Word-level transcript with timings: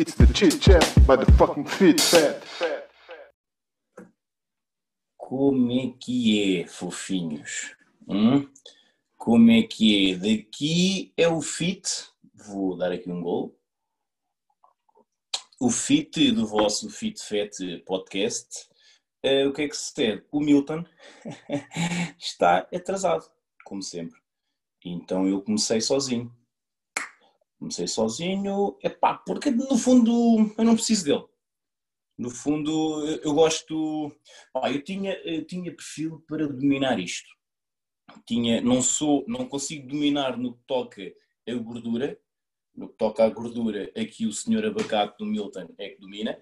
It's 0.00 0.14
the 0.14 0.32
chit 0.32 0.60
chat 0.60 0.94
by 1.08 1.16
the 1.16 1.26
fucking 1.32 1.64
fit 1.64 2.00
fat. 2.00 2.40
Como 5.16 5.72
é 5.72 5.92
que 5.98 6.60
é, 6.60 6.66
fofinhos? 6.68 7.74
Hum? 8.06 8.48
Como 9.16 9.50
é 9.50 9.64
que 9.64 10.12
é? 10.12 10.14
Daqui 10.14 11.12
é 11.16 11.26
o 11.26 11.42
fit, 11.42 12.12
vou 12.32 12.76
dar 12.76 12.92
aqui 12.92 13.10
um 13.10 13.20
gol. 13.20 13.58
O 15.58 15.68
fit 15.68 16.30
do 16.30 16.46
vosso 16.46 16.88
Fit 16.88 17.20
Fat 17.20 17.50
podcast. 17.84 18.68
Eh, 19.24 19.48
o 19.48 19.52
que 19.52 19.62
é 19.62 19.68
que 19.68 19.76
se 19.76 19.92
tem? 19.92 20.22
O 20.30 20.38
Milton 20.38 20.84
está 22.16 22.68
atrasado, 22.72 23.28
como 23.64 23.82
sempre. 23.82 24.20
Então 24.84 25.26
eu 25.26 25.42
comecei 25.42 25.80
sozinho. 25.80 26.32
Comecei 27.58 27.88
sozinho, 27.88 28.78
epá, 28.82 29.14
porque 29.14 29.50
no 29.50 29.76
fundo 29.76 30.54
eu 30.56 30.64
não 30.64 30.74
preciso 30.74 31.04
dele. 31.04 31.24
No 32.16 32.30
fundo 32.30 33.04
eu 33.22 33.34
gosto. 33.34 34.12
Pá, 34.52 34.70
eu 34.70 34.82
tinha, 34.82 35.14
eu 35.24 35.44
tinha 35.44 35.74
perfil 35.74 36.24
para 36.28 36.46
dominar 36.46 36.98
isto. 36.98 37.28
Tinha, 38.26 38.60
não 38.60 38.80
sou, 38.80 39.24
não 39.28 39.46
consigo 39.46 39.88
dominar 39.88 40.36
no 40.36 40.54
que 40.54 40.62
toca 40.66 41.02
a 41.48 41.54
gordura. 41.54 42.18
No 42.74 42.88
que 42.88 42.96
toca 42.96 43.24
à 43.24 43.28
gordura, 43.28 43.90
aqui 43.96 44.24
o 44.24 44.32
senhor 44.32 44.64
abacate 44.64 45.18
do 45.18 45.26
Milton 45.26 45.68
é 45.78 45.88
que 45.88 46.00
domina. 46.00 46.40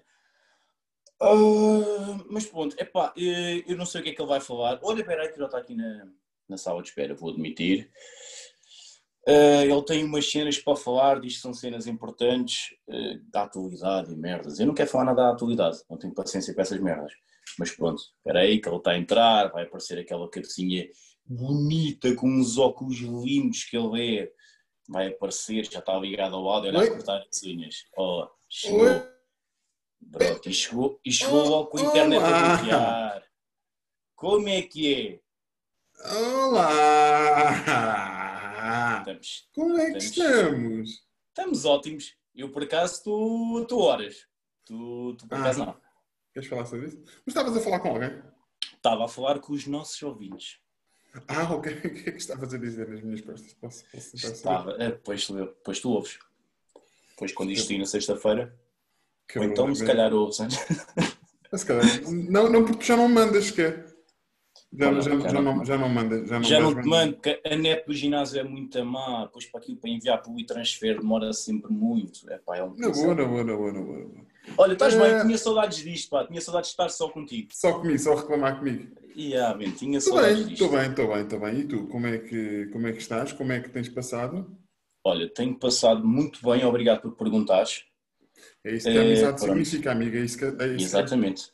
Ah, 1.19 2.23
mas 2.29 2.45
pronto, 2.45 2.75
epá, 2.79 3.11
eh, 3.17 3.63
eu 3.67 3.75
não 3.75 3.87
sei 3.87 4.01
o 4.01 4.03
que 4.03 4.11
é 4.11 4.13
que 4.13 4.21
ele 4.21 4.29
vai 4.29 4.39
falar. 4.39 4.79
Olha, 4.83 5.03
peraí, 5.03 5.29
que 5.29 5.37
ele 5.37 5.45
está 5.45 5.57
aqui 5.57 5.73
na, 5.73 6.07
na 6.47 6.57
sala 6.57 6.81
de 6.81 6.89
espera, 6.89 7.15
vou 7.15 7.31
admitir. 7.31 7.91
Uh, 9.27 9.63
ele 9.69 9.83
tem 9.83 10.05
umas 10.05 10.31
cenas 10.31 10.57
para 10.57 10.77
falar, 10.77 11.19
diz 11.19 11.35
que 11.35 11.41
são 11.41 11.53
cenas 11.53 11.85
importantes 11.85 12.73
uh, 12.87 13.19
da 13.29 13.43
atualidade 13.43 14.13
e 14.13 14.15
merdas. 14.15 14.57
Eu 14.57 14.67
não 14.67 14.73
quero 14.73 14.89
falar 14.89 15.03
nada 15.03 15.23
da 15.23 15.31
atualidade, 15.31 15.79
não 15.89 15.97
tenho 15.97 16.13
paciência 16.13 16.53
para 16.53 16.61
essas 16.63 16.79
merdas. 16.79 17.11
Mas 17.59 17.71
pronto, 17.71 18.01
espera 18.01 18.39
aí 18.39 18.61
que 18.61 18.69
ele 18.69 18.77
está 18.77 18.91
a 18.91 18.97
entrar, 18.97 19.51
vai 19.51 19.65
aparecer 19.65 19.99
aquela 19.99 20.29
cabecinha 20.29 20.87
bonita 21.25 22.15
com 22.15 22.29
uns 22.29 22.57
óculos 22.57 22.99
lindos 22.99 23.65
que 23.65 23.75
ele 23.77 24.19
é. 24.19 24.31
Vai 24.87 25.09
aparecer, 25.09 25.69
já 25.69 25.79
está 25.79 25.97
ligado 25.99 26.37
ao 26.37 26.43
lado, 26.43 26.67
olha 26.67 26.83
a 26.83 26.87
cortar 26.89 27.21
as 27.29 27.43
unhas. 27.43 27.83
Oh, 27.97 28.25
chegou. 28.47 28.85
Oi. 28.85 29.17
Pronto, 30.09 30.47
e 30.47 30.53
chegou, 30.53 31.01
e 31.03 31.11
chegou 31.11 31.45
logo 31.49 31.71
com 31.71 31.79
a 31.79 31.81
internet 31.81 32.23
a 32.23 32.27
Olá. 32.27 32.55
bloquear. 32.55 33.23
Como 34.15 34.47
é 34.47 34.61
que 34.61 34.95
é? 34.95 35.19
Olá! 36.17 38.13
Estamos, 38.57 39.49
Como 39.53 39.77
é 39.77 39.91
que 39.91 39.97
estamos? 39.99 41.03
estamos 41.29 41.65
ótimos. 41.65 42.15
Eu 42.35 42.51
por 42.51 42.63
acaso 42.63 43.03
tu, 43.03 43.65
tu 43.67 43.77
horas. 43.79 44.27
Tu, 44.65 45.15
tu 45.15 45.27
por 45.27 45.35
Ah. 45.37 45.41
acaso 45.41 45.65
não. 45.65 45.77
Queres 46.33 46.49
falar 46.49 46.65
sobre 46.65 46.87
isso? 46.87 46.97
Mas 47.25 47.27
estavas 47.27 47.55
a 47.55 47.59
falar 47.59 47.79
com 47.79 47.89
alguém? 47.89 48.21
Estava 48.75 49.05
a 49.05 49.07
falar 49.07 49.39
com 49.39 49.53
os 49.53 49.65
nossos 49.67 50.01
ouvintes. 50.01 50.59
Ah, 51.27 51.53
ok. 51.53 51.71
O 51.77 51.81
que 51.81 52.09
é 52.09 52.11
que 52.11 52.17
estavas 52.17 52.53
a 52.53 52.57
dizer 52.57 52.87
nas 52.89 53.01
minhas 53.01 53.21
costas? 53.21 53.53
Posso, 53.53 53.83
posso? 53.91 54.15
Estava, 54.15 54.71
é, 54.73 54.91
depois, 54.91 55.25
tu, 55.25 55.35
depois 55.35 55.79
tu 55.79 55.91
ouves. 55.91 56.19
Depois 57.11 57.31
quando 57.33 57.51
isto 57.51 57.67
sair 57.67 57.77
na 57.79 57.85
sexta-feira. 57.85 58.55
Que 59.27 59.39
Ou 59.39 59.45
então 59.45 59.73
se 59.73 59.85
calhar 59.85 60.13
ouves 60.13 60.37
se 61.55 61.65
calhar, 61.65 61.85
não, 62.09 62.49
não, 62.49 62.63
porque 62.65 62.83
já 62.85 62.95
não 62.95 63.07
mandas 63.09 63.45
sequer. 63.45 63.86
Já, 64.73 64.85
Não, 64.85 64.91
não, 64.95 65.01
já, 65.01 65.11
já 65.11 65.29
já, 65.29 65.41
não. 65.41 65.55
não, 65.57 65.65
já 65.65 65.77
não 65.77 65.89
manda. 65.89 66.25
Já 66.27 66.35
não, 66.39 66.43
Já 66.43 66.59
não 66.59 66.75
te 66.81 66.87
mando, 66.87 67.13
porque 67.13 67.41
a 67.45 67.55
net 67.55 67.85
do 67.87 67.93
ginásio 67.93 68.39
é 68.39 68.43
muito 68.43 68.83
má. 68.85 69.25
Depois 69.25 69.45
para 69.45 69.61
aquilo 69.61 69.77
para 69.77 69.89
enviar 69.89 70.21
para 70.21 70.31
o 70.31 70.39
e-transfer 70.39 70.97
demora 70.99 71.31
sempre 71.33 71.71
muito. 71.71 72.29
É, 72.29 72.37
pá, 72.37 72.57
é 72.57 72.63
um 72.63 72.75
Na 72.75 72.89
boa, 72.89 73.15
na 73.15 73.25
boa, 73.25 73.43
na 73.45 73.55
boa, 73.55 73.71
na 73.73 73.81
boa. 73.81 74.11
Olha, 74.57 74.73
estás 74.73 74.93
Eh, 74.93 74.99
bem, 74.99 75.21
tinha 75.25 75.37
saudades 75.37 75.77
disto, 75.79 76.09
pá. 76.09 76.25
Tinha 76.27 76.41
saudades 76.41 76.69
de 76.69 76.73
estar 76.73 76.89
só 76.89 77.09
contigo. 77.09 77.49
Só 77.53 77.79
comigo, 77.79 77.97
só 77.99 78.15
reclamar 78.15 78.59
comigo. 78.59 78.93
E 79.15 79.35
ah, 79.35 79.53
bem, 79.53 79.71
tinha 79.71 79.97
Estou 79.99 80.13
saudades 80.15 80.39
bem, 80.39 80.47
disto. 80.49 80.63
estou 80.65 80.79
bem, 80.79 80.89
estou 80.89 81.07
bem, 81.13 81.23
estou 81.23 81.39
bem. 81.39 81.59
E 81.59 81.63
tu, 81.63 81.87
como 81.87 82.07
é, 82.07 82.17
que, 82.17 82.65
como 82.67 82.87
é 82.87 82.91
que 82.91 82.99
estás? 82.99 83.31
Como 83.33 83.51
é 83.53 83.59
que 83.61 83.69
tens 83.69 83.87
passado? 83.89 84.53
Olha, 85.05 85.29
tenho 85.29 85.55
passado 85.57 86.05
muito 86.05 86.39
bem, 86.43 86.65
obrigado 86.65 87.01
por 87.01 87.15
perguntares. 87.15 87.83
É 88.65 88.75
isso 88.75 88.85
que 88.85 88.97
a 88.97 89.01
Eh, 89.01 89.05
amizade 89.05 89.37
pronto. 89.37 89.47
significa, 89.63 89.91
amiga. 89.93 90.19
É 90.19 90.23
isso 90.25 90.37
que, 90.37 90.43
é 90.45 90.49
isso 90.49 90.77
que- 90.77 90.83
Exatamente. 90.83 91.51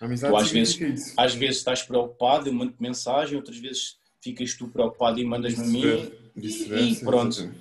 A 0.00 0.04
amizade 0.04 0.32
Tu 0.32 0.36
às 0.36 0.52
isso. 0.52 1.14
Às 1.16 1.34
vezes 1.34 1.58
estás 1.58 1.82
preocupado, 1.82 2.48
eu 2.48 2.52
mando 2.52 2.74
mensagem, 2.78 3.36
outras 3.36 3.58
vezes 3.58 3.96
ficas 4.20 4.54
tu 4.54 4.68
preocupado 4.68 5.18
e 5.18 5.24
mandas-me 5.24 5.64
a 5.64 5.66
mim. 5.66 6.12
E, 6.36 6.96
pronto. 6.96 7.52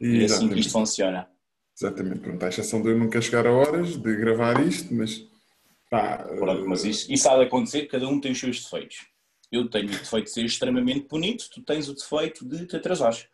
E 0.00 0.22
é 0.22 0.24
assim 0.24 0.48
que 0.48 0.58
isto 0.58 0.72
funciona. 0.72 1.28
Exatamente, 1.76 2.20
pronto, 2.20 2.42
à 2.44 2.48
exceção 2.48 2.80
de 2.82 2.88
eu 2.88 2.98
nunca 2.98 3.20
chegar 3.20 3.46
a 3.46 3.52
horas 3.52 3.96
de 3.96 4.16
gravar 4.16 4.64
isto, 4.64 4.94
mas 4.94 5.26
pá, 5.90 6.18
Pronto, 6.18 6.68
mas 6.68 6.84
isso, 6.84 7.12
isso 7.12 7.28
há 7.28 7.36
de 7.36 7.44
acontecer, 7.44 7.86
cada 7.86 8.08
um 8.08 8.20
tem 8.20 8.32
os 8.32 8.38
seus 8.38 8.62
defeitos. 8.62 9.06
Eu 9.50 9.68
tenho 9.68 9.86
o 9.86 9.90
defeito 9.90 10.26
de 10.26 10.30
ser 10.30 10.44
extremamente 10.44 11.08
bonito, 11.08 11.50
tu 11.50 11.62
tens 11.62 11.88
o 11.88 11.94
defeito 11.94 12.44
de 12.44 12.66
te 12.66 12.76
atrasares. 12.76 13.26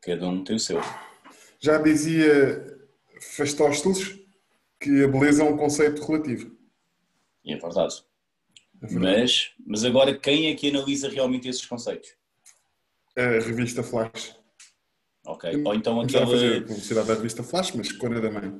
Cada 0.00 0.28
um 0.28 0.42
tem 0.42 0.56
o 0.56 0.60
seu. 0.60 0.80
já 1.60 1.78
dizia 1.78 2.78
Fastósteles 3.20 4.18
que 4.80 5.04
a 5.04 5.08
beleza 5.08 5.42
é 5.42 5.46
um 5.46 5.56
conceito 5.56 6.02
relativo. 6.04 6.59
E 7.44 7.52
é 7.52 7.56
verdade. 7.58 8.04
É 8.82 8.86
verdade. 8.86 9.20
Mas, 9.20 9.52
mas 9.66 9.84
agora 9.84 10.16
quem 10.18 10.48
é 10.48 10.54
que 10.54 10.68
analisa 10.70 11.08
realmente 11.08 11.48
esses 11.48 11.64
conceitos? 11.66 12.10
A 13.16 13.20
revista 13.22 13.82
Flash. 13.82 14.36
Ok? 15.26 15.62
Ou 15.64 15.74
então 15.74 16.08
já 16.08 16.26
fazer 16.26 16.64
publicidade 16.66 17.08
da 17.08 17.14
revista 17.14 17.42
Flash, 17.42 17.72
mas 17.72 17.92
cona 17.92 18.20
da 18.20 18.30
mãe. 18.30 18.58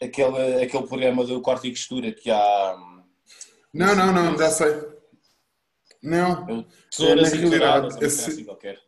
aquele, 0.00 0.62
aquele 0.64 0.86
programa 0.86 1.24
do 1.24 1.40
corte 1.40 1.68
e 1.68 1.70
costura 1.70 2.12
que 2.12 2.30
há 2.30 2.76
Não, 3.72 3.94
não, 3.94 4.12
não, 4.12 4.36
já 4.38 4.50
sei. 4.50 4.72
Não, 6.02 6.48
eu, 6.48 6.64
tesouras 6.90 7.30
Na 7.32 7.36
e 7.36 7.40
realidade, 7.40 8.04
esse- 8.04 8.44
qualquer. 8.44 8.80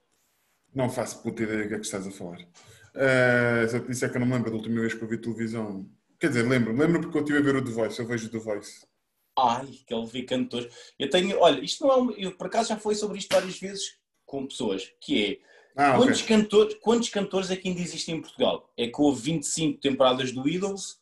não 0.75 0.91
faço 0.91 1.23
puta 1.23 1.45
ideia 1.45 1.63
do 1.63 1.69
que 1.69 1.75
é 1.75 1.79
que 1.79 1.85
estás 1.85 2.07
a 2.07 2.11
falar. 2.11 2.41
Uh, 2.41 3.73
eu 3.73 3.81
te 3.83 3.89
disser 3.89 4.11
que 4.11 4.17
eu 4.17 4.21
não 4.21 4.27
me 4.27 4.35
lembro 4.35 4.51
da 4.51 4.57
última 4.57 4.81
vez 4.81 4.95
que 4.95 5.03
eu 5.03 5.09
vi 5.09 5.19
televisão. 5.19 5.89
Quer 6.19 6.29
dizer, 6.29 6.43
lembro, 6.49 6.73
lembro 6.77 7.01
porque 7.03 7.19
eu 7.19 7.23
estive 7.23 7.39
a 7.39 7.43
ver 7.43 7.57
o 7.57 7.65
The 7.65 7.71
Voice, 7.71 8.01
eu 8.01 8.07
vejo 8.07 8.27
o 8.27 8.31
The 8.31 8.39
Voice. 8.39 8.85
Ai, 9.37 9.67
que 9.87 9.93
ele 9.95 10.07
vê 10.07 10.23
cantores. 10.23 10.73
Eu 10.99 11.11
tenho, 11.11 11.39
olha, 11.41 11.61
isto 11.61 11.85
não 11.85 11.93
é 11.93 11.97
um, 11.97 12.11
eu 12.13 12.33
por 12.37 12.47
acaso 12.47 12.69
já 12.69 12.77
falei 12.77 12.97
sobre 12.97 13.19
isto 13.19 13.35
várias 13.35 13.59
vezes 13.59 13.97
com 14.25 14.47
pessoas, 14.47 14.91
que 15.01 15.25
é 15.25 15.39
Ah, 15.77 15.97
quantos, 15.97 16.23
ok. 16.23 16.37
cantores, 16.37 16.75
quantos 16.81 17.09
cantores 17.09 17.51
é 17.51 17.57
que 17.57 17.69
ainda 17.69 17.81
existem 17.81 18.17
em 18.17 18.21
Portugal? 18.21 18.73
É 18.77 18.87
que 18.87 19.01
houve 19.01 19.23
25 19.23 19.81
temporadas 19.81 20.31
do 20.33 20.49
Idols, 20.49 20.99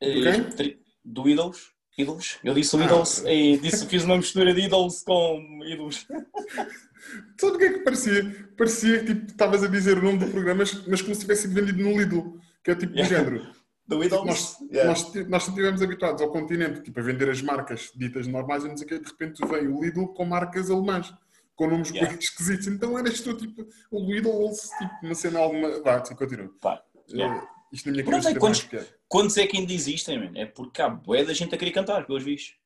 Do 0.00 0.28
eh, 0.28 0.40
tri- 0.56 0.80
do 1.04 1.28
Idols, 1.28 1.72
Idols? 1.98 2.38
Eu 2.44 2.54
disse 2.54 2.76
o 2.76 2.80
Ah, 2.80 2.84
Idols 2.84 3.20
ok. 3.20 3.32
e 3.54 3.58
disse, 3.58 3.86
fiz 3.86 4.04
uma 4.04 4.16
mistura 4.16 4.54
de 4.54 4.60
Idols 4.60 5.02
com 5.02 5.60
Idols. 5.64 6.06
Sabe 7.40 7.54
o 7.54 7.58
que 7.58 7.64
é 7.64 7.72
que 7.74 7.78
parecia? 7.80 8.48
Parecia 8.56 9.00
que 9.00 9.06
tipo, 9.14 9.26
estavas 9.26 9.62
a 9.62 9.68
dizer 9.68 9.98
o 9.98 10.02
nome 10.02 10.18
do 10.18 10.30
programa, 10.30 10.58
mas, 10.60 10.86
mas 10.86 11.02
como 11.02 11.14
se 11.14 11.20
tivesse 11.22 11.46
vendido 11.48 11.82
no 11.82 11.98
Lidl, 11.98 12.38
que 12.64 12.70
é 12.70 12.74
tipo 12.74 12.92
do 12.92 12.98
Yeah. 12.98 13.16
género. 13.24 13.55
Do 13.88 14.00
Tipo, 14.02 14.04
Idols? 14.04 14.26
nós, 14.26 14.60
Yeah. 14.70 14.88
nós, 14.90 15.14
nós 15.28 15.48
estivemos 15.48 15.80
habituados 15.82 16.20
ao 16.20 16.30
continente 16.30 16.82
tipo, 16.82 16.98
a 16.98 17.02
vender 17.02 17.30
as 17.30 17.40
marcas 17.40 17.92
ditas 17.94 18.26
normais 18.26 18.64
e 18.64 18.68
não 18.68 18.76
sei 18.76 18.84
o 18.86 18.88
quê, 18.88 18.98
de 18.98 19.06
repente 19.08 19.46
veio 19.46 19.76
o 19.76 19.82
Lidl 19.84 20.08
com 20.08 20.24
marcas 20.24 20.70
alemãs, 20.70 21.14
com 21.54 21.68
nomes 21.68 21.90
Yeah. 21.90 22.10
bem 22.10 22.18
esquisitos. 22.22 22.66
Então 22.66 22.98
eras 22.98 23.20
tu, 23.20 23.34
tipo, 23.36 23.66
o 23.90 24.00
Lidl, 24.12 24.50
tipo, 24.50 24.90
uma 25.06 25.14
cena 25.14 25.38
alemã. 25.40 25.80
Vá, 25.82 26.04
sim, 26.04 26.14
continua. 26.16 26.50
Pá, 26.60 26.82
yeah. 27.08 27.48
Isto 27.72 27.86
na 27.86 27.92
minha 27.92 28.04
Pronto, 28.04 28.22
cabeça 28.22 28.28
é 28.30 28.32
tem 28.32 28.40
quantos-. 28.40 28.68
Quantos 29.08 29.36
é 29.36 29.46
que 29.46 29.56
ainda 29.56 29.72
existem, 29.72 30.18
man? 30.18 30.32
É 30.38 30.46
porque 30.46 30.82
há 30.82 30.88
bué 30.88 31.24
da 31.24 31.32
gente 31.32 31.54
a 31.54 31.58
querer 31.58 31.70
cantar, 31.72 32.06
pelos 32.06 32.24
vistos. 32.24 32.56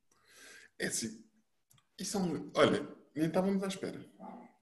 É 0.78 0.86
assim, 0.86 1.22
isso 1.98 2.16
é 2.16 2.20
um... 2.20 2.50
Olha, 2.54 2.86
nem 3.14 3.26
estávamos 3.26 3.62
à 3.62 3.66
espera. 3.66 4.02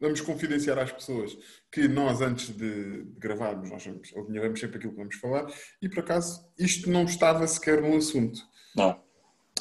Vamos 0.01 0.21
confidenciar 0.21 0.79
às 0.79 0.93
pessoas 0.93 1.37
que 1.73 1.89
nós, 1.89 2.21
antes 2.21 2.51
de, 2.57 3.05
gravarmos, 3.19 3.71
nós 3.71 3.85
vamos, 3.85 4.13
alinhavamos 4.17 4.61
sempre 4.61 4.79
aquilo 4.79 4.93
que 4.93 4.99
vamos 4.99 5.17
falar 5.17 5.47
e, 5.83 5.89
por 5.89 6.01
acaso, 6.01 6.47
isto 6.59 6.89
não 6.89 7.05
estava 7.05 7.47
sequer 7.47 7.83
no 7.83 7.97
assunto. 7.97 8.41
Não, 8.77 9.01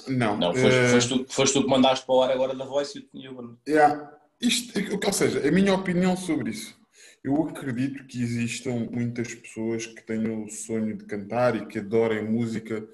Não. 0.07 0.37
não, 0.37 0.53
foste, 0.53 0.75
eh, 0.75 0.87
foste 0.89 1.09
tu, 1.09 1.25
foste 1.33 1.53
tu 1.53 1.63
que 1.63 1.69
mandaste 1.69 2.05
para 2.05 2.15
o 2.15 2.21
ar 2.21 2.31
agora 2.31 2.55
da 2.55 2.65
voice 2.65 3.09
e 3.13 3.25
eu, 3.25 3.57
Yeah. 3.67 4.17
Isto, 4.39 4.79
ou 5.03 5.13
seja, 5.13 5.47
a 5.47 5.51
minha 5.51 5.73
opinião 5.73 6.15
sobre 6.15 6.51
isso. 6.51 6.77
Eu 7.23 7.47
acredito 7.47 8.05
que 8.05 8.21
existam 8.21 8.87
muitas 8.91 9.33
pessoas 9.33 9.87
que 9.87 10.01
tenham 10.03 10.45
o 10.45 10.49
sonho 10.49 10.95
de 10.95 11.05
cantar 11.05 11.55
e 11.55 11.65
que 11.65 11.79
adorem 11.79 12.23
música 12.23 12.87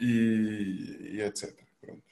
e, 0.00 1.10
e 1.12 1.20
etc. 1.20 1.54
Pronto. 1.80 2.02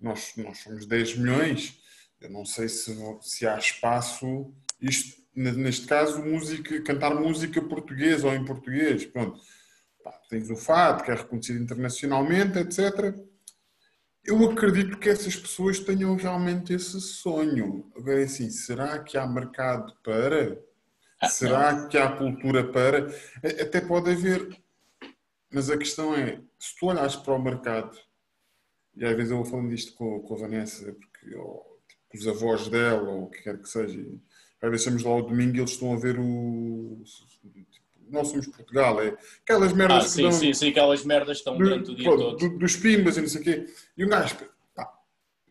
Nós, 0.00 0.34
nós 0.36 0.58
somos 0.58 0.86
10 0.86 1.16
milhões. 1.16 1.80
Eu 2.20 2.30
não 2.30 2.44
sei 2.44 2.68
se, 2.68 2.96
se 3.22 3.46
há 3.46 3.56
espaço. 3.58 4.52
Isto, 4.80 5.22
ne- 5.34 5.52
neste 5.52 5.86
caso, 5.86 6.22
música, 6.24 6.80
cantar 6.82 7.14
música 7.14 7.60
portuguesa 7.62 8.26
ou 8.28 8.34
em 8.34 8.44
português. 8.44 9.04
Pronto. 9.06 9.40
Pá, 10.02 10.12
tens 10.28 10.50
o 10.50 10.56
FAD, 10.56 11.04
que 11.04 11.10
é 11.10 11.14
reconhecido 11.14 11.62
internacionalmente, 11.62 12.58
etc. 12.58 13.14
Eu 14.24 14.50
acredito 14.50 14.98
que 14.98 15.08
essas 15.08 15.36
pessoas 15.36 15.78
tenham 15.80 16.14
realmente 16.16 16.72
esse 16.72 17.00
sonho. 17.00 17.90
Agora, 17.96 18.20
é 18.20 18.24
assim, 18.24 18.50
será 18.50 18.98
que 19.02 19.16
há 19.16 19.26
mercado 19.26 19.94
para? 20.04 20.60
Ah, 21.20 21.28
será 21.28 21.88
que 21.88 21.96
há 21.98 22.12
cultura 22.16 22.70
para? 22.70 23.08
Até 23.42 23.80
pode 23.80 24.10
haver 24.10 24.56
Mas 25.50 25.70
a 25.70 25.78
questão 25.78 26.14
é, 26.14 26.40
se 26.58 26.76
tu 26.78 26.86
olhas 26.86 27.16
para 27.16 27.34
o 27.34 27.42
mercado, 27.42 27.98
e 28.94 29.04
às 29.04 29.16
vezes 29.16 29.30
eu 29.30 29.38
vou 29.38 29.46
falando 29.46 29.70
disto 29.70 29.94
com, 29.94 30.20
com 30.20 30.34
a 30.34 30.38
Vanessa, 30.38 30.92
porque 30.92 31.26
tipo, 31.30 31.77
os 32.16 32.26
avós 32.26 32.68
dela, 32.68 33.10
ou 33.10 33.24
o 33.24 33.30
que 33.30 33.42
quer 33.42 33.58
que 33.60 33.68
seja, 33.68 33.98
vezes 34.70 34.80
estamos 34.80 35.02
lá 35.02 35.10
ao 35.10 35.22
domingo 35.22 35.56
e 35.56 35.60
eles 35.60 35.70
estão 35.72 35.92
a 35.92 35.96
ver 35.96 36.18
o. 36.18 37.02
Tipo, 37.52 37.86
nós 38.10 38.28
somos 38.28 38.46
Portugal, 38.46 39.02
é 39.02 39.16
aquelas 39.42 39.72
merdas 39.74 39.98
Ah, 39.98 40.04
que 40.06 40.10
sim, 40.10 40.22
dão. 40.22 40.32
sim, 40.32 40.54
sim, 40.54 40.68
aquelas 40.70 41.04
merdas 41.04 41.38
estão 41.38 41.58
do- 41.58 41.64
durante 41.64 41.90
o 41.90 41.94
dia 41.94 42.04
pronto, 42.04 42.36
todo. 42.36 42.48
do- 42.50 42.58
dos 42.58 42.76
pimbas 42.76 43.16
e 43.16 43.20
não 43.20 43.28
sei 43.28 43.40
o 43.40 43.44
quê. 43.44 43.66
E 43.96 44.04
um 44.04 44.08
gajo, 44.08 44.36
pá, 44.74 44.90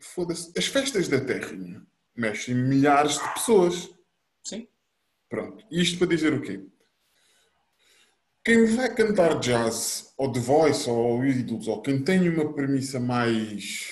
foda-se, 0.00 0.52
as 0.58 0.66
festas 0.66 1.06
da 1.08 1.20
terrinha 1.20 1.86
mexem 2.16 2.54
milhares 2.54 3.12
de 3.18 3.34
pessoas. 3.34 3.90
Sim. 4.42 4.66
Pronto. 5.28 5.64
Isto 5.70 5.98
para 5.98 6.08
dizer 6.08 6.32
o 6.34 6.40
quê? 6.42 6.64
Quem 8.44 8.64
vai 8.74 8.92
cantar 8.94 9.38
jazz, 9.40 10.12
ou 10.16 10.32
The 10.32 10.40
Voice, 10.40 10.88
ou 10.88 11.24
Idols, 11.24 11.68
ou 11.68 11.82
quem 11.82 12.02
tem 12.02 12.28
uma 12.28 12.52
premissa 12.52 12.98
mais. 12.98 13.90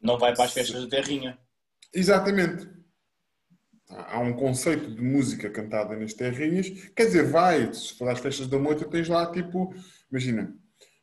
Não 0.00 0.18
vai 0.18 0.34
para 0.34 0.44
as 0.44 0.52
festas 0.52 0.82
da 0.84 0.88
terrinha. 0.88 1.38
Exatamente. 1.92 2.68
Há 3.88 4.20
um 4.20 4.34
conceito 4.34 4.90
de 4.90 5.00
música 5.00 5.48
cantada 5.48 5.96
nas 5.96 6.12
terrinhas. 6.12 6.68
Quer 6.94 7.06
dizer, 7.06 7.24
vai, 7.24 7.72
se 7.72 7.94
for 7.94 8.08
às 8.08 8.18
festas 8.18 8.46
da 8.46 8.58
moita, 8.58 8.84
tens 8.84 9.08
lá 9.08 9.30
tipo. 9.32 9.74
Imagina, 10.10 10.54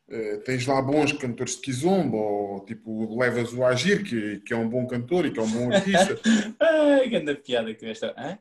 eh, 0.08 0.38
tens 0.38 0.68
lá 0.68 0.80
bons 0.82 1.12
cantores 1.14 1.56
de 1.56 1.62
Kizomba, 1.62 2.18
ou 2.18 2.64
tipo, 2.64 3.18
levas 3.18 3.54
o 3.54 3.66
Agir, 3.66 4.04
que, 4.04 4.40
que 4.42 4.54
é 4.54 4.58
um 4.58 4.70
bom 4.70 4.86
cantor 4.86 5.26
e 5.26 5.32
que 5.32 5.40
é 5.40 5.44
um 5.44 5.52
bom 5.52 5.74
artista. 5.74 6.20
Ai, 6.60 7.10
grande 7.10 7.36
piada 7.36 7.74
que 7.74 7.86
esta. 7.88 8.14
Hã? 8.16 8.38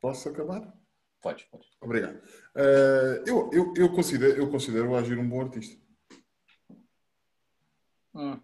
Posso 0.00 0.28
acabar? 0.30 0.72
Podes, 1.20 1.44
podes. 1.44 1.68
Obrigado. 1.80 2.20
Eh, 2.54 3.22
eu, 3.26 3.50
eu, 3.52 3.74
eu, 3.76 3.92
considero, 3.92 4.38
eu 4.38 4.50
considero 4.50 4.90
o 4.90 4.96
Agir 4.96 5.18
um 5.18 5.28
bom 5.28 5.42
artista. 5.42 5.78
Hum. 8.14 8.40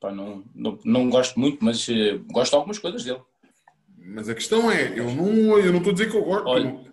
Pá, 0.00 0.10
não, 0.10 0.42
não, 0.54 0.78
não 0.82 1.10
gosto 1.10 1.38
muito, 1.38 1.62
mas 1.62 1.86
eh, 1.88 2.16
gosto 2.32 2.52
de 2.52 2.56
algumas 2.56 2.78
coisas 2.78 3.04
dele. 3.04 3.20
Mas 3.98 4.28
a 4.28 4.34
questão 4.34 4.72
é, 4.72 4.98
eu 4.98 5.14
não 5.14 5.58
eu 5.58 5.70
não 5.70 5.78
estou 5.78 5.90
a 5.90 5.92
dizer 5.92 6.10
que 6.10 6.16
eu 6.16 6.24
gosto. 6.24 6.48
Olha. 6.48 6.90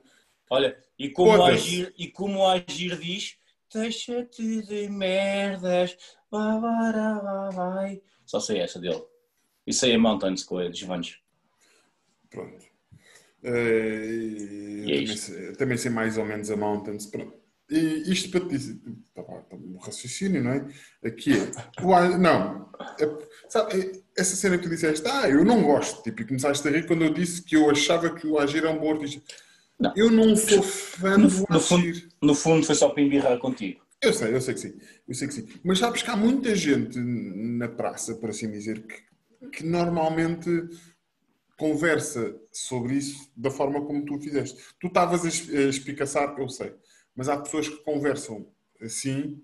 Olha, 0.50 0.78
e 1.00 1.10
como, 1.10 1.42
agir, 1.44 1.94
e 1.98 2.08
como 2.08 2.46
agir 2.46 2.98
diz, 3.00 3.38
deixa-te 3.74 4.62
de 4.62 4.90
merdas, 4.90 5.98
vai, 6.30 6.60
vai, 6.60 6.94
vai, 6.94 7.52
vai. 7.52 8.02
Só 8.26 8.40
sei 8.40 8.60
essa 8.60 8.80
dele. 8.80 9.04
E 9.66 9.74
sei 9.74 9.96
a 9.96 10.00
Mountains 10.00 10.44
com 10.44 10.58
a 10.58 10.70
Vans. 10.86 11.20
Pronto. 12.30 12.66
E 13.44 14.86
é 14.90 14.96
eu 14.96 15.00
também, 15.02 15.18
sei, 15.18 15.54
também 15.54 15.78
sei 15.78 15.92
mais 15.92 16.18
ou 16.18 16.26
menos 16.26 16.50
a 16.50 16.56
Mountains. 16.56 17.06
Pronto. 17.06 17.47
E 17.70 18.12
isto 18.12 18.30
para 18.32 18.40
te 18.42 18.48
dizer, 18.50 18.80
tá, 19.14 19.22
pá, 19.24 19.42
tá 19.42 19.56
um 19.58 19.78
raciocínio, 19.78 20.42
não 20.44 20.52
é? 20.52 20.68
Aqui 21.04 21.34
é. 21.34 21.84
o 21.84 22.18
não. 22.18 22.72
É- 23.00 23.28
sabe, 23.50 23.82
é- 23.82 23.92
essa 24.16 24.36
cena 24.38 24.58
que 24.58 24.64
tu 24.64 24.70
disseste, 24.70 25.06
ah, 25.08 25.30
eu 25.30 25.44
não 25.44 25.62
gosto. 25.64 26.02
Tipo, 26.04 26.22
e 26.22 26.26
começaste 26.28 26.66
a 26.68 26.72
rir 26.72 26.88
quando 26.88 27.04
eu 27.04 27.14
disse 27.14 27.42
que 27.44 27.56
eu 27.58 27.70
achava 27.70 28.10
que 28.14 28.26
o 28.26 28.40
Agir 28.40 28.64
é 28.64 28.70
um 28.70 28.80
bom 28.80 28.94
artista. 28.94 29.22
Não. 29.80 29.94
Eu 29.96 30.10
não 30.10 30.36
sou 30.36 30.64
fã 30.64 31.18
No, 31.18 31.28
do 31.28 31.46
no 31.50 31.60
fundo, 31.60 31.82
Agir. 31.90 32.10
no 32.22 32.34
fundo 32.36 32.66
foi 32.66 32.76
só 32.76 32.90
para 32.90 33.04
embirrar 33.04 33.38
contigo. 33.38 33.82
Eu 34.02 34.14
sei, 34.14 34.34
eu 34.34 34.42
sei 34.42 34.54
que 34.54 34.60
sim. 34.62 34.74
Eu 35.08 35.14
sei 35.16 35.28
que 35.28 35.34
sim. 35.34 35.48
Mas 35.64 35.80
sabes 35.80 36.02
que 36.02 36.10
há 36.10 36.16
muita 36.16 36.56
gente 36.56 36.98
na 37.00 37.68
praça, 37.68 38.16
por 38.16 38.30
assim 38.30 38.50
dizer, 38.50 38.82
que, 38.88 39.50
que 39.50 39.64
normalmente 39.66 40.50
conversa 41.58 42.36
sobre 42.52 42.94
isso 42.96 43.30
da 43.36 43.50
forma 43.50 43.84
como 43.86 44.06
tu 44.06 44.20
fizeste. 44.20 44.58
Tu 44.80 44.88
estavas 44.88 45.26
a 45.26 45.28
es- 45.28 45.50
a 45.50 45.62
espicaçar, 45.64 46.36
eu 46.40 46.48
sei. 46.50 46.74
Mas 47.18 47.28
há 47.28 47.36
pessoas 47.38 47.68
que 47.68 47.78
conversam 47.84 48.48
assim 48.80 49.44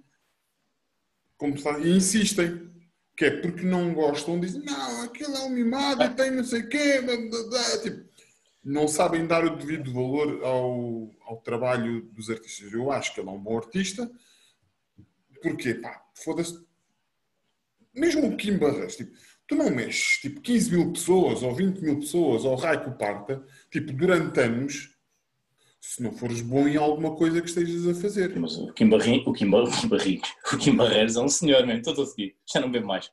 como 1.37 1.53
tu 1.53 1.57
estás- 1.57 1.83
e 1.83 1.89
insistem. 1.89 2.71
Que 3.15 3.25
é 3.25 3.31
porque 3.41 3.63
não 3.63 3.93
gostam, 3.93 4.39
dizem, 4.39 4.63
não, 4.63 5.03
aquilo 5.03 5.35
é 5.35 5.41
um 5.41 5.49
mimado 5.49 6.03
e 6.03 6.09
tem 6.15 6.31
não 6.31 6.43
sei 6.43 6.61
o 6.61 6.69
quê. 6.69 6.99
blá, 7.01 7.15
blá, 7.15 7.43
blá." 7.49 7.81
Tipo, 7.83 8.09
não 8.63 8.87
sabem 8.87 9.27
dar 9.27 9.45
o 9.45 9.55
devido 9.55 9.93
valor 9.93 10.43
ao, 10.43 11.11
ao 11.21 11.37
trabalho 11.41 12.01
dos 12.13 12.29
artistas. 12.31 12.71
Eu 12.73 12.91
acho 12.91 13.13
que 13.13 13.19
ele 13.19 13.29
é 13.29 13.31
um 13.31 13.39
bom 13.39 13.57
artista. 13.57 14.09
Porquê? 15.43 15.75
Pá, 15.75 16.03
foda-se. 16.15 16.65
Mesmo 17.93 18.25
o 18.27 18.35
Kim 18.37 18.57
Barras, 18.57 18.95
tipo, 18.95 19.15
tu 19.47 19.53
não 19.55 19.69
mexes 19.69 20.17
tipo 20.17 20.41
15 20.41 20.71
mil 20.71 20.91
pessoas 20.93 21.43
ou 21.43 21.53
20 21.53 21.81
mil 21.81 21.99
pessoas 21.99 22.43
ou 22.45 22.55
raio 22.55 22.83
que 22.83 22.97
parta, 22.97 23.45
tipo, 23.69 23.93
durante 23.93 24.39
anos, 24.39 24.92
se 25.85 26.01
não 26.01 26.13
fores 26.13 26.39
bom 26.39 26.65
em 26.65 26.77
alguma 26.77 27.13
coisa 27.13 27.41
que 27.41 27.49
estejas 27.49 27.85
a 27.85 27.93
fazer. 28.01 28.33
Mas 28.39 28.55
o 28.55 28.71
Kim, 28.71 28.87
Barri, 28.89 29.21
o 29.27 29.33
Kim, 29.33 29.49
Bar- 29.49 29.63
o 29.67 29.97
Kim 29.99 30.21
o 30.53 30.57
Kim 30.57 30.75
Barreiros 30.77 31.17
é 31.17 31.19
um 31.21 31.27
senhor, 31.27 31.67
mesmo. 31.67 31.81
Estou 31.81 32.03
a 32.03 32.07
seguir. 32.07 32.37
Já 32.51 32.61
não 32.61 32.71
bebo 32.71 32.87
mais. 32.87 33.11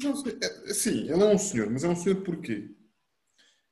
É 0.00 0.06
um 0.08 0.12
é- 0.28 0.72
sim, 0.74 1.02
ele 1.10 1.22
é 1.22 1.26
um 1.26 1.38
senhor, 1.38 1.68
mas 1.68 1.82
é 1.82 1.88
um 1.88 1.96
senhor 1.96 2.22
porquê? 2.22 2.70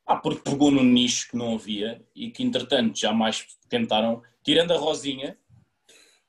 Ah, 0.05 0.17
porque 0.17 0.41
pegou 0.50 0.73
num 0.73 0.83
nicho 0.83 1.31
que 1.31 1.37
não 1.37 1.55
havia 1.55 2.05
e 2.17 2.31
que, 2.33 2.43
entretanto, 2.43 2.99
jamais 2.99 3.47
tentaram, 3.69 4.23
tirando 4.44 4.73
a 4.73 4.77
Rosinha, 4.77 5.39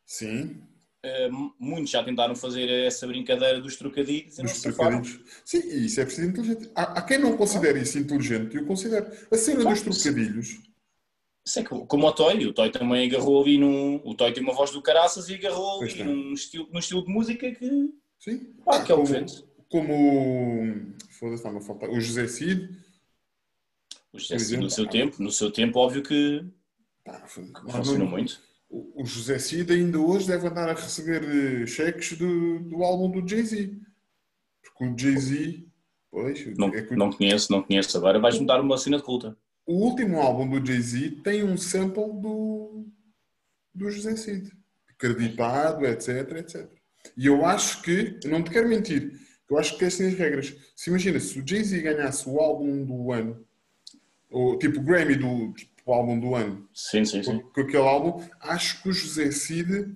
Sim, 0.05 0.61
eh, 1.01 1.29
muitos 1.59 1.89
já 1.89 2.03
tentaram 2.03 2.35
fazer 2.35 2.69
essa 2.69 3.07
brincadeira 3.07 3.59
dos 3.59 3.75
trocadilhos 3.75 4.35
dos 4.37 4.61
trocadilhos. 4.61 5.19
Sim, 5.43 5.61
e 5.67 5.85
isso 5.87 5.99
é 5.99 6.05
preciso 6.05 6.27
inteligente. 6.29 6.69
Há, 6.75 6.99
há 6.99 7.01
quem 7.01 7.17
não 7.17 7.35
considere 7.35 7.81
isso 7.81 7.97
inteligente, 7.97 8.55
eu 8.55 8.65
considero. 8.67 9.07
A 9.31 9.35
cena 9.37 9.65
dos 9.65 9.81
Claro, 9.81 9.99
trocadilhos. 9.99 10.59
É 11.57 11.61
que- 11.61 11.85
como 11.87 12.07
o 12.07 12.11
Toy, 12.13 12.45
o 12.45 12.53
Toy 12.53 12.69
também 12.71 13.05
agarrou 13.07 13.41
ali 13.41 13.57
num. 13.57 14.01
O 14.05 14.15
Toy 14.15 14.31
tem 14.31 14.41
uma 14.41 14.53
voz 14.53 14.71
do 14.71 14.81
caraças 14.81 15.27
e 15.27 15.35
agarrou 15.35 15.79
Pois 15.79 15.93
ali 15.93 16.03
num 16.03 16.33
estilo, 16.33 16.69
num 16.71 16.79
estilo 16.79 17.03
de 17.03 17.11
música 17.11 17.51
que. 17.51 17.89
Sim. 18.19 18.53
Ah, 18.65 18.81
que 18.81 18.91
é 18.91 18.95
o 18.95 19.03
vende. 19.03 19.43
como. 19.69 20.93
Foda-se, 21.11 21.35
está-me 21.35 21.57
a 21.57 21.61
faltar. 21.61 21.89
O 21.89 21.99
José 21.99 22.27
Cid. 22.27 22.69
O 24.13 24.19
José 24.19 24.39
Cid, 24.39 24.57
no 24.57 24.69
seu 24.69 24.85
ah, 24.85 24.89
tempo, 24.89 25.21
no 25.21 25.31
seu 25.31 25.51
tempo, 25.51 25.79
óbvio 25.79 26.01
que 26.03 26.45
Pá, 27.03 27.25
funcionou 27.27 28.07
muito. 28.07 28.39
O 28.69 29.05
José 29.05 29.37
Cid 29.37 29.71
ainda 29.71 29.99
hoje 29.99 30.27
deve 30.27 30.47
andar 30.47 30.69
a 30.69 30.73
receber 30.73 31.23
eh, 31.23 31.67
cheques 31.67 32.17
do, 32.17 32.59
do 32.61 32.83
álbum 32.83 33.11
do 33.11 33.27
Jay-Z. 33.27 33.77
Porque 34.63 34.85
o 34.85 34.97
Jay-Z. 34.97 35.65
Pois, 36.09 36.57
Não, 36.57 36.67
é 36.69 36.81
que 36.81 36.95
não 36.95 37.11
conheço, 37.11 37.51
não 37.51 37.61
conheço. 37.61 37.97
Agora 37.97 38.19
vais-me 38.19 38.47
dar 38.47 38.61
uma 38.61 38.77
cena 38.77 38.97
de 38.97 39.03
culta. 39.03 39.37
O 39.65 39.73
último 39.73 40.19
álbum 40.21 40.49
do 40.49 40.65
Jay-Z 40.65 41.21
tem 41.23 41.43
um 41.43 41.57
sample 41.57 42.03
do, 42.21 42.85
do 43.73 43.89
José 43.89 44.15
Cid. 44.15 44.51
Acreditado, 44.89 45.85
etc, 45.85 46.31
etc. 46.37 46.69
E 47.17 47.25
eu 47.27 47.45
acho 47.45 47.81
que, 47.81 48.19
não 48.25 48.41
te 48.43 48.51
quero 48.51 48.69
mentir, 48.69 49.11
eu 49.49 49.57
acho 49.57 49.77
que 49.77 49.89
são 49.89 50.07
as 50.07 50.13
regras. 50.13 50.55
Se 50.75 50.89
imagina, 50.89 51.19
se 51.19 51.39
o 51.39 51.47
Jay-Z 51.47 51.81
ganhasse 51.81 52.27
o 52.29 52.39
álbum 52.39 52.83
do 52.85 53.11
ano, 53.11 53.45
ou 54.29 54.57
tipo 54.57 54.79
o 54.79 54.83
Grammy 54.83 55.15
do 55.15 55.53
tipo, 55.53 55.71
o 55.85 55.93
álbum 55.93 56.19
do 56.19 56.33
ano, 56.35 56.67
Sim, 56.73 57.03
sim, 57.05 57.21
sim. 57.21 57.39
com, 57.53 57.61
aquele 57.61 57.77
álbum, 57.77 58.25
acho 58.39 58.81
que 58.81 58.89
o 58.89 58.93
José 58.93 59.31
Cid 59.31 59.93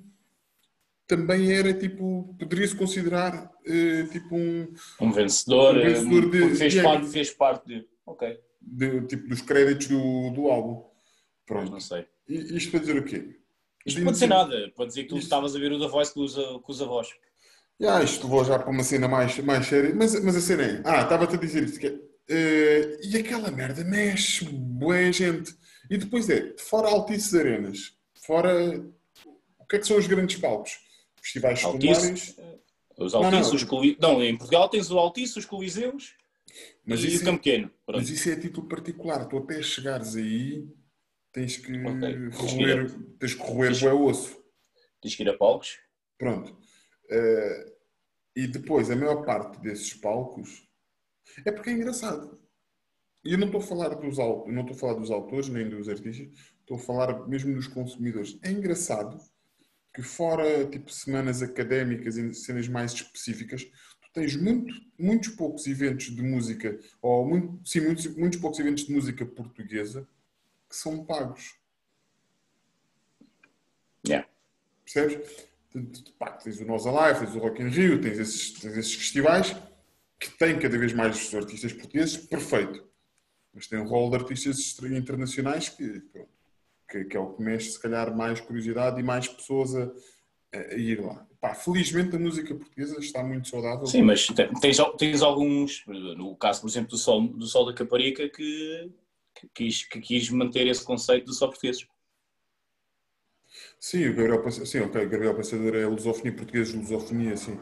também 1.07 1.53
era 1.53 1.73
tipo, 1.73 2.35
poderia-se 2.37 2.75
considerar 2.75 3.49
eh, 3.65 4.03
tipo 4.11 4.35
um 4.35 4.73
Um 4.99 5.11
vencedor, 5.11 5.75
Um 5.75 5.79
eh, 5.79 5.89
vencedor 5.93 6.29
de- 6.29 6.39
porque 6.39 6.55
fez, 6.55 6.73
de- 6.73 6.81
parte, 6.83 7.07
fez 7.07 7.31
parte 7.31 7.65
de. 7.67 7.87
Ok, 8.05 8.37
de, 8.61 9.01
tipo 9.07 9.27
dos 9.27 9.41
créditos 9.41 9.87
do, 9.87 10.31
do 10.31 10.47
álbum. 10.47 10.83
mas 10.83 11.45
Pronto. 11.45 11.71
não 11.71 11.79
sei. 11.79 12.05
E 12.27 12.57
isto 12.57 12.71
para 12.71 12.79
dizer 12.81 12.97
o 12.97 13.03
quê? 13.03 13.39
Isto 13.85 14.03
pode 14.03 14.17
ser 14.17 14.27
nada, 14.27 14.71
pode 14.75 14.89
dizer 14.89 15.03
que 15.03 15.09
tu 15.09 15.17
estavas 15.17 15.55
a 15.55 15.59
ver 15.59 15.71
o 15.71 15.79
da 15.79 15.87
Voice 15.87 16.13
com 16.13 16.21
os, 16.21 16.35
com 16.35 16.71
os 16.71 16.81
avós. 16.81 17.07
Ah, 17.81 18.03
isto 18.03 18.27
vou 18.27 18.43
já 18.43 18.59
para 18.59 18.69
uma 18.69 18.83
cena 18.83 19.07
mais, 19.07 19.37
mais 19.39 19.65
séria, 19.65 19.93
mas, 19.95 20.19
mas 20.21 20.35
a 20.35 20.41
cena 20.41 20.63
é. 20.63 20.81
Ah, 20.83 21.03
estava-te 21.03 21.35
a 21.35 21.39
dizer 21.39 21.63
isto. 21.63 21.79
Que 21.79 22.07
eh, 22.29 22.99
e 23.03 23.17
aquela 23.17 23.49
merda 23.51 23.83
mexe, 23.83 24.45
boa 24.45 25.11
gente. 25.11 25.55
E 25.89 25.97
depois 25.97 26.29
é, 26.29 26.55
fora 26.57 26.89
Altices 26.89 27.33
Arenas, 27.33 27.93
fora. 28.25 28.83
O 29.59 29.65
que 29.65 29.77
é 29.77 29.79
que 29.79 29.87
são 29.87 29.97
os 29.97 30.07
grandes 30.07 30.37
palcos? 30.37 30.79
Festivais 31.21 31.59
secundários. 31.59 32.35
Os 32.97 33.13
Não, 33.13 33.21
não. 33.21 33.27
Altices, 33.27 33.53
os 33.53 33.63
Coli... 33.63 33.97
Não, 34.01 34.23
em 34.23 34.35
Portugal 34.35 34.69
tens 34.69 34.89
o 34.89 34.97
Altice, 34.97 35.37
os 35.37 35.45
Coliseus 35.45 36.15
Mas 36.85 37.03
e 37.03 37.07
isso, 37.07 37.21
o 37.23 37.25
Campo 37.25 37.39
é, 37.39 37.43
Pequeno. 37.43 37.71
Pronto. 37.85 37.99
mas 37.99 38.09
isso 38.09 38.29
é 38.29 38.35
título 38.35 38.67
particular. 38.67 39.25
Tu 39.27 39.37
até 39.37 39.61
chegares 39.61 40.15
aí, 40.15 40.67
tens 41.31 41.57
que 41.57 41.71
Ok. 41.85 42.29
roer, 42.29 42.91
tens 43.19 43.33
que 43.33 43.41
roer 43.41 43.79
bué 43.79 43.93
osso. 43.93 44.37
Tens 45.01 45.15
que 45.15 45.23
ir 45.23 45.29
a 45.29 45.37
palcos. 45.37 45.79
Pronto. 46.17 46.57
Eh, 47.09 47.73
e 48.35 48.47
depois, 48.47 48.89
a 48.89 48.95
maior 48.95 49.23
parte 49.25 49.59
desses 49.61 49.93
palcos 49.93 50.67
é 51.45 51.51
porque 51.51 51.69
é 51.69 51.73
engraçado. 51.73 52.39
E 53.23 53.33
eu 53.33 53.37
não 53.37 53.47
estou 53.47 53.61
a 53.61 53.63
falar 53.63 53.89
dos, 53.95 54.17
não 54.17 54.61
estou 54.61 54.75
a 54.75 54.79
falar 54.79 54.93
dos 54.93 55.11
autores 55.11 55.49
nem 55.49 55.69
dos 55.69 55.89
artistas, 55.89 56.29
estou 56.59 56.77
a 56.77 56.79
falar 56.79 57.27
mesmo 57.27 57.53
dos 57.53 57.67
consumidores. 57.67 58.39
É 58.41 58.51
engraçado 58.51 59.17
que 59.93 60.01
fora 60.01 60.65
tipo 60.67 60.91
semanas 60.91 61.41
académicas 61.41 62.17
e 62.17 62.33
cenas 62.33 62.67
mais 62.67 62.93
específicas, 62.93 63.65
tens 64.17 64.35
muito, 64.35 64.73
muitos 64.97 65.29
poucos 65.29 65.67
eventos 65.67 66.07
de 66.07 66.23
música, 66.23 66.79
ou 66.99 67.23
muito, 67.23 67.69
sim, 67.69 67.81
muitos, 67.81 68.07
muitos 68.15 68.39
poucos 68.39 68.59
eventos 68.59 68.87
de 68.87 68.91
música 68.91 69.23
portuguesa 69.23 70.07
que 70.67 70.75
são 70.75 71.05
pagos. 71.05 71.55
Yeah. 74.07 74.27
percebes? 74.83 75.47
Pá, 76.17 76.31
tens 76.31 76.59
o 76.59 76.65
Nós 76.65 76.87
Alive, 76.87 77.19
tens 77.19 77.35
o 77.35 77.39
Rock 77.39 77.61
in 77.61 77.67
Rio, 77.67 78.01
tens 78.01 78.17
esses, 78.17 78.53
tens 78.53 78.75
esses 78.75 78.95
festivais 78.95 79.55
que 80.19 80.31
têm 80.31 80.57
cada 80.57 80.79
vez 80.79 80.93
mais 80.93 81.35
artistas 81.35 81.73
portugueses, 81.73 82.17
perfeito. 82.17 82.89
Mas 83.53 83.67
tem 83.67 83.77
um 83.77 83.87
rol 83.87 84.09
de 84.09 84.15
artistas 84.15 84.79
internacionais 84.83 85.69
que, 85.69 86.01
que, 86.89 87.05
que, 87.05 87.15
é 87.15 87.19
o 87.19 87.33
que 87.33 87.43
mexe, 87.43 87.73
se 87.73 87.79
calhar, 87.79 88.17
mais 88.17 88.41
curiosidade 88.41 88.99
e 88.99 89.03
mais 89.03 89.27
pessoas 89.27 89.75
a, 89.75 89.91
a 90.53 90.75
ir 90.75 91.01
lá. 91.01 91.25
Pá, 91.39 91.53
felizmente 91.53 92.15
a 92.15 92.19
música 92.19 92.55
portuguesa 92.55 92.99
está 92.99 93.23
muito 93.23 93.47
saudável. 93.47 93.85
Sim, 93.85 94.01
mas 94.01 94.27
tens, 94.59 94.77
tens 94.97 95.21
alguns, 95.21 95.83
no 95.87 96.35
caso, 96.35 96.61
por 96.61 96.67
exemplo, 96.67 96.89
do 96.89 96.97
Sol, 96.97 97.27
do 97.27 97.45
Sol 97.45 97.65
da 97.65 97.73
Caparica, 97.73 98.27
que, 98.29 98.91
que, 99.35 99.49
quis, 99.53 99.85
que 99.85 99.99
quis 99.99 100.29
manter 100.29 100.67
esse 100.67 100.83
conceito 100.83 101.25
de 101.25 101.35
só 101.35 101.47
portugueses. 101.47 101.85
Sim, 103.79 104.07
o 104.07 104.15
Gabriel, 104.15 104.51
sim, 104.51 104.79
ok, 104.79 105.05
Gabriel 105.05 105.35
Pensador 105.35 105.75
é 105.75 105.85
lusofonia 105.85 106.33
portuguesa, 106.33 106.77
lusofonia, 106.77 107.37
sim. 107.37 107.59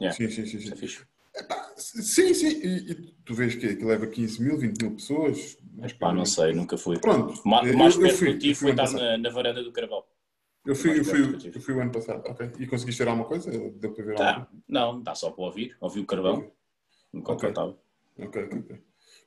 Yeah. 0.00 0.16
Sim, 0.16 0.30
sim, 0.30 0.46
sim. 0.46 0.60
sim. 0.60 1.04
É 1.36 1.40
Epá, 1.40 1.72
sim, 1.76 2.34
sim, 2.34 2.48
e, 2.48 2.90
e, 2.90 2.94
tu 3.24 3.34
vês 3.34 3.54
que, 3.54 3.76
que 3.76 3.84
leva 3.84 4.06
15 4.06 4.42
mil, 4.42 4.58
20 4.58 4.82
mil 4.82 4.90
pessoas. 4.92 5.58
Mas 5.76 5.92
pá, 5.92 6.12
não 6.12 6.24
sei, 6.24 6.52
nunca 6.52 6.76
fui. 6.76 6.98
Pronto. 6.98 7.40
O 7.44 7.48
mais 7.48 7.96
perto 7.96 8.18
que 8.18 8.28
eu 8.28 8.38
tive 8.38 8.54
foi 8.54 8.70
estar 8.70 8.90
na, 8.90 9.16
na 9.16 9.30
varanda 9.30 9.62
do 9.62 9.70
Carvalho. 9.70 10.04
Eu 10.64 10.74
fui, 10.74 11.00
eu 11.00 11.04
fui, 11.04 11.50
eu 11.54 11.60
fui 11.60 11.74
o 11.74 11.80
ano 11.80 11.90
passado, 11.90 12.22
ok. 12.26 12.50
E 12.58 12.66
conseguiste 12.66 13.02
ver 13.02 13.08
alguma 13.08 13.26
coisa? 13.26 13.50
Deu 13.50 13.92
para 13.92 14.04
ver 14.04 14.14
tá. 14.14 14.28
alguma 14.28 14.46
coisa? 14.46 14.62
Não, 14.68 15.02
dá 15.02 15.14
só 15.14 15.30
para 15.30 15.44
ouvir. 15.44 15.76
Ouvi 15.80 16.00
o 16.00 16.06
Carvão. 16.06 16.50
Enquanto 17.12 17.44
okay. 17.44 17.76
Ok, 18.18 18.44
ok. 18.44 18.80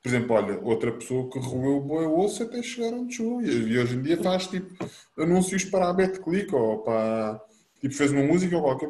Por 0.04 0.10
exemplo, 0.10 0.36
olha, 0.36 0.60
outra 0.60 0.92
pessoa 0.92 1.30
que 1.30 1.40
roeu 1.40 1.78
o 1.78 1.82
boi 1.82 2.06
osso 2.06 2.44
até 2.44 2.62
chegar 2.62 2.94
onde 2.94 3.16
chegou. 3.16 3.42
E 3.42 3.80
hoje 3.80 3.96
em 3.96 4.02
dia 4.02 4.22
faz 4.22 4.48
tipo 4.48 4.70
anúncios 5.18 5.64
para 5.64 5.90
a 5.90 5.94
BetClick 5.94 6.54
ou 6.54 6.80
para. 6.84 7.42
Tipo, 7.80 7.96
fez 7.96 8.12
uma 8.12 8.24
música 8.24 8.58
ou 8.58 8.64
qualquer. 8.64 8.90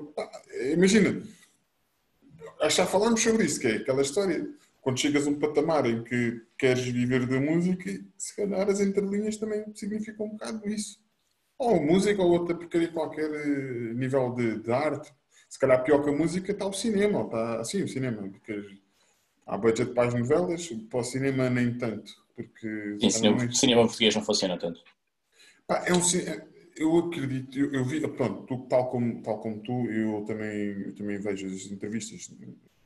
imagina, 0.74 1.22
acho 2.62 2.76
que 2.76 2.82
já 2.82 2.86
falámos 2.86 3.22
sobre 3.22 3.46
isso, 3.46 3.60
que 3.60 3.68
é 3.68 3.76
aquela 3.76 4.02
história. 4.02 4.50
Quando 4.82 5.00
chegas 5.00 5.26
a 5.28 5.30
um 5.30 5.40
patamar 5.40 5.86
em 5.86 6.04
que 6.04 6.42
queres 6.58 6.84
viver 6.84 7.26
da 7.26 7.40
música, 7.40 7.90
se 8.18 8.36
calhar 8.36 8.68
as 8.70 8.82
entrelinhas 8.82 9.38
também 9.38 9.64
significam 9.76 10.26
um 10.26 10.32
bocado 10.32 10.68
isso. 10.68 11.00
Ou 11.58 11.82
música 11.82 12.22
ou 12.22 12.32
outra 12.32 12.56
porcaria 12.56 12.92
qualquer 12.92 13.30
eh, 13.32 13.94
nível 13.94 14.34
de, 14.34 14.60
de 14.60 14.72
arte. 14.72 15.14
Se 15.50 15.60
calhar 15.60 15.84
pior 15.84 16.04
que 16.04 16.10
a 16.10 16.14
música 16.14 16.52
está 16.52 16.66
o 16.66 16.74
cinema, 16.74 17.20
ou 17.20 17.26
está 17.26 17.62
assim 17.62 17.84
o 17.84 17.88
cinema, 17.88 18.28
porque 18.28 18.80
há 19.46 19.58
budget 19.58 19.94
para 19.94 20.08
as 20.08 20.14
novelas, 20.14 20.68
para 20.90 21.00
o 21.00 21.04
cinema 21.04 21.50
nem 21.50 21.78
tanto. 21.78 22.12
Porque 22.36 22.98
Sim, 23.00 23.10
cinema, 23.10 23.38
muito... 23.38 23.56
cinema 23.56 23.84
português 23.84 24.16
não 24.16 24.24
funciona 24.24 24.58
tanto. 24.58 24.82
Pá, 25.68 25.84
é 25.86 25.94
um, 25.94 26.02
eu 26.76 26.98
acredito, 26.98 27.58
eu, 27.58 27.72
eu, 27.72 27.86
vi, 27.86 28.06
pronto, 28.08 28.44
tu, 28.48 28.68
tal, 28.68 28.90
como, 28.90 29.22
tal 29.22 29.40
como 29.40 29.60
tu, 29.62 29.90
eu 29.90 30.24
também, 30.26 30.82
eu 30.88 30.96
também 30.96 31.20
vejo 31.20 31.48
as 31.48 31.72
entrevistas 31.72 32.32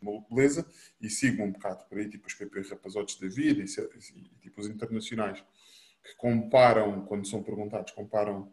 uma 0.02 0.22
beleza 0.30 0.66
e 1.02 1.10
sigo 1.10 1.44
um 1.44 1.52
bocado 1.52 1.86
por 1.86 1.98
aí, 1.98 2.10
tipo 2.10 2.28
os 2.28 2.34
PP 2.34 2.62
Rapazotes 2.70 3.20
da 3.20 3.28
vida 3.28 3.62
e, 3.62 3.66
e, 3.66 4.40
tipo 4.42 4.62
os 4.62 4.68
internacionais 4.68 5.44
que 6.04 6.16
comparam, 6.16 7.06
quando 7.06 7.28
são 7.28 7.42
perguntados, 7.42 7.92
comparam 7.94 8.52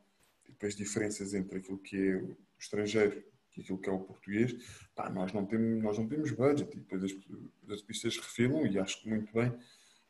tipo, 0.55 0.67
as 0.67 0.75
diferenças 0.75 1.35
entre 1.35 1.59
aquilo 1.59 1.79
que 1.79 1.97
é 1.97 2.17
o 2.17 2.37
estrangeiro 2.59 3.23
que 3.55 3.61
aquilo 3.61 3.79
que 3.79 3.89
é 3.89 3.93
o 3.93 4.01
português, 4.01 4.53
pá, 4.97 5.09
nós, 5.09 5.33
não 5.33 5.47
temos, 5.47 5.83
nós 5.83 5.97
não 5.97 6.09
temos 6.09 6.33
budget. 6.33 6.77
E 6.77 6.81
depois 6.81 7.05
as, 7.05 7.13
as 7.71 7.81
artistas 7.81 8.19
refilam, 8.19 8.67
e 8.67 8.79
acho 8.79 9.01
que 9.01 9.09
muito 9.09 9.33
bem, 9.33 9.55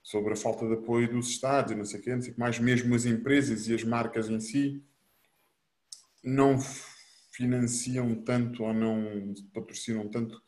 sobre 0.02 0.32
a 0.32 0.36
falta 0.36 0.66
de 0.66 0.74
apoio 0.74 1.10
dos 1.10 1.28
Estados 1.28 1.72
e 1.72 1.74
não 1.74 1.84
sei 1.84 2.00
o 2.00 2.02
quê, 2.02 2.14
não 2.14 2.22
sei 2.22 2.30
o 2.30 2.34
que 2.34 2.40
mais, 2.40 2.58
mesmo 2.58 2.94
as 2.94 3.04
empresas 3.04 3.68
e 3.68 3.74
as 3.74 3.84
marcas 3.84 4.28
em 4.30 4.40
si 4.40 4.82
não 6.22 6.58
financiam 7.30 8.14
tanto 8.14 8.64
ou 8.64 8.72
não 8.72 9.34
patrocinam 9.52 10.08
tanto 10.08 10.40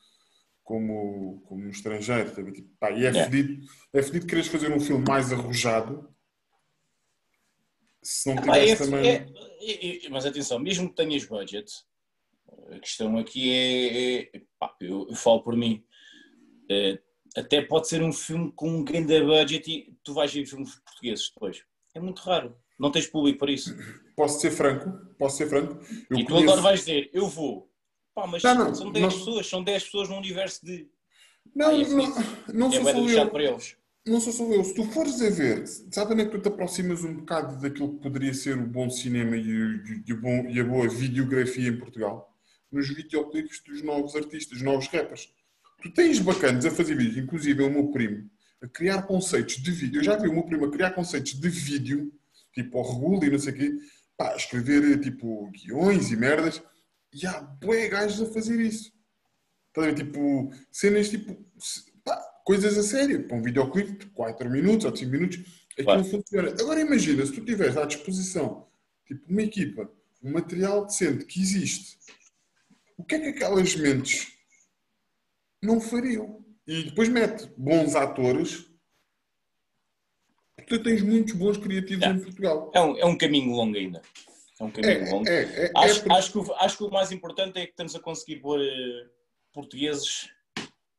como, 0.64 1.42
como 1.46 1.64
no 1.64 1.70
estrangeiro. 1.70 2.34
Tá 2.34 2.50
tipo, 2.50 2.68
pá, 2.78 2.90
e 2.90 3.04
é, 3.04 3.08
é. 3.08 3.24
fedido, 3.24 3.62
é 3.92 4.02
fedido 4.02 4.26
quereres 4.26 4.48
fazer 4.48 4.72
um 4.72 4.80
filme 4.80 5.04
mais 5.06 5.32
arrojado 5.32 6.08
se 8.06 8.32
não 8.32 8.40
tivesse 8.40 8.72
é, 8.72 8.76
também. 8.76 9.10
É, 9.10 10.06
é, 10.06 10.08
mas 10.08 10.24
atenção, 10.24 10.58
mesmo 10.60 10.88
que 10.88 10.94
tenhas 10.94 11.24
budget, 11.24 11.72
a 12.70 12.78
questão 12.78 13.18
aqui 13.18 13.52
é, 13.52 14.36
é 14.36 14.42
pá, 14.58 14.74
eu, 14.80 15.06
eu, 15.08 15.14
falo 15.16 15.42
por 15.42 15.56
mim, 15.56 15.84
é, 16.70 16.98
até 17.36 17.60
pode 17.62 17.88
ser 17.88 18.02
um 18.02 18.12
filme 18.12 18.52
com 18.52 18.68
um 18.68 18.84
grande 18.84 19.20
budget 19.20 19.68
e 19.68 19.96
tu 20.04 20.14
vais 20.14 20.32
ver 20.32 20.46
filmes 20.46 20.76
portugueses 20.76 21.30
depois. 21.34 21.64
É 21.94 22.00
muito 22.00 22.20
raro. 22.20 22.56
Não 22.78 22.92
tens 22.92 23.08
público 23.08 23.40
para 23.40 23.50
isso. 23.50 23.74
Posso 24.14 24.40
ser 24.40 24.52
franco? 24.52 24.90
Posso 25.18 25.38
ser 25.38 25.48
franco? 25.48 25.74
Eu 26.08 26.18
e 26.18 26.24
tu 26.24 26.32
conheço... 26.32 26.44
agora 26.44 26.60
vais 26.60 26.80
dizer, 26.80 27.10
eu 27.12 27.26
vou. 27.26 27.68
Pá, 28.14 28.26
mas 28.26 28.42
não, 28.42 28.54
não, 28.54 28.74
são 28.74 28.92
10 28.92 29.02
não... 29.02 29.18
pessoas, 29.18 29.46
são 29.48 29.64
10 29.64 29.84
pessoas 29.84 30.08
num 30.08 30.18
universo 30.18 30.64
de. 30.64 30.88
Não, 31.54 31.70
ah, 31.70 31.74
é 31.74 31.84
não, 31.88 32.14
não 32.54 32.68
é 32.68 32.92
sou 32.92 33.08
só 33.08 33.22
eu. 33.22 33.30
para 33.30 33.44
eles. 33.44 33.76
Não 34.06 34.20
sou 34.20 34.32
só 34.32 34.44
eu. 34.52 34.62
Se 34.62 34.74
tu 34.74 34.84
fores 34.84 35.20
a 35.20 35.30
ver, 35.30 35.64
é 35.64 36.24
que 36.24 36.30
tu 36.30 36.38
te 36.40 36.48
aproximas 36.48 37.02
um 37.02 37.14
bocado 37.14 37.60
daquilo 37.60 37.94
que 37.94 38.02
poderia 38.02 38.32
ser 38.32 38.56
o 38.56 38.66
bom 38.66 38.88
cinema 38.88 39.36
e, 39.36 40.02
e, 40.06 40.14
bom, 40.14 40.48
e 40.48 40.60
a 40.60 40.64
boa 40.64 40.88
videografia 40.88 41.68
em 41.68 41.78
Portugal? 41.78 42.32
nos 42.70 42.88
videoclipes 42.88 43.62
dos 43.64 43.82
novos 43.82 44.14
artistas, 44.14 44.58
dos 44.58 44.62
novos 44.62 44.86
rappers. 44.88 45.32
Tu 45.82 45.92
tens 45.92 46.18
bacanas 46.18 46.64
a 46.64 46.70
fazer 46.70 46.96
vídeos, 46.96 47.16
inclusive 47.16 47.62
o 47.62 47.70
meu 47.70 47.88
primo, 47.88 48.28
a 48.62 48.68
criar 48.68 49.02
conceitos 49.02 49.56
de 49.56 49.70
vídeo. 49.70 50.00
Eu 50.00 50.04
já 50.04 50.16
vi 50.16 50.28
o 50.28 50.32
meu 50.32 50.44
primo 50.44 50.66
a 50.66 50.70
criar 50.70 50.90
conceitos 50.92 51.34
de 51.34 51.48
vídeo, 51.48 52.12
tipo 52.52 52.78
ao 52.78 52.92
regulo 52.92 53.24
e 53.24 53.30
não 53.30 53.38
sei 53.38 53.52
o 53.52 53.56
quê, 53.56 53.78
pá, 54.16 54.34
escrever 54.36 55.00
tipo 55.00 55.50
guiões 55.50 56.10
e 56.10 56.16
merdas, 56.16 56.62
e 57.12 57.26
há 57.26 57.40
bué 57.40 57.88
gajos 57.88 58.28
a 58.28 58.32
fazer 58.32 58.60
isso. 58.60 58.92
Tá 59.72 59.92
tipo, 59.94 60.50
cenas 60.70 61.10
tipo, 61.10 61.36
coisas 62.46 62.78
a 62.78 62.82
sério, 62.84 63.26
para 63.26 63.36
um 63.36 63.42
videoclipe 63.42 63.92
de 63.92 64.06
4 64.06 64.48
minutos 64.48 64.86
ou 64.86 64.96
5 64.96 65.10
minutos, 65.10 65.40
aquilo 65.76 66.04
funciona. 66.04 66.50
Agora 66.50 66.80
imagina, 66.80 67.26
se 67.26 67.32
tu 67.32 67.44
tiveres 67.44 67.76
à 67.76 67.84
disposição, 67.84 68.68
tipo, 69.04 69.28
uma 69.28 69.42
equipa, 69.42 69.90
um 70.22 70.32
material 70.32 70.86
decente 70.86 71.24
que 71.24 71.40
existe, 71.40 71.98
o 72.96 73.02
que 73.02 73.16
é 73.16 73.18
que 73.18 73.28
aquelas 73.30 73.74
mentes 73.74 74.32
não 75.60 75.80
fariam? 75.80 76.40
E 76.64 76.84
depois 76.84 77.08
mete 77.08 77.50
bons 77.56 77.96
atores. 77.96 78.70
Tu 80.68 80.82
tens 80.84 81.02
muitos 81.02 81.34
bons 81.34 81.56
criativos 81.56 82.04
é. 82.04 82.10
em 82.10 82.20
Portugal. 82.20 82.70
É 82.72 82.80
um, 82.80 82.96
é 82.98 83.04
um 83.06 83.18
caminho 83.18 83.52
longo 83.52 83.76
ainda. 83.76 84.00
É 84.60 84.64
um 84.64 84.70
caminho 84.70 85.04
é, 85.04 85.10
longo. 85.10 85.28
É, 85.28 85.42
é 85.42 85.72
acho, 85.74 86.08
é 86.08 86.12
acho, 86.12 86.32
que 86.32 86.38
o, 86.38 86.54
acho 86.54 86.78
que 86.78 86.84
o 86.84 86.90
mais 86.90 87.10
importante 87.10 87.58
é 87.58 87.64
que 87.66 87.72
estamos 87.72 87.94
a 87.96 88.00
conseguir 88.00 88.36
pôr 88.36 88.60
uh, 88.60 89.10
portugueses 89.52 90.28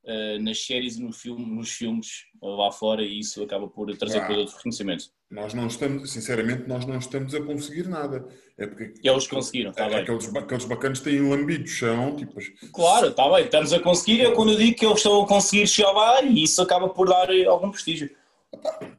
uh, 0.07 0.41
nas 0.41 0.65
séries 0.65 0.97
e 0.97 1.03
no 1.03 1.11
filme, 1.11 1.45
nos 1.45 1.71
filmes 1.71 2.25
lá 2.41 2.71
fora 2.71 3.03
e 3.03 3.19
isso 3.19 3.43
acaba 3.43 3.67
por 3.67 3.95
trazer 3.97 4.19
ah. 4.19 4.27
todo 4.27 4.41
o 4.41 4.45
reconhecimento. 4.45 5.05
Nós 5.29 5.53
não 5.53 5.67
estamos, 5.67 6.09
sinceramente, 6.09 6.67
nós 6.67 6.85
não 6.85 6.97
estamos 6.97 7.35
a 7.35 7.41
conseguir 7.41 7.87
nada. 7.89 8.25
É 8.57 8.65
porque 8.65 8.93
eles 9.03 9.27
conseguiram, 9.27 9.71
está 9.71 9.85
é, 9.85 9.89
bem. 9.89 9.97
Aqueles, 9.99 10.35
aqueles 10.35 10.65
bacanos 10.65 10.99
têm 11.01 11.19
lambido 11.19 11.67
chão, 11.67 12.15
tipo. 12.15 12.39
Claro, 12.71 13.07
está 13.09 13.29
bem, 13.29 13.43
estamos 13.43 13.73
a 13.73 13.79
conseguir. 13.79 14.21
É 14.21 14.31
quando 14.31 14.53
eu 14.53 14.57
digo 14.57 14.77
que 14.77 14.85
eles 14.85 14.97
estão 14.97 15.21
a 15.21 15.27
conseguir 15.27 15.67
chegar 15.67 15.91
lá 15.91 16.21
e 16.21 16.43
isso 16.43 16.61
acaba 16.61 16.87
por 16.87 17.09
dar 17.09 17.29
eh, 17.29 17.45
algum 17.45 17.69
prestígio. 17.69 18.09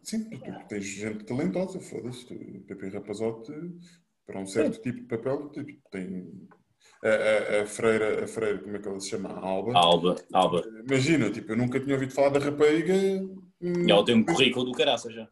sim, 0.03 0.29
tu, 0.29 0.53
tens 0.69 0.85
gente 0.85 1.25
talentosa, 1.25 1.81
foda-se. 1.81 2.27
PP 2.27 2.89
Rapazote, 2.91 3.53
para 4.27 4.39
um 4.39 4.47
certo 4.47 4.77
sim. 4.77 4.83
tipo 4.83 5.01
de 5.01 5.07
papel, 5.07 5.49
tipo, 5.49 5.73
tem. 5.91 6.47
A, 7.05 7.09
a, 7.09 7.63
a, 7.63 7.67
freira, 7.67 8.25
a 8.25 8.27
freira, 8.27 8.59
como 8.59 8.77
é 8.77 8.79
que 8.81 8.89
ela 8.89 9.01
se 9.01 9.11
chama? 9.11 9.29
A 9.31 9.47
Alba. 9.47 9.79
Alba, 9.79 10.17
Alba. 10.33 10.65
Imagina, 10.85 11.31
tipo, 11.31 11.53
eu 11.53 11.57
nunca 11.57 11.79
tinha 11.79 11.95
ouvido 11.95 12.13
falar 12.13 12.31
da 12.31 12.41
rapariga. 12.41 12.95
E 12.95 13.91
ela 13.91 14.05
tem 14.05 14.17
um 14.17 14.25
currículo 14.25 14.67
do 14.67 14.73
caraça 14.73 15.11
já. 15.11 15.29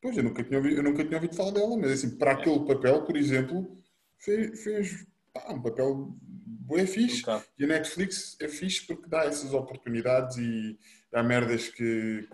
Pois, 0.00 0.16
eu 0.16 0.24
nunca 0.24 0.42
tinha 0.42 0.58
ouvido, 0.58 0.76
eu 0.76 0.82
nunca 0.82 1.04
tinha 1.04 1.16
ouvido 1.16 1.36
falar 1.36 1.50
dela, 1.50 1.76
mas 1.76 1.92
assim, 1.92 2.16
para 2.16 2.32
aquele 2.32 2.64
papel, 2.64 3.04
por 3.04 3.16
exemplo, 3.16 3.78
fez, 4.18 4.62
fez 4.62 5.06
pá, 5.32 5.52
um 5.52 5.60
papel 5.60 6.16
é 6.72 6.86
fixe. 6.86 7.28
Um 7.28 7.40
e 7.58 7.64
a 7.64 7.66
Netflix 7.66 8.36
é 8.40 8.48
fixe 8.48 8.86
porque 8.86 9.08
dá 9.08 9.24
essas 9.24 9.52
oportunidades 9.52 10.38
e 10.38 10.78
há 11.12 11.22
merdas 11.22 11.68
que, 11.68 12.28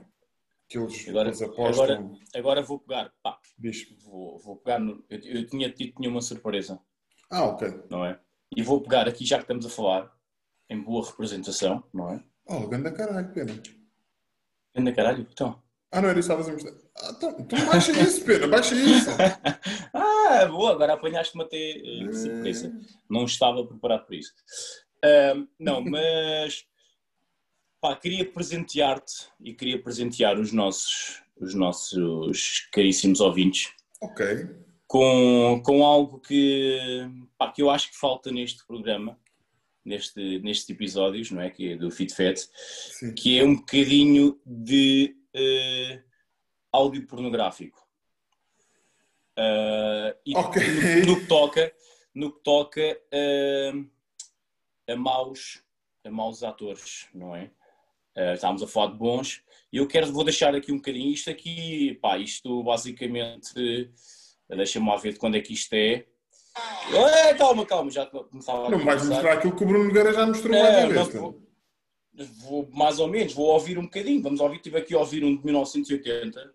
que 0.69 0.79
eles, 0.79 1.09
agora, 1.09 1.29
eles 1.29 1.43
apostam. 1.43 1.85
Agora, 1.85 2.11
agora 2.35 2.63
vou 2.63 2.79
pegar, 2.79 3.13
pá, 3.23 3.39
vou, 4.05 4.39
vou 4.39 4.57
pegar, 4.57 4.79
no, 4.79 5.05
eu, 5.09 5.19
eu 5.19 5.47
tinha 5.49 5.69
dito 5.69 5.97
tinha 5.97 6.11
uma 6.11 6.21
surpresa. 6.21 6.79
Ah, 7.31 7.47
ok. 7.47 7.83
Não 7.91 8.05
é? 8.05 8.21
E 8.55 8.63
vou 8.63 8.81
pegar 8.81 9.09
aqui, 9.09 9.25
já 9.25 9.37
que 9.37 9.45
estamos 9.45 9.67
a 9.67 9.71
falar, 9.71 10.13
em 10.69 10.81
boa 10.81 11.07
representação, 11.07 11.83
não 11.93 12.13
é? 12.13 12.25
Oh, 12.47 12.67
ganda 12.69 12.93
caralho, 12.93 13.33
pena. 13.33 13.61
Ganda 14.75 14.93
caralho, 14.93 15.27
então. 15.31 15.63
Ah, 15.91 16.01
não, 16.01 16.09
era 16.09 16.19
isso 16.19 16.29
que 16.29 16.41
estavas 16.43 16.49
a 16.49 16.53
mostrar. 16.53 16.91
Ah, 16.97 17.15
então, 17.17 17.37
então 17.39 17.67
baixa 17.67 17.93
isso, 17.93 18.25
Pedro, 18.25 18.51
baixa 18.51 18.75
isso. 18.75 19.11
ah, 19.95 20.47
boa, 20.47 20.73
agora 20.73 20.93
apanhaste-me 20.95 21.45
até 21.45 21.83
uh, 22.07 22.13
surpresa. 22.13 22.73
Não 23.09 23.25
estava 23.25 23.67
preparado 23.67 24.07
para 24.07 24.17
isso. 24.17 24.33
Uh, 25.05 25.49
não, 25.59 25.81
mas 25.85 26.67
pá, 27.81 27.97
queria 27.97 28.31
presentear-te 28.31 29.29
e 29.41 29.55
queria 29.55 29.81
presentear 29.81 30.39
os 30.39 30.53
nossos, 30.53 31.23
os 31.41 31.55
nossos 31.55 32.69
caríssimos 32.73 33.21
ouvintes. 33.21 33.73
Ok. 34.01 34.66
Com, 34.87 35.61
com 35.65 35.85
algo 35.85 36.21
que, 36.21 37.09
pá, 37.37 37.51
que 37.51 37.63
eu 37.63 37.71
acho 37.71 37.91
que 37.91 37.99
falta 37.99 38.31
neste 38.31 38.67
programa, 38.67 39.19
neste, 39.85 40.39
nestes 40.41 40.69
episódios, 40.71 41.31
não 41.31 41.41
é? 41.43 41.51
Que 41.51 41.73
é 41.73 41.77
do 41.77 41.91
Fit 41.91 42.15
Fat, 42.15 42.37
Sim. 42.37 43.15
que 43.15 43.39
é 43.39 43.45
um 43.45 43.57
bocadinho 43.57 44.41
de 44.45 45.17
eh, 45.35 46.03
áudio 46.73 47.07
pornográfico. 47.07 47.87
Ah, 49.37 50.17
e 50.25 50.37
Ok. 50.37 50.63
no, 50.63 51.15
no 51.15 51.21
que 51.21 51.27
toca, 51.27 51.73
no 52.15 52.33
que 52.33 52.41
toca 52.43 53.01
ah, 53.13 54.93
a, 54.93 54.97
maus, 54.97 55.63
a 56.05 56.11
maus 56.11 56.43
atores, 56.43 57.09
não 57.15 57.37
é? 57.37 57.51
Ah, 58.17 58.33
estávamos 58.33 58.63
a 58.63 58.67
falar 58.67 58.93
de 58.93 58.99
bons, 58.99 59.43
e 59.73 59.77
eu 59.77 59.87
quero, 59.87 60.11
vou 60.13 60.25
deixar 60.25 60.55
aqui 60.55 60.73
um 60.73 60.77
bocadinho 60.77 61.13
isto 61.13 61.29
aqui, 61.29 61.99
pá, 62.01 62.17
isto 62.19 62.63
basicamente, 62.63 63.91
deixa-me 64.55 64.97
ver 64.99 65.13
de 65.15 65.19
quando 65.19 65.37
é 65.37 65.41
que 65.41 65.53
isto 65.53 65.73
é. 65.75 66.07
Calma, 67.37 67.67
calma, 67.67 67.91
já 67.91 68.07
começava 68.07 68.67
a 68.67 68.71
Não 68.71 68.79
vais 68.79 69.05
mostrar 69.07 69.33
aquilo 69.35 69.55
que 69.57 69.65
o 69.65 69.67
Bruno 69.67 69.85
Nogueira 69.85 70.13
já 70.13 70.27
mostrou 70.27 70.55
de 70.55 70.63
não, 70.63 70.89
vez. 70.89 71.09
vou, 71.15 71.43
vou- 72.41 72.69
mais 72.73 72.99
ou 72.99 73.09
menos, 73.09 73.33
vou 73.35 73.47
ouvir 73.49 73.79
um 73.79 73.83
bocadinho. 73.83 74.23
Vamos 74.23 74.41
ouvir, 74.41 74.57
estive 74.57 74.79
aqui 74.79 74.95
a 74.95 74.99
ouvir 74.99 75.23
um 75.25 75.37
de 75.37 75.45
1980, 75.45 76.55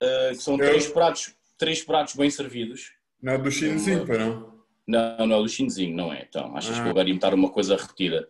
eh, 0.00 0.28
que 0.30 0.36
são 0.42 0.54
Eu- 0.54 0.66
três 0.68 0.86
pratos, 0.86 1.34
três 1.58 1.82
pratos 1.82 2.14
bem 2.14 2.30
servidos. 2.30 2.92
Não 3.20 3.32
é 3.32 3.38
do 3.38 3.50
chinesinho, 3.50 4.06
para 4.06 4.18
não? 4.18 4.54
Não, 4.86 5.26
não 5.26 5.36
é 5.38 5.42
do 5.42 5.48
chinesinho, 5.48 5.96
não 5.96 6.12
é? 6.12 6.22
Então, 6.28 6.54
achas 6.56 6.76
Ah. 6.78 6.82
que 6.82 6.86
eu 6.86 6.90
agora 6.90 7.08
ia 7.08 7.14
meter 7.14 7.32
uma 7.34 7.50
coisa 7.50 7.74
repetida 7.76 8.28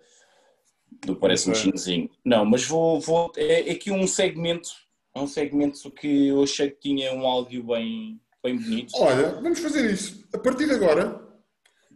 do 1.04 1.16
parece 1.16 1.50
um 1.50 1.54
sei. 1.54 1.64
chinesinho? 1.64 2.08
Não, 2.24 2.44
mas 2.46 2.64
vou, 2.64 3.00
vou 3.00 3.32
é, 3.36 3.68
é 3.68 3.72
aqui 3.72 3.90
um 3.90 4.06
segmento, 4.06 4.70
é 5.14 5.18
um 5.18 5.26
segmento 5.26 5.90
que 5.90 6.28
eu 6.28 6.42
achei 6.42 6.70
que 6.70 6.78
tinha 6.80 7.12
um 7.12 7.26
áudio 7.26 7.64
bem, 7.64 8.20
bem 8.44 8.56
bonito. 8.58 8.92
Olha, 8.98 9.30
vamos 9.40 9.58
fazer 9.58 9.90
isso. 9.90 10.28
A 10.32 10.38
partir 10.38 10.66
de 10.66 10.72
agora, 10.74 11.20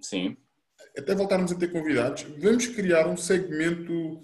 Sim, 0.00 0.36
até 0.96 1.14
voltarmos 1.14 1.52
a 1.52 1.54
ter 1.54 1.70
convidados, 1.70 2.22
vamos 2.38 2.66
criar 2.66 3.06
um 3.06 3.16
segmento. 3.16 4.20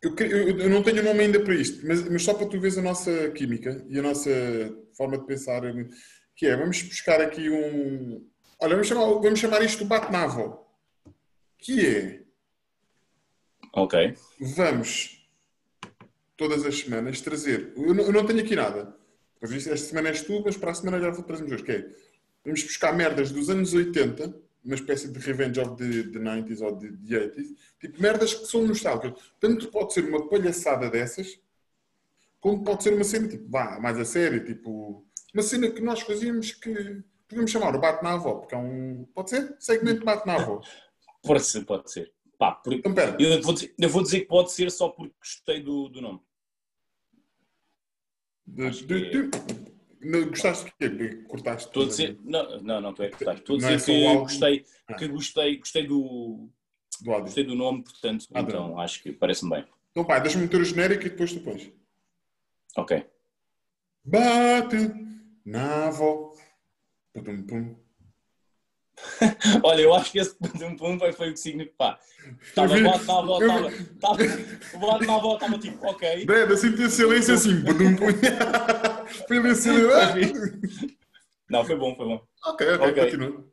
Eu, 0.00 0.14
eu- 0.16 0.58
eu 0.60 0.70
não 0.70 0.82
tenho 0.82 1.02
nome 1.02 1.20
ainda 1.20 1.40
para 1.40 1.54
isto, 1.54 1.86
mas, 1.86 2.02
mas 2.08 2.22
só 2.22 2.32
para 2.34 2.46
tu 2.46 2.58
veres 2.60 2.78
a 2.78 2.82
nossa 2.82 3.30
química 3.30 3.84
e 3.88 3.98
a 3.98 4.02
nossa 4.02 4.30
forma 4.96 5.18
de 5.18 5.26
pensar, 5.26 5.62
que 6.36 6.46
é, 6.46 6.56
vamos 6.56 6.80
buscar 6.82 7.20
aqui 7.20 7.50
um. 7.50 8.26
Olha, 8.60 8.72
vamos 8.74 8.86
chamar, 8.86 9.04
vamos 9.06 9.38
chamar 9.38 9.62
isto. 9.62 9.86
Que 11.58 11.86
é, 11.86 12.22
ok. 13.74 14.14
vamos 14.40 15.26
todas 16.36 16.64
as 16.64 16.78
semanas 16.78 17.20
trazer. 17.20 17.72
Eu 17.76 17.92
não, 17.94 18.04
eu 18.04 18.12
não 18.12 18.24
tenho 18.24 18.40
aqui 18.40 18.54
nada. 18.54 18.96
Esta 19.40 19.76
semana 19.76 20.08
és 20.08 20.22
tu, 20.22 20.42
mas 20.44 20.56
para 20.56 20.70
a 20.70 20.74
semana 20.74 21.00
já 21.00 21.10
vou 21.10 21.22
trazer 21.22 21.44
dois. 21.46 21.62
Que 21.62 21.72
é, 21.72 21.88
vamos 22.44 22.62
buscar 22.62 22.92
merdas 22.94 23.30
dos 23.30 23.48
anos 23.50 23.72
80, 23.74 24.34
uma 24.64 24.74
espécie 24.74 25.08
de 25.08 25.18
revenge 25.18 25.60
of 25.60 25.76
the, 25.76 26.02
the 26.10 26.18
90s 26.18 26.60
ou 26.60 26.76
the, 26.76 26.88
the 27.06 27.28
80s, 27.28 27.54
tipo 27.80 28.02
merdas 28.02 28.34
que 28.34 28.46
são 28.46 28.66
nostálgicas. 28.66 29.20
Tanto 29.40 29.68
pode 29.68 29.92
ser 29.94 30.04
uma 30.04 30.28
palhaçada 30.28 30.90
dessas, 30.90 31.38
como 32.40 32.62
pode 32.64 32.82
ser 32.82 32.94
uma 32.94 33.04
cena 33.04 33.28
tipo, 33.28 33.48
vá, 33.48 33.78
mais 33.80 33.98
a 33.98 34.04
sério, 34.04 34.44
tipo, 34.44 35.04
uma 35.34 35.42
cena 35.42 35.70
que 35.70 35.80
nós 35.80 36.00
fazíamos 36.00 36.52
que 36.52 37.02
podemos 37.28 37.50
chamar 37.50 37.74
o 37.76 37.80
Bate 37.80 38.02
na 38.02 38.14
Avó, 38.14 38.36
porque 38.36 38.54
é 38.54 38.58
um. 38.58 39.06
Pode 39.14 39.30
ser? 39.30 39.54
Segmento 39.58 40.04
Bate 40.04 40.26
na 40.26 40.34
Avó. 40.34 40.60
Pode 41.22 41.44
ser, 41.44 41.64
pode 41.64 41.90
ser. 41.90 42.12
Pá, 42.38 42.52
por- 42.52 42.72
Então, 42.72 42.92
eu, 43.18 43.42
vou 43.42 43.52
dizer, 43.52 43.74
eu 43.78 43.88
vou 43.88 44.02
dizer 44.02 44.20
que 44.20 44.26
pode 44.26 44.52
ser 44.52 44.70
só 44.70 44.88
porque 44.88 45.12
gostei 45.18 45.60
do, 45.60 45.88
do 45.88 46.00
nome. 46.00 46.20
De, 48.54 48.66
Acho 48.66 48.86
de, 48.86 49.30
não, 50.00 50.28
gostaste 50.28 50.72
de 50.80 50.90
quê? 50.90 51.24
Cortaste 51.28 51.68
Estou 51.68 51.82
a 51.84 51.86
dizer. 51.86 52.18
Não, 52.24 52.60
não, 52.60 52.80
não, 52.80 52.90
é 52.90 53.08
que 53.08 53.16
estás. 53.16 53.38
Estou 53.38 53.56
a 53.56 53.58
é 53.70 53.76
dizer 53.76 53.92
o 53.92 53.94
que 53.96 54.06
álbum? 54.06 54.20
gostei, 54.22 54.64
Ah. 54.88 54.94
que 54.94 55.08
gostei, 55.08 55.56
gostei 55.58 55.86
do. 55.86 56.48
do 57.02 57.10
áudio. 57.10 57.24
Gostei 57.26 57.44
do 57.44 57.54
nome, 57.54 57.82
portanto, 57.84 58.26
Ah, 58.32 58.40
então 58.40 58.78
acho 58.80 59.02
que 59.02 59.12
parece-me 59.12 59.50
bem. 59.50 59.64
Então, 59.90 60.04
pá, 60.04 60.18
deixa-me 60.18 60.44
meter 60.44 60.60
o 60.60 60.64
genérico 60.64 61.06
e 61.06 61.10
depois 61.10 61.32
tu 61.32 61.40
pões. 61.40 61.70
Ok. 62.76 63.04
Bate 64.04 64.76
na 65.44 65.86
avó. 65.88 66.32
Pum, 67.12 67.42
pum. 67.46 67.76
Olha, 69.62 69.80
eu 69.82 69.94
acho 69.94 70.12
que 70.12 70.18
esse 70.18 70.34
pum 70.38 70.76
pum 70.76 70.98
foi, 71.12 71.30
o 71.30 71.32
que 71.32 71.36
significa. 71.40 71.98
Estava 72.42 72.74
vi. 72.74 72.82
bate 72.82 73.04
na 73.06 73.18
avó, 73.18 73.40
Eu 73.40 73.46
estava. 73.48 73.68
estava- 73.70 74.22
O 74.74 74.78
bate 74.78 75.06
na 75.06 75.14
avó 75.16 75.34
estava 75.34 75.58
tipo, 75.58 75.86
ok. 75.86 76.24
Breda, 76.26 76.56
senti 76.56 76.82
a 76.84 76.90
silêncio 76.90 77.34
assim. 77.34 77.62
Pum, 77.64 77.96
pum. 77.96 78.06
Foi 79.26 79.38
ali 79.38 79.50
a 79.50 79.54
silêncio. 79.54 80.60
Não, 81.50 81.64
foi 81.64 81.76
bom, 81.76 81.94
foi 81.94 82.06
bom. 82.06 82.22
Ok, 82.46 82.68
ok, 82.74 82.86
Ok. 82.88 83.04
continua. 83.04 83.44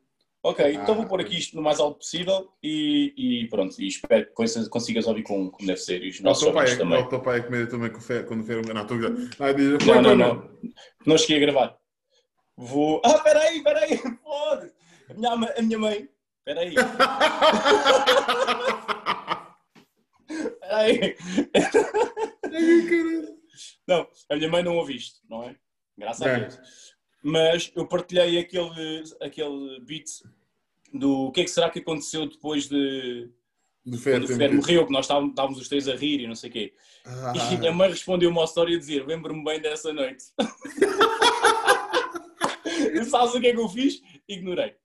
Ok, 0.43 0.73
então 0.73 0.93
Ah, 0.93 0.97
vou 0.97 1.07
pôr 1.07 1.21
aqui 1.21 1.39
isto 1.39 1.55
no 1.55 1.61
mais 1.63 1.79
alto 1.79 1.97
possível 1.97 2.49
e, 2.61 3.13
e 3.43 3.47
pronto. 3.47 3.81
E 3.81 3.87
espero 3.87 4.27
que 4.27 4.31
consigas- 4.69 5.07
ouvir 5.07 5.23
como, 5.23 5.49
como 5.49 5.65
deve 5.65 5.79
ser 5.79 6.03
e 6.03 6.09
os 6.09 6.19
O 6.19 6.23
nossos 6.23 6.43
teu 6.43 6.53
pai 6.53 6.71
é, 6.71 6.75
também. 6.75 7.01
o 7.01 7.09
teu 7.09 7.19
pai 7.19 7.39
é 7.39 7.41
comer 7.41 7.67
também 7.67 7.89
com 7.89 7.99
fé, 7.99 8.21
quando 8.21 8.43
fer 8.43 8.63
Não, 8.63 8.81
estou 8.83 8.97
a 8.97 8.99
gozar. 9.09 9.27
Ah, 9.39 9.51
diz, 9.51 9.83
Não, 9.87 10.01
não, 10.03 10.15
não. 10.15 10.49
Não 11.03 11.17
cheguei 11.17 11.37
a 11.37 11.39
gravar. 11.39 11.77
Vou. 12.55 13.01
Ah, 13.03 13.17
peraí, 13.19 13.63
peraí, 13.63 13.97
pode! 14.23 14.71
A 15.09 15.13
minha, 15.13 15.31
a 15.57 15.61
minha 15.61 15.79
mãe. 15.79 16.09
Peraí. 16.43 16.75
Peraí. 20.61 21.15
Ai, 22.53 22.81
caralho. 22.89 23.35
Não, 23.87 24.07
a 24.29 24.35
minha 24.35 24.49
mãe 24.49 24.63
não 24.63 24.77
ouve 24.77 24.95
isto, 24.95 25.19
não 25.29 25.43
é? 25.43 25.55
Graças 25.97 26.21
a. 26.27 26.39
Deus. 26.39 26.59
Mas 27.23 27.71
eu 27.75 27.87
partilhei 27.87 28.37
aquele, 28.39 29.03
aquele 29.21 29.79
beat 29.81 30.05
do 30.93 31.27
o 31.27 31.31
que 31.31 31.41
é 31.41 31.43
que 31.43 31.49
será 31.49 31.69
que 31.69 31.79
aconteceu 31.79 32.27
depois 32.27 32.67
de 32.69 33.29
Do 33.85 33.97
Fer. 33.97 34.19
quando 34.19 34.29
o 34.29 34.35
Fer 34.35 34.53
morreu, 34.53 34.85
que 34.85 34.91
nós 34.91 35.05
estávamos, 35.05 35.31
estávamos 35.31 35.59
os 35.59 35.67
três 35.67 35.87
a 35.87 35.95
rir 35.95 36.21
e 36.21 36.27
não 36.27 36.35
sei 36.35 36.49
o 36.49 36.53
quê. 36.53 36.73
Ah, 37.05 37.33
E 37.35 37.55
a 37.55 37.57
minha 37.57 37.71
mãe 37.71 37.89
respondeu 37.89 38.29
uma 38.29 38.43
história 38.43 38.75
a 38.75 38.79
dizer: 38.79 39.05
Lembro-me 39.07 39.43
bem 39.43 39.59
dessa 39.59 39.91
noite. 39.93 40.25
e 42.93 43.05
sabes 43.05 43.33
o 43.33 43.41
que 43.41 43.47
é 43.47 43.53
que 43.53 43.59
eu 43.59 43.69
fiz? 43.69 44.01
Ignorei. 44.27 44.75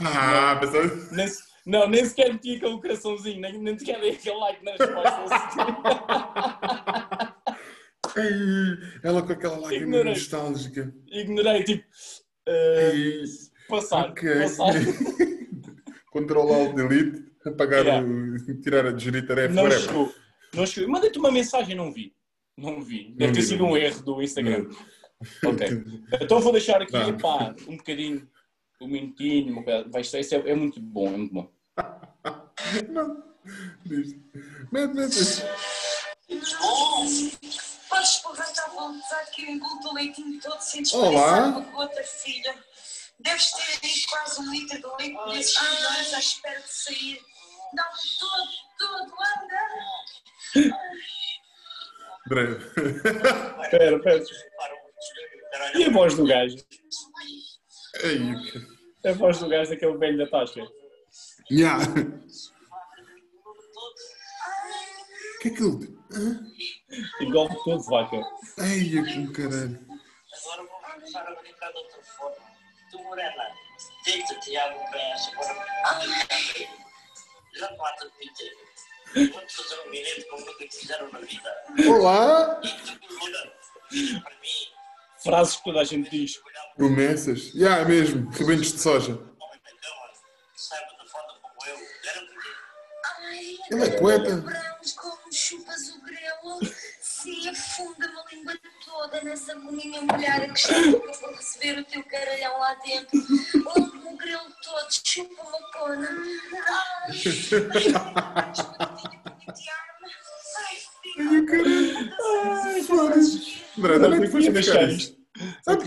Ah, 0.00 0.60
mas 0.60 1.10
Nem, 1.12 1.26
não, 1.66 1.88
nem 1.88 2.04
sequer 2.04 2.32
meti 2.32 2.56
aquele 2.56 2.80
coraçãozinho, 2.80 3.40
nem, 3.40 3.58
nem 3.58 3.78
sequer 3.78 4.00
dei 4.00 4.10
aquele 4.12 4.36
like 4.36 4.64
nas 4.64 4.78
respostas. 4.78 5.30
Ai, 8.16 8.78
ela 9.02 9.22
com 9.22 9.32
aquela 9.32 9.56
lágrima 9.58 9.84
Ignorei. 9.84 10.12
nostálgica. 10.12 10.94
Ignorei, 11.08 11.64
tipo, 11.64 11.84
Ai, 12.48 13.24
passar, 13.68 14.10
ok. 14.10 14.34
passar. 14.42 14.72
Control 16.12 16.52
Alt 16.54 16.74
Delete, 16.76 17.24
apagar 17.44 17.84
Yeah. 17.84 18.06
o. 18.06 18.60
tirar 18.60 18.86
a 18.86 18.92
digerir 18.92 19.26
tarefa, 19.26 19.54
Não 19.54 19.70
chegou. 19.70 20.14
Não 20.54 20.66
chegou. 20.66 20.90
Mandei-te 20.90 21.18
uma 21.18 21.32
mensagem, 21.32 21.74
não 21.74 21.92
vi. 21.92 22.14
Não 22.56 22.80
vi. 22.80 23.12
Deve 23.16 23.26
Não 23.26 23.32
ter 23.34 23.40
vi, 23.40 23.46
sido 23.46 23.64
não 23.64 23.72
um 23.72 23.76
erro 23.76 24.02
do 24.02 24.22
Instagram. 24.22 24.68
Ok. 25.44 25.66
Então 26.20 26.40
vou 26.40 26.52
deixar 26.52 26.80
aqui, 26.82 27.12
pá, 27.20 27.54
um 27.66 27.76
bocadinho, 27.76 28.28
um 28.84 28.88
minutinho, 28.88 29.52
uma 29.52 29.62
coisa. 29.62 29.88
Vai 29.88 30.04
ser, 30.04 30.20
isso 30.20 30.34
é, 30.34 30.50
é 30.50 30.54
muito 30.54 30.80
bom, 30.80 31.08
é 31.08 31.16
muito 31.16 31.34
bom. 31.34 31.52
Não. 32.90 33.22
Mete, 34.72 34.94
mete. 34.94 35.42
Podes 37.88 38.18
aproveitar 38.18 38.64
à 38.64 38.68
vontade 38.70 39.30
que 39.32 39.42
eu 39.44 39.50
engulto 39.50 39.88
o 39.88 39.94
leitinho 39.94 40.40
todo 40.40 40.60
sem 40.60 40.82
Olá. 40.94 41.10
desperdiçar 41.10 41.58
uma 41.58 41.60
gota, 41.72 42.02
filha. 42.02 42.54
Deves 43.20 43.50
ter 43.52 43.86
aí 43.86 43.94
quase 44.08 44.40
um 44.40 44.50
litro 44.50 44.78
de 44.78 44.86
leite 44.96 45.30
desses 45.30 45.60
milhões 45.60 46.14
à 46.14 46.18
espera 46.18 46.60
de 46.60 46.68
sair. 46.68 47.20
Dá-me 47.74 47.98
todo, 48.18 48.50
todo, 48.78 49.14
anda. 49.34 49.60
Breve. 52.26 52.64
Espera, 53.62 53.96
espera. 53.96 54.24
E 55.76 55.84
a 55.84 55.90
voz 55.90 56.14
do 56.14 56.26
gajo? 56.26 56.56
Ai, 58.02 58.73
A 59.06 59.12
voz 59.12 59.38
do 59.38 59.48
gajo 59.48 59.70
daquele 59.70 59.98
velho 59.98 60.18
da 60.18 60.26
tasca. 60.26 60.66
yeah. 61.50 61.78
O 65.36 65.38
que 65.40 65.48
é 65.48 65.50
que 65.50 65.62
ele. 65.62 65.98
Hã? 66.14 66.40
Igual 67.20 67.48
todo 67.64 67.82
vaca. 67.82 68.16
Ai, 68.58 68.80
que 68.80 69.32
caralho. 69.32 69.78
Agora 70.40 70.62
vou 70.62 70.80
começar 70.80 71.20
a 71.20 71.34
brincar 71.34 71.70
de 71.70 71.78
outra 71.78 72.02
forma. 72.02 72.36
Tu, 72.90 72.98
Morena, 73.02 73.46
deita 74.06 74.40
Tiago 74.40 74.90
bem 74.90 75.12
essa 75.12 75.30
agora. 75.32 75.66
Já 77.54 77.70
não 77.72 77.84
há 77.84 77.92
tanto 77.92 78.14
inteiro. 78.22 78.56
Vou-te 79.32 79.54
fazer 79.54 79.80
um 79.86 79.90
bilhete 79.90 80.24
como 80.30 80.46
nunca 80.46 80.66
fizeram 80.70 81.12
na 81.12 81.18
vida. 81.18 81.64
Olá! 81.88 82.60
Para 82.60 84.34
mim, 84.40 84.73
Frases 85.24 85.56
que 85.56 85.64
toda 85.64 85.80
a 85.80 85.84
gente 85.84 86.10
diz. 86.10 86.38
Promessas. 86.76 87.46
Já, 87.52 87.58
yeah, 87.58 87.88
mesmo. 87.88 88.30
Rebentos 88.30 88.72
de 88.72 88.78
soja. 88.78 89.18
Ai, 93.22 93.58
Ele 93.70 93.84
é 93.84 93.90
poeta. 93.98 94.44
Como 95.00 95.32
chupas 95.32 95.88
o 95.88 96.04
grelo, 96.04 96.60
se 97.00 97.48
afunda-me 97.48 98.18
a 98.18 98.24
língua 98.34 98.54
toda 98.84 99.22
nessa 99.22 99.54
gominha 99.54 100.02
molhada 100.02 100.46
que 100.48 100.58
está 100.58 100.74
para 100.74 101.36
receber 101.36 101.78
o 101.78 101.84
teu 101.84 102.04
caralhão 102.04 102.58
lá 102.58 102.74
dentro. 102.84 103.18
Lambe 103.64 104.08
o 104.08 104.16
grelo 104.18 104.52
todo, 104.62 104.92
chupa 104.92 105.42
uma 105.42 105.70
cona. 105.72 106.08
Ai, 106.68 107.12
ai, 108.34 108.52
pentear-me. 109.46 109.93
Ai, 111.18 111.42
fica. 111.42 111.56
André, 113.78 113.98
Não 113.98 114.10
queria 114.30 114.30
buscar 114.30 114.52
deixar 114.52 114.88
isto? 114.92 115.16
Não. 115.66 115.78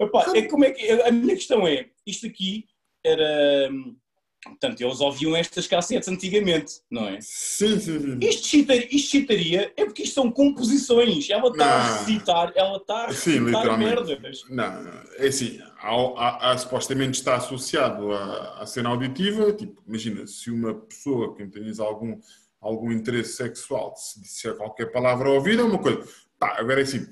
Epá, 0.00 0.32
é 0.34 0.42
como 0.42 0.64
é 0.64 0.70
que, 0.70 0.90
a 0.90 1.10
minha 1.10 1.34
questão 1.34 1.66
é, 1.66 1.88
isto 2.06 2.26
aqui 2.26 2.66
era... 3.04 3.70
Portanto, 4.42 4.80
eles 4.80 5.00
ouviam 5.00 5.36
estas 5.36 5.66
cassetes 5.66 6.08
antigamente, 6.08 6.80
não 6.90 7.06
é? 7.06 7.18
Sim, 7.20 7.78
sim, 7.78 8.00
sim. 8.00 8.18
Isto 8.22 8.46
chitaria, 8.46 8.88
isto 8.90 9.10
chitaria 9.10 9.72
é 9.76 9.84
porque 9.84 10.02
isto 10.02 10.14
são 10.14 10.32
composições. 10.32 11.28
Ela 11.28 11.48
está 11.50 11.66
a 11.66 11.98
recitar, 11.98 12.52
ela 12.56 12.76
está 12.78 13.04
a 13.04 13.12
Sim, 13.12 13.40
recitar 13.40 13.78
merdas. 13.78 14.42
Não, 14.48 14.64
é 15.18 15.26
assim, 15.26 15.60
ao- 15.78 16.16
há- 16.18 16.56
supostamente 16.56 17.18
está 17.18 17.36
associado 17.36 18.12
à, 18.12 18.62
à 18.62 18.66
cena 18.66 18.88
auditiva, 18.88 19.52
tipo, 19.52 19.82
imagina, 19.86 20.26
se 20.26 20.50
uma 20.50 20.72
pessoa 20.74 21.34
que 21.36 21.46
tenhas 21.46 21.78
algum, 21.78 22.18
algum 22.60 22.92
interesse 22.92 23.34
sexual 23.34 23.94
se 23.96 24.20
disser 24.20 24.54
qualquer 24.56 24.86
palavra 24.92 25.28
ao 25.28 25.36
ouvido, 25.36 25.62
é 25.62 25.64
uma 25.64 25.78
coisa. 25.78 26.06
Pá, 26.38 26.56
agora 26.58 26.80
é 26.80 26.84
assim, 26.84 27.06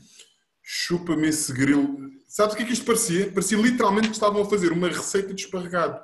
chupa-me 0.63 1.29
esse 1.29 1.53
grilo. 1.53 1.99
Sabes 2.27 2.55
o 2.55 2.57
que 2.57 2.63
é 2.63 2.67
que 2.67 2.73
isto 2.73 2.85
parecia? 2.85 3.31
Parecia 3.33 3.57
literalmente 3.59 4.09
que 4.09 4.15
estavam 4.15 4.43
a 4.43 4.45
fazer 4.45 4.71
uma 4.73 4.89
receita 4.89 5.33
de 5.33 5.43
esparregado. 5.45 6.03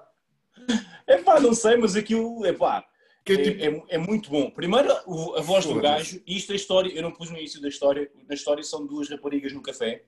Epá, 1.06 1.38
não 1.38 1.54
sei, 1.54 1.76
mas 1.76 1.94
aquilo, 1.96 2.44
epá, 2.46 2.84
Que 3.24 3.32
é 3.32 3.36
é, 3.36 3.42
tipo, 3.42 3.64
é- 3.64 3.94
é 3.94 3.98
muito 3.98 4.30
bom. 4.30 4.50
Primeiro, 4.50 4.90
a 5.36 5.40
voz 5.42 5.66
do 5.66 5.80
gajo, 5.80 6.22
e 6.26 6.36
isto 6.36 6.50
é 6.50 6.54
a 6.54 6.56
história, 6.56 6.90
eu 6.92 7.02
não 7.02 7.12
pus 7.12 7.30
no 7.30 7.36
início 7.36 7.60
da 7.60 7.68
história, 7.68 8.10
na 8.26 8.34
história 8.34 8.62
são 8.62 8.86
duas 8.86 9.08
raparigas 9.10 9.52
no 9.52 9.60
café. 9.62 10.04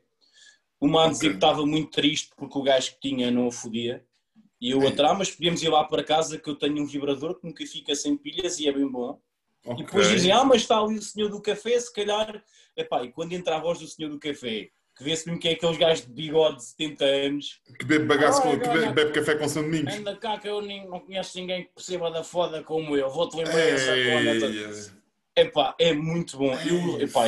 Uma 0.81 1.07
a 1.07 1.09
dizer 1.09 1.31
que 1.31 1.35
estava 1.37 1.65
muito 1.65 1.91
triste 1.91 2.31
porque 2.37 2.59
o 2.59 2.63
gajo 2.63 2.93
que 2.93 3.09
tinha 3.09 3.31
não 3.31 3.49
a 3.49 3.53
fodia, 3.53 4.05
e 4.61 4.73
a 4.73 4.77
outra, 4.77 5.11
ah, 5.11 5.15
mas 5.15 5.31
podíamos 5.31 5.63
ir 5.63 5.69
lá 5.69 5.85
para 5.85 6.03
casa 6.05 6.39
que 6.39 6.49
eu 6.49 6.55
tenho 6.55 6.83
um 6.83 6.87
vibrador 6.87 7.39
que 7.39 7.47
nunca 7.47 7.65
fica 7.67 7.95
sem 7.95 8.17
pilhas 8.17 8.59
e 8.59 8.69
é 8.69 8.73
bem 8.73 8.87
bom. 8.91 9.21
E 9.67 9.71
ok, 9.71 9.85
depois 9.85 10.09
dizem, 10.09 10.31
ah, 10.33 10.45
mas 10.45 10.63
está 10.63 10.79
ali 10.79 10.97
o 10.97 11.03
senhor 11.03 11.29
do 11.29 11.41
café, 11.43 11.79
se 11.81 11.93
calhar. 11.93 12.43
Epá, 12.77 13.03
e 13.03 13.11
quando 13.13 13.33
entra 13.33 13.57
a 13.57 13.61
voz 13.61 13.79
do 13.79 13.87
senhor 13.89 14.09
do 14.11 14.19
café, 14.19 14.69
que 14.97 15.03
vê-se 15.05 15.27
mesmo 15.27 15.41
que 15.41 15.49
é 15.49 15.53
aqueles 15.53 15.77
gajos 15.77 16.07
de 16.07 16.13
bigode 16.13 16.57
de 16.57 16.65
70 16.65 17.05
anos, 17.05 17.61
que 17.79 17.85
bebe 17.85 18.05
bagaço 18.07 18.41
com, 18.43 18.49
Olha, 18.51 18.61
que 18.61 18.69
bebe, 18.69 18.93
bebe 18.93 19.13
café 19.13 19.35
com 19.35 19.49
São 19.49 19.63
Domingos. 19.63 19.95
anda 19.95 20.17
cá 20.17 20.39
que 20.39 20.49
eu 20.49 20.63
nem, 20.63 20.89
não 20.89 21.01
conheço 21.01 21.37
ninguém 21.39 21.65
que 21.65 21.71
perceba 21.75 22.11
da 22.11 22.23
foda 22.25 22.63
como 22.63 22.97
eu, 22.97 23.11
vou-te 23.11 23.37
lembrar 23.37 23.59
essa 23.59 23.87
foda. 23.87 24.47
Ei, 24.47 24.97
Epá, 25.45 25.75
é 25.79 25.93
muito 25.93 26.39
bom. 26.39 26.55
Eu, 26.61 26.99
epá, 27.01 27.25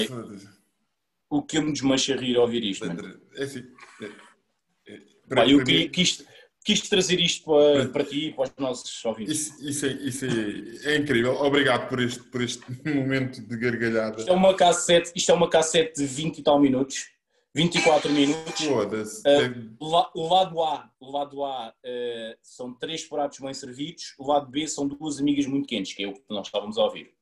o 1.29 1.42
que 1.42 1.59
eu 1.59 1.62
me 1.62 1.72
desmancho 1.72 2.12
a 2.12 2.16
rir 2.16 2.37
ao 2.37 2.42
ouvir 2.42 2.64
isto. 2.64 2.87
É 3.35 3.42
assim. 3.42 3.64
é- 4.01 4.92
é- 4.94 5.01
para- 5.29 5.46
eu 5.46 5.62
queria, 5.62 5.81
mim- 5.85 5.90
quis, 5.90 6.24
quis 6.68 6.87
trazer 6.87 7.18
isto 7.18 7.44
para, 7.46 7.88
para 7.88 8.04
ti 8.04 8.26
e 8.26 8.33
para 8.35 8.44
os 8.44 8.52
nossos 8.59 9.02
ouvintes. 9.07 9.46
Isso, 9.57 9.66
isso, 9.66 9.87
é, 9.87 9.92
isso 9.92 10.24
é, 10.26 10.92
é 10.92 10.96
incrível. 10.98 11.33
Obrigado 11.40 11.88
por 11.88 11.98
este, 11.98 12.22
por 12.24 12.42
este 12.42 12.62
momento 12.87 13.40
de 13.40 13.57
gargalhada. 13.57 14.18
Isto 14.18 14.31
é 14.31 14.35
uma 14.35 14.54
cassete, 14.54 15.11
isto 15.16 15.31
é 15.31 15.35
uma 15.35 15.48
cassete 15.48 15.98
de 15.98 16.07
20 16.07 16.38
e 16.38 16.42
tal 16.42 16.61
minutos, 16.61 17.09
24 17.54 18.12
minutos. 18.12 18.62
Foda-se. 18.66 19.22
Ah, 19.26 19.50
O 19.81 19.88
la- 19.88 20.11
O 20.14 20.28
lado 20.28 20.62
A, 20.62 20.90
o 21.00 21.11
lado 21.11 21.42
A 21.42 21.74
eh, 21.83 22.37
são 22.42 22.74
três 22.74 23.02
pratos 23.02 23.38
bem 23.38 23.54
servidos, 23.54 24.14
o 24.18 24.26
lado 24.31 24.50
B 24.50 24.68
são 24.68 24.87
duas 24.87 25.18
amigas 25.18 25.46
muito 25.46 25.66
quentes, 25.66 25.94
que 25.94 26.02
é 26.04 26.07
o 26.09 26.12
que 26.12 26.22
nós 26.28 26.48
estávamos 26.48 26.76
a 26.76 26.85
ouvir. 26.85 27.14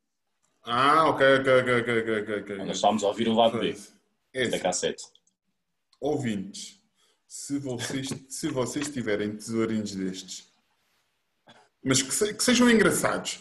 Ah, 0.65 1.09
ok, 1.09 1.25
ok, 1.39 1.53
ok, 1.61 1.81
ok, 1.83 2.01
ok, 2.01 2.21
ok, 2.23 2.41
ok. 2.41 2.57
Nós 2.65 2.77
estávamos 2.79 3.05
a 3.05 3.07
ouvir 3.07 3.29
o 3.29 3.33
lado 3.35 3.61
B. 3.61 3.77
É 4.35 4.49
da 4.49 4.59
cassete. 4.59 5.05
ouvintes, 6.01 6.76
se 7.27 7.59
vocês, 7.59 8.09
se 8.29 8.49
vocês 8.49 8.89
tiverem 8.89 9.37
tesourinhos 9.37 9.95
destes, 9.95 10.49
mas 11.83 12.03
que, 12.03 12.13
se- 12.13 12.35
que 12.35 12.43
sejam 12.43 12.71
engraçados, 12.71 13.41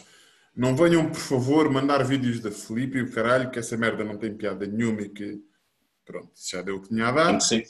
não 0.54 0.74
venham, 0.76 1.08
por 1.10 1.20
favor, 1.20 1.70
mandar 1.70 2.02
vídeos 2.04 2.40
da 2.40 2.50
Felipe 2.50 2.98
e 2.98 3.02
o 3.02 3.12
caralho, 3.12 3.50
que 3.50 3.58
essa 3.58 3.76
merda 3.76 4.04
não 4.04 4.16
tem 4.16 4.34
piada 4.34 4.66
nenhuma 4.66 5.02
e 5.02 5.08
que, 5.08 5.40
pronto, 6.04 6.30
já 6.34 6.62
deu 6.62 6.76
o 6.76 6.80
que 6.82 6.88
tinha 6.88 7.08
a 7.08 7.12
dar. 7.12 7.26
Tem 7.28 7.38
que 7.38 7.44
ser, 7.44 7.64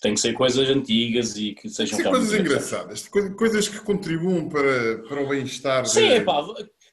tem 0.00 0.14
que 0.14 0.20
ser 0.20 0.32
coisas 0.32 0.68
antigas 0.68 1.36
e 1.36 1.54
que 1.54 1.68
sejam 1.68 1.96
Sim, 1.96 2.02
realmente 2.04 2.28
coisas 2.28 2.40
engraçadas. 2.40 3.00
engraçadas, 3.00 3.08
coi- 3.08 3.34
coisas 3.34 3.68
que 3.68 3.80
contribuam 3.80 4.48
para, 4.48 4.98
para 5.08 5.22
o 5.22 5.28
bem-estar. 5.28 5.86
Sim, 5.86 6.08
de- 6.08 6.20
pá, 6.22 6.42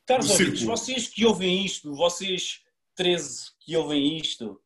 caros 0.05 0.29
ouvintes, 0.29 0.63
vocês 0.63 1.07
que 1.07 1.25
ouvem 1.25 1.65
isto, 1.65 1.93
vocês 1.95 2.61
13 2.95 3.51
que 3.59 3.77
ouvem 3.77 4.17
isto, 4.17 4.59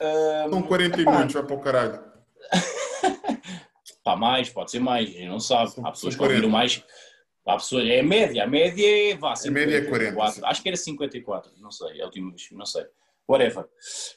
ah, 0.00 0.46
São 0.50 0.62
40 0.62 1.00
epá, 1.02 1.10
minutos, 1.12 1.34
vai 1.34 1.44
para 1.46 1.54
o 1.56 1.60
caralho. 1.60 2.10
pá, 4.04 4.16
mais, 4.16 4.48
pode 4.48 4.70
ser 4.70 4.80
mais, 4.80 5.08
a 5.08 5.12
gente 5.12 5.28
não 5.28 5.40
sabe. 5.40 5.72
Há 5.84 5.90
pessoas 5.90 6.16
que 6.16 6.22
ouviram 6.22 6.50
40. 6.50 6.52
mais. 6.52 6.84
Há 7.46 7.54
pessoas, 7.56 7.86
é 7.86 8.00
a 8.00 8.02
média, 8.02 8.44
a 8.44 8.46
média 8.46 9.12
é. 9.12 9.16
Vá, 9.16 9.34
A 9.34 9.50
média 9.50 9.78
é 9.78 9.82
40, 9.82 10.10
54. 10.10 10.34
sim. 10.34 10.40
Acho 10.44 10.62
que 10.62 10.68
era 10.68 10.76
54, 10.76 11.52
não 11.58 11.70
sei, 11.70 11.98
é 11.98 12.02
a 12.02 12.06
última 12.06 12.30
vez, 12.30 12.48
não 12.52 12.66
sei. 12.66 12.84
Whatever. 13.28 13.64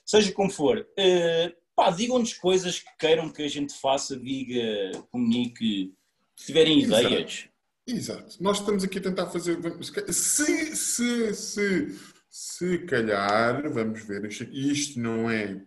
Seja 0.05 0.31
como 0.31 0.49
for, 0.49 0.87
eh, 0.97 1.53
pá, 1.75 1.89
digam-nos 1.89 2.33
coisas 2.33 2.79
que 2.79 2.89
queiram 2.99 3.29
que 3.29 3.43
a 3.43 3.47
gente 3.47 3.73
faça, 3.73 4.17
diga, 4.17 4.91
comunique, 5.11 5.93
se 6.35 6.47
tiverem 6.47 6.81
Exato. 6.81 7.03
ideias. 7.05 7.49
Exato. 7.87 8.37
Nós 8.41 8.59
estamos 8.59 8.83
aqui 8.83 8.97
a 8.97 9.01
tentar 9.01 9.27
fazer. 9.27 9.57
Se, 10.11 10.75
se, 10.75 11.33
se, 11.33 11.99
se 12.29 12.77
calhar, 12.79 13.69
vamos 13.71 14.03
ver, 14.03 14.25
isto 14.51 14.99
não 14.99 15.29
é, 15.29 15.61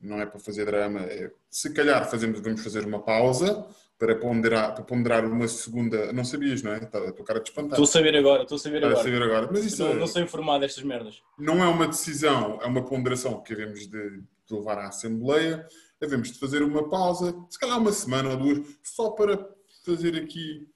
não 0.00 0.20
é 0.20 0.26
para 0.26 0.38
fazer 0.40 0.64
drama. 0.66 1.00
é- 1.00 1.30
se 1.50 1.72
calhar 1.72 2.08
fazemos, 2.10 2.40
vamos 2.40 2.62
fazer 2.62 2.84
uma 2.86 3.02
pausa 3.02 3.66
para 3.98 4.16
ponderar, 4.16 4.74
para 4.74 4.82
ponderar 4.84 5.24
uma 5.26 5.46
segunda. 5.46 6.10
Não 6.12 6.24
sabias, 6.24 6.62
não 6.62 6.72
é? 6.72 6.80
Tá- 6.80 6.98
A 7.08 7.12
tua 7.12 7.24
cara 7.24 7.40
de 7.40 7.50
espantar. 7.50 7.72
Estou 7.72 7.84
a 7.84 7.86
saber 7.86 8.16
agora, 8.16 8.42
estou 8.44 8.56
a 8.56 8.58
saber 8.58 8.82
a 8.82 8.86
agora. 8.88 9.02
saber 9.04 9.22
agora. 9.22 9.48
Mas 9.52 9.64
isso 9.64 9.82
Não, 9.84 9.90
é- 9.92 9.94
não 9.94 10.06
sou 10.06 10.22
informado 10.22 10.60
destas 10.60 10.82
merdas. 10.84 11.22
não 11.38 11.62
é 11.62 11.68
uma 11.68 11.86
decisão, 11.86 12.58
é 12.62 12.66
uma 12.66 12.84
ponderação 12.84 13.42
que 13.42 13.52
havemos 13.52 13.80
de, 13.86 14.20
de 14.20 14.54
levar 14.54 14.78
à 14.78 14.88
Assembleia. 14.88 15.66
Havemos 16.02 16.32
de 16.32 16.38
fazer 16.38 16.62
uma 16.62 16.88
pausa, 16.88 17.34
se 17.50 17.58
calhar 17.58 17.78
uma 17.78 17.92
semana 17.92 18.30
ou 18.30 18.36
duas, 18.38 18.66
só 18.82 19.10
para 19.10 19.46
fazer 19.84 20.16
aqui 20.16 20.66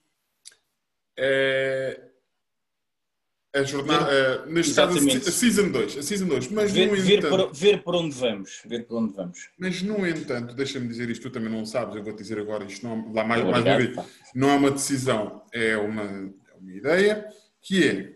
eh, 1.17 1.99
a 3.55 3.63
jornada, 3.63 4.11
eh, 4.11 4.45
neste 4.47 4.73
caso, 4.75 4.97
Exatamente. 4.97 5.29
a 5.29 5.31
Season 5.31 5.69
2. 5.69 5.97
A 5.97 6.03
Season 6.03 6.27
2. 6.27 6.47
Mas, 6.49 6.71
Ver, 6.71 6.87
no 6.87 7.01
ver, 7.01 7.17
entanto, 7.19 7.37
por, 7.37 7.53
ver 7.53 7.83
por 7.83 7.95
onde 7.95 8.13
vamos. 8.15 8.61
Ver 8.65 8.85
por 8.85 8.97
onde 8.97 9.13
vamos. 9.13 9.49
mas, 9.57 9.81
no 9.81 10.05
entanto, 10.05 10.53
deixa-me 10.53 10.87
dizer 10.87 11.09
isto, 11.09 11.23
tu 11.23 11.29
também 11.29 11.49
não 11.49 11.65
sabes, 11.65 11.95
eu 11.95 12.03
vou-te 12.03 12.17
dizer 12.17 12.37
agora, 12.37 12.65
isto 12.65 12.85
não, 12.85 13.13
lá 13.13 13.23
mais, 13.23 13.43
mais 13.43 13.63
uma 13.65 13.77
vez, 13.77 13.95
não 14.35 14.49
é 14.49 14.55
uma 14.55 14.71
decisão, 14.71 15.41
é 15.53 15.77
uma, 15.77 16.03
é 16.03 16.57
uma 16.59 16.73
ideia, 16.73 17.25
que 17.61 17.87
é, 17.87 18.15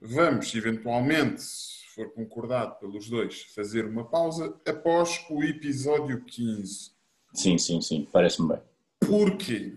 vamos 0.00 0.54
eventualmente, 0.54 1.42
se 1.42 1.86
for 1.94 2.10
concordado 2.12 2.78
pelos 2.78 3.08
dois, 3.08 3.42
fazer 3.54 3.86
uma 3.86 4.04
pausa 4.04 4.54
após 4.68 5.24
o 5.30 5.42
episódio 5.42 6.22
15. 6.24 6.90
Sim, 7.32 7.56
sim, 7.56 7.80
sim, 7.80 8.06
parece-me 8.12 8.48
bem. 8.48 8.58
Porquê? 9.00 9.76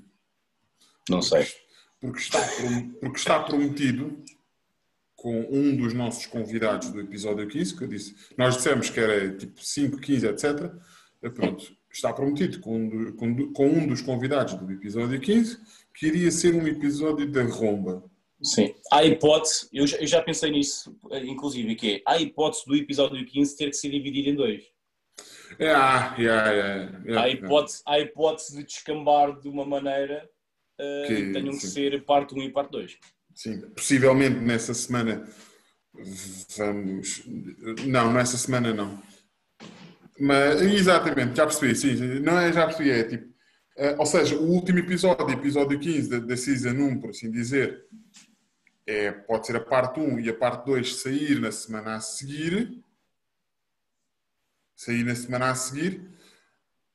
Não 1.10 1.22
sei. 1.22 1.48
Porque 2.00 2.20
está, 2.20 2.40
porque 3.00 3.18
está 3.18 3.40
prometido 3.40 4.22
com 5.24 5.40
um 5.50 5.74
dos 5.78 5.94
nossos 5.94 6.26
convidados 6.26 6.90
do 6.90 7.00
episódio 7.00 7.48
15, 7.48 7.78
que 7.78 7.84
eu 7.86 7.88
disse, 7.88 8.14
nós 8.38 8.58
dissemos 8.58 8.90
que 8.90 9.00
era 9.00 9.34
tipo 9.38 9.58
5, 9.64 9.98
15, 10.02 10.28
etc. 10.28 10.70
Pronto, 11.34 11.74
está 11.90 12.12
prometido 12.12 12.60
com 12.60 12.78
um, 12.78 13.14
com 13.16 13.54
com 13.54 13.68
um 13.70 13.88
dos 13.88 14.02
convidados 14.02 14.54
do 14.56 14.70
episódio 14.70 15.18
15 15.22 15.58
que 15.96 16.08
iria 16.08 16.30
ser 16.30 16.54
um 16.54 16.68
episódio 16.68 17.32
da 17.32 17.42
Romba. 17.44 18.04
Sim. 18.44 18.76
Há 18.92 19.06
hipótese, 19.06 19.70
eu 19.72 19.88
já, 19.88 19.96
eu 19.98 20.08
já 20.08 20.22
pensei 20.22 20.52
nisso, 20.52 20.94
eh, 21.12 21.24
inclusive, 21.24 21.74
que 21.76 21.94
é, 21.94 22.02
há 22.06 22.18
hipótese 22.18 22.66
do 22.66 22.76
episódio 22.76 23.26
15 23.26 23.56
ter 23.56 23.70
que 23.70 23.78
ser 23.78 23.90
dividido 23.92 24.28
em 24.30 24.36
dois. 24.36 24.64
É, 25.58 25.70
ah, 25.72 26.14
yeah, 26.20 26.52
yeah, 26.52 27.02
yeah, 27.06 27.22
Há 27.22 27.30
hipótese, 27.30 27.82
há 27.86 28.00
hipótese 28.02 28.58
de 28.58 28.64
descambar 28.66 29.40
de 29.40 29.48
uma 29.48 29.64
maneira 29.66 30.30
eh, 30.78 31.06
Que- 31.08 31.16
que 31.16 31.32
tenham 31.32 31.52
que 31.54 31.60
sim. 31.62 31.68
ser 31.68 32.04
parte 32.04 32.34
1 32.36 32.42
e 32.42 32.52
parte 32.52 32.72
2. 32.72 32.98
Sim, 33.36 33.62
possivelmente 33.76 34.40
nessa 34.40 34.74
semana 34.74 35.28
vamos. 36.58 37.24
Não, 37.88 38.12
nessa 38.14 38.38
semana 38.38 38.74
não. 38.74 39.02
Mas, 40.20 40.62
exatamente, 40.62 41.36
já 41.38 41.46
percebi, 41.46 41.76
sim, 41.76 41.96
não 42.20 42.40
é, 42.40 42.54
já 42.54 42.66
percebi, 42.66 42.92
é 42.92 43.04
tipo. 43.04 43.34
eh, 43.78 43.96
ou 43.98 44.06
seja, 44.06 44.36
o 44.38 44.44
último 44.52 44.80
episódio, 44.80 45.30
episódio 45.30 45.80
15 45.80 46.10
da, 46.10 46.20
da 46.20 46.38
Season 46.38 46.70
1, 46.70 47.00
por 47.00 47.10
assim 47.10 47.32
dizer, 47.32 47.86
é, 48.86 49.12
pode 49.12 49.48
ser 49.48 49.56
a 49.56 49.60
parte 49.62 50.00
1 50.00 50.20
e 50.20 50.30
a 50.30 50.34
parte 50.34 50.66
2 50.66 50.96
sair 50.98 51.40
na 51.40 51.52
semana 51.52 51.96
a 51.96 52.00
seguir. 52.00 52.84
Sair 54.76 55.04
na 55.04 55.16
semana 55.16 55.52
a 55.52 55.56
seguir. 55.56 56.02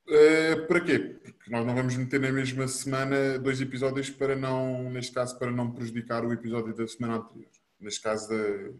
Eh, 0.09 0.57
para 0.67 0.81
quê? 0.81 1.18
Porque 1.49 1.57
nós 1.57 1.67
não 1.67 1.75
vamos 1.75 1.97
meter 1.97 2.21
na 2.21 2.31
mesma 2.31 2.69
semana 2.69 3.39
dois 3.39 3.59
episódios 3.59 4.11
para 4.11 4.37
não, 4.37 4.91
neste 4.91 5.13
caso, 5.13 5.39
para 5.39 5.51
não 5.51 5.71
prejudicar 5.71 6.23
o 6.23 6.31
episódio 6.31 6.75
da 6.75 6.87
semana 6.87 7.17
anterior. 7.17 7.49
Neste 7.81 8.03
caso 8.03 8.29
da- 8.29 8.71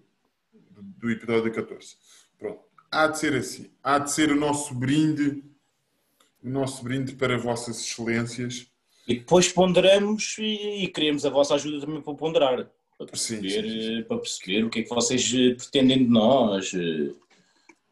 do, 0.99 1.11
episódio 1.11 1.51
14. 1.51 1.97
Pronto. 2.39 2.61
há 2.91 3.07
de 3.07 3.19
ser 3.19 3.35
assim. 3.35 3.71
Há 3.83 3.99
de 3.99 4.13
ser 4.13 4.31
o 4.31 4.37
nosso 4.37 4.75
brinde, 4.75 5.43
o 6.45 6.49
nosso 6.51 6.85
brinde 6.85 7.15
para 7.15 7.39
vossas 7.39 7.81
excelências. 7.81 8.67
E 9.07 9.15
depois 9.15 9.51
ponderamos 9.51 10.37
e, 10.39 10.85
e 10.85 10.89
queremos 10.89 11.25
a 11.25 11.31
vossa 11.31 11.55
ajuda 11.55 11.87
também 11.87 12.03
para 12.03 12.15
ponderar. 12.15 12.71
Para 12.99 13.17
Sim, 13.17 13.41
perceber, 13.41 13.63
sim, 13.63 13.81
sim. 13.81 13.99
eh, 14.01 14.03
para 14.03 14.19
perceber 14.19 14.65
o 14.65 14.69
que 14.71 14.81
é 14.81 14.83
que 14.83 14.89
vocês 14.91 15.33
eh, 15.35 15.55
pretendem 15.55 16.05
de 16.05 16.11
nós. 16.11 16.71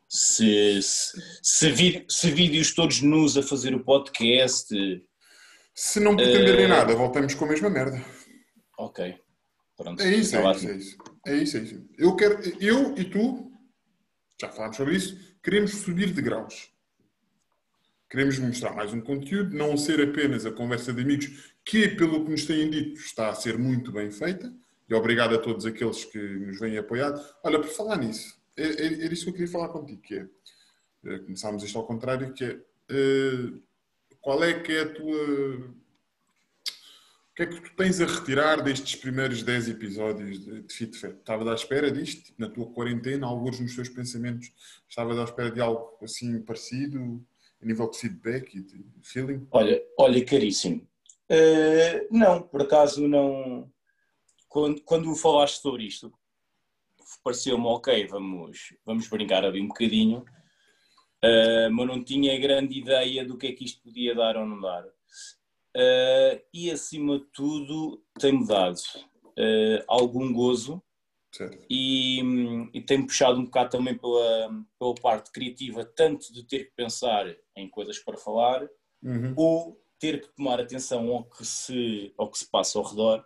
Se, 0.08 0.80
se, 0.82 1.20
se, 1.42 1.70
vi- 1.70 2.04
se 2.08 2.30
vídeos 2.30 2.74
todos 2.74 3.00
nus 3.02 3.36
a 3.36 3.42
fazer 3.42 3.74
o 3.74 3.84
podcast. 3.84 4.68
Se 5.74 6.00
não 6.00 6.16
pretenderem 6.16 6.64
Eh, 6.64 6.68
nada, 6.68 6.94
voltamos 6.94 7.34
com 7.34 7.44
a 7.44 7.48
mesma 7.48 7.68
merda. 7.68 8.02
Ok. 8.78 9.14
Pronto. 9.76 10.02
É 10.02 10.08
isso, 10.14 10.36
Estava 10.36 10.52
é 10.52 10.56
isso, 10.56 10.68
é 10.68 10.76
isso. 10.76 10.96
É 11.26 11.34
isso, 11.36 11.56
é 11.56 11.60
isso. 11.60 11.88
Eu, 11.98 12.16
quero, 12.16 12.40
eu 12.60 12.96
e 12.96 13.04
tu, 13.04 13.50
já 14.40 14.48
falámos 14.48 14.76
sobre 14.76 14.96
isso, 14.96 15.18
queremos 15.42 15.72
subir 15.72 16.12
de 16.12 16.22
graus. 16.22 16.70
Queremos 18.08 18.38
mostrar 18.38 18.72
mais 18.74 18.94
um 18.94 19.00
conteúdo, 19.00 19.54
não 19.56 19.76
ser 19.76 20.00
apenas 20.00 20.46
a 20.46 20.52
conversa 20.52 20.92
de 20.92 21.02
amigos, 21.02 21.52
que, 21.64 21.88
pelo 21.88 22.24
que 22.24 22.30
nos 22.30 22.46
têm 22.46 22.70
dito, 22.70 23.00
está 23.00 23.28
a 23.28 23.34
ser 23.34 23.58
muito 23.58 23.90
bem 23.92 24.10
feita. 24.10 24.50
E 24.88 24.94
obrigado 24.94 25.34
a 25.34 25.38
todos 25.38 25.66
aqueles 25.66 26.04
que 26.04 26.18
nos 26.18 26.60
vêm 26.60 26.78
apoiado. 26.78 27.20
Olha, 27.44 27.58
por 27.60 27.68
falar 27.68 27.96
nisso, 27.98 28.35
é- 28.56 28.62
é- 28.86 29.04
era 29.04 29.12
isso 29.14 29.24
que 29.24 29.30
eu 29.30 29.34
queria 29.34 29.48
falar 29.48 29.68
contigo, 29.68 30.00
que 30.02 30.14
é, 30.14 30.28
eh, 31.06 31.18
começámos 31.20 31.62
isto 31.62 31.78
ao 31.78 31.86
contrário, 31.86 32.32
que 32.32 32.44
é, 32.44 32.60
eh, 32.90 33.52
qual 34.20 34.42
é 34.42 34.60
que 34.60 34.72
é 34.72 34.80
a 34.82 34.94
tua 34.94 35.76
o 37.30 37.36
que 37.36 37.42
é 37.42 37.46
que 37.46 37.60
tu 37.60 37.76
tens 37.76 38.00
a 38.00 38.06
retirar 38.06 38.62
destes 38.62 38.96
primeiros 38.96 39.42
10 39.42 39.68
episódios 39.68 40.42
de, 40.42 40.62
de 40.62 40.74
Fit 40.74 40.96
Fat? 40.96 41.16
Estavas 41.16 41.46
à 41.46 41.54
espera 41.54 41.90
disto? 41.90 42.24
Tipo, 42.24 42.40
na 42.40 42.48
tua 42.48 42.66
quarentena, 42.72 43.26
alguns 43.26 43.60
nos 43.60 43.74
teus 43.74 43.90
pensamentos, 43.90 44.50
estavas 44.88 45.18
à 45.18 45.24
espera 45.24 45.50
de 45.50 45.60
algo 45.60 45.98
assim 46.02 46.40
parecido, 46.40 47.22
a 47.62 47.66
nível 47.66 47.90
de 47.90 47.98
feedback 47.98 48.54
e 48.56 48.62
de 48.62 48.86
feeling? 49.02 49.46
Olha, 49.50 49.82
olha, 49.98 50.24
caríssimo. 50.24 50.88
Eh, 51.28 52.06
não, 52.10 52.40
por 52.40 52.62
acaso 52.62 53.06
não. 53.06 53.70
Quando, 54.48 54.80
quando 54.80 55.14
falaste 55.14 55.60
sobre 55.60 55.84
isto, 55.84 56.10
pareceu-me 57.22 57.66
ok, 57.66 58.06
vamos, 58.06 58.74
vamos 58.84 59.08
brincar 59.08 59.44
ali 59.44 59.60
um 59.60 59.68
bocadinho, 59.68 60.24
eh, 61.22 61.68
mas 61.68 61.86
não 61.86 62.02
tinha 62.02 62.38
grande 62.38 62.78
ideia 62.78 63.24
do 63.24 63.36
que 63.36 63.48
é 63.48 63.52
que 63.52 63.64
isto 63.64 63.82
podia 63.82 64.14
dar 64.14 64.36
ou 64.36 64.46
não 64.46 64.60
dar. 64.60 64.84
Eh, 65.74 66.44
e 66.54 66.70
acima 66.70 67.18
de 67.18 67.26
tudo, 67.32 68.02
tem-me 68.18 68.46
dado 68.46 68.80
eh, 69.38 69.84
algum 69.86 70.32
gozo 70.32 70.82
e, 71.68 72.22
e 72.72 72.80
tem 72.80 73.04
puxado 73.06 73.38
um 73.38 73.44
bocado 73.44 73.70
também 73.70 73.96
pela, 73.96 74.50
pela 74.78 74.94
parte 74.94 75.30
criativa, 75.30 75.84
tanto 75.84 76.32
de 76.32 76.44
ter 76.44 76.64
que 76.64 76.72
pensar 76.74 77.26
em 77.54 77.68
coisas 77.68 77.98
para 77.98 78.16
falar, 78.16 78.66
Uhum. 79.02 79.34
ou 79.36 79.80
ter 79.98 80.20
que 80.20 80.28
tomar 80.34 80.58
atenção 80.58 81.08
ao 81.10 81.24
que 81.24 81.44
se, 81.44 82.12
ao 82.18 82.30
que 82.30 82.38
se 82.38 82.50
passa 82.50 82.78
ao 82.78 82.84
redor 82.84 83.24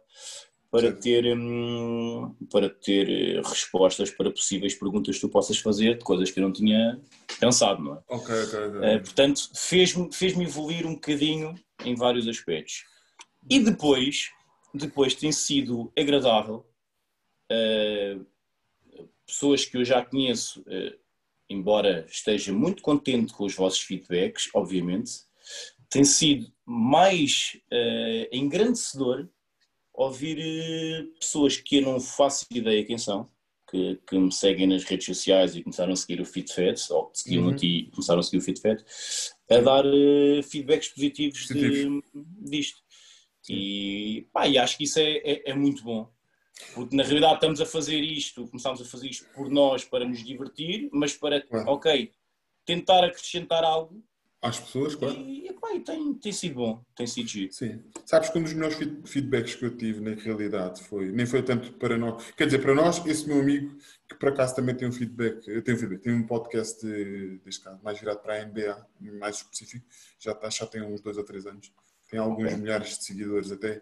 para 0.70 0.92
ter, 0.92 1.36
hum, 1.36 2.34
para 2.50 2.70
ter 2.70 3.08
eh, 3.10 3.40
respostas 3.42 4.10
para 4.10 4.30
possíveis 4.30 4.74
perguntas 4.74 5.16
que 5.16 5.20
tu 5.20 5.28
possas 5.28 5.58
fazer 5.58 5.98
de 5.98 6.04
coisas 6.04 6.30
que 6.30 6.38
eu 6.38 6.44
não 6.44 6.52
tinha 6.52 7.00
pensado, 7.40 7.82
não 7.82 7.94
é? 7.96 8.02
Ok, 8.08 8.42
ok, 8.44 8.58
ok. 8.68 8.80
Eh, 8.82 8.98
portanto, 9.00 9.50
fez-me 9.54 10.12
fez 10.12 10.38
evoluir 10.38 10.86
um 10.86 10.94
bocadinho 10.94 11.54
em 11.84 11.96
vários 11.96 12.28
aspectos. 12.28 12.84
E 13.50 13.58
depois, 13.58 14.30
depois 14.72 15.14
tem 15.14 15.32
sido 15.32 15.92
agradável 15.98 16.64
eh, 17.50 18.18
pessoas 19.26 19.64
que 19.64 19.76
eu 19.76 19.84
já 19.84 20.04
conheço, 20.04 20.62
eh, 20.68 20.96
embora 21.48 22.06
esteja 22.08 22.52
muito 22.52 22.80
contente 22.80 23.32
com 23.32 23.44
os 23.44 23.56
vossos 23.56 23.80
feedbacks, 23.80 24.48
obviamente, 24.54 25.10
tem 25.88 26.04
sido 26.04 26.52
mais 26.64 27.60
engrandecedor 28.30 29.28
ouvir 30.04 30.38
eh, 30.40 31.02
pessoas 31.18 31.56
que 31.56 31.76
eu 31.76 31.82
não 31.82 32.00
faço 32.00 32.46
ideia 32.50 32.84
quem 32.84 32.96
são, 32.98 33.28
que, 33.70 33.96
que 34.08 34.18
me 34.18 34.32
seguem 34.32 34.66
nas 34.66 34.82
redes 34.84 35.06
sociais 35.06 35.54
e 35.54 35.62
começaram 35.62 35.92
a 35.92 35.96
seguir 35.96 36.20
o 36.20 36.24
FitFed, 36.24 36.80
ou 36.90 37.06
que 37.06 37.18
seguiam 37.20 37.44
Uhum. 37.44 37.50
a 37.50 37.54
ti 37.54 37.66
e 37.66 37.90
começaram 37.90 38.20
a 38.20 38.22
seguir 38.22 38.38
o 38.38 38.40
FitFed, 38.40 38.84
a 39.50 39.60
dar 39.60 39.84
eh, 39.86 40.42
feedbacks 40.42 40.88
positivos, 40.88 41.46
de- 41.48 42.02
disto. 42.40 42.80
E, 43.48 44.26
pá, 44.32 44.46
e 44.48 44.56
acho 44.58 44.76
que 44.78 44.84
isso 44.84 44.98
é, 44.98 45.16
é, 45.18 45.50
é 45.50 45.54
muito 45.54 45.82
bom. 45.82 46.10
Porque 46.74 46.94
na 46.94 47.02
realidade 47.02 47.34
estamos 47.34 47.60
a 47.60 47.66
fazer 47.66 48.00
isto, 48.00 48.46
começámos 48.48 48.80
a 48.80 48.84
fazer 48.84 49.08
isto 49.08 49.26
por 49.34 49.50
nós 49.50 49.84
para 49.84 50.04
nos 50.06 50.24
divertir, 50.24 50.88
mas 50.92 51.14
para, 51.14 51.40
Claro. 51.42 51.70
ok, 51.72 52.12
tentar 52.64 53.04
acrescentar 53.04 53.64
algo 53.64 54.02
Às 54.42 54.58
pessoas, 54.58 54.94
claro. 54.94 55.14
e, 55.16 55.48
e 55.48 55.80
tem, 55.80 56.14
tem 56.14 56.32
sido 56.32 56.54
bom, 56.56 56.84
tem 56.96 57.06
sido 57.06 57.28
giro. 57.28 57.52
Sim. 57.52 57.82
Sabes 58.06 58.30
que 58.30 58.38
um 58.38 58.42
dos 58.42 58.52
melhores 58.54 58.76
feed- 58.76 59.06
feedbacks 59.06 59.54
que 59.54 59.64
eu 59.66 59.76
tive 59.76 60.00
na 60.00 60.14
realidade 60.20 60.82
foi, 60.82 61.10
nem 61.12 61.26
foi 61.26 61.42
tanto 61.42 61.72
para 61.74 61.96
nós, 61.98 62.30
quer 62.32 62.46
dizer, 62.46 62.60
para 62.60 62.74
nós, 62.74 63.04
esse 63.06 63.28
meu 63.28 63.40
amigo, 63.40 63.76
que 64.08 64.14
por 64.16 64.30
acaso 64.30 64.56
também 64.56 64.74
tem 64.74 64.88
um 64.88 64.92
feedback, 64.92 65.46
eu 65.46 65.62
tenho 65.62 65.76
um 65.76 65.80
feedback, 65.80 66.02
tem 66.02 66.12
um 66.14 66.26
podcast, 66.26 66.84
de, 66.84 67.38
deste 67.44 67.62
caso, 67.62 67.80
mais 67.82 67.98
virado 68.00 68.20
para 68.20 68.40
a 68.40 68.44
NBA, 68.44 68.86
mais 69.18 69.36
específico, 69.36 69.86
já, 70.18 70.32
está, 70.32 70.48
já 70.50 70.66
tem 70.66 70.82
uns 70.82 71.00
dois 71.00 71.16
ou 71.16 71.24
três 71.24 71.46
anos, 71.46 71.72
tem 72.10 72.18
alguns 72.18 72.46
Ok. 72.46 72.56
milhares 72.56 72.98
de 72.98 73.04
seguidores 73.04 73.52
até. 73.52 73.80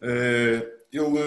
Eh, 0.00 0.72
ele 0.92 1.18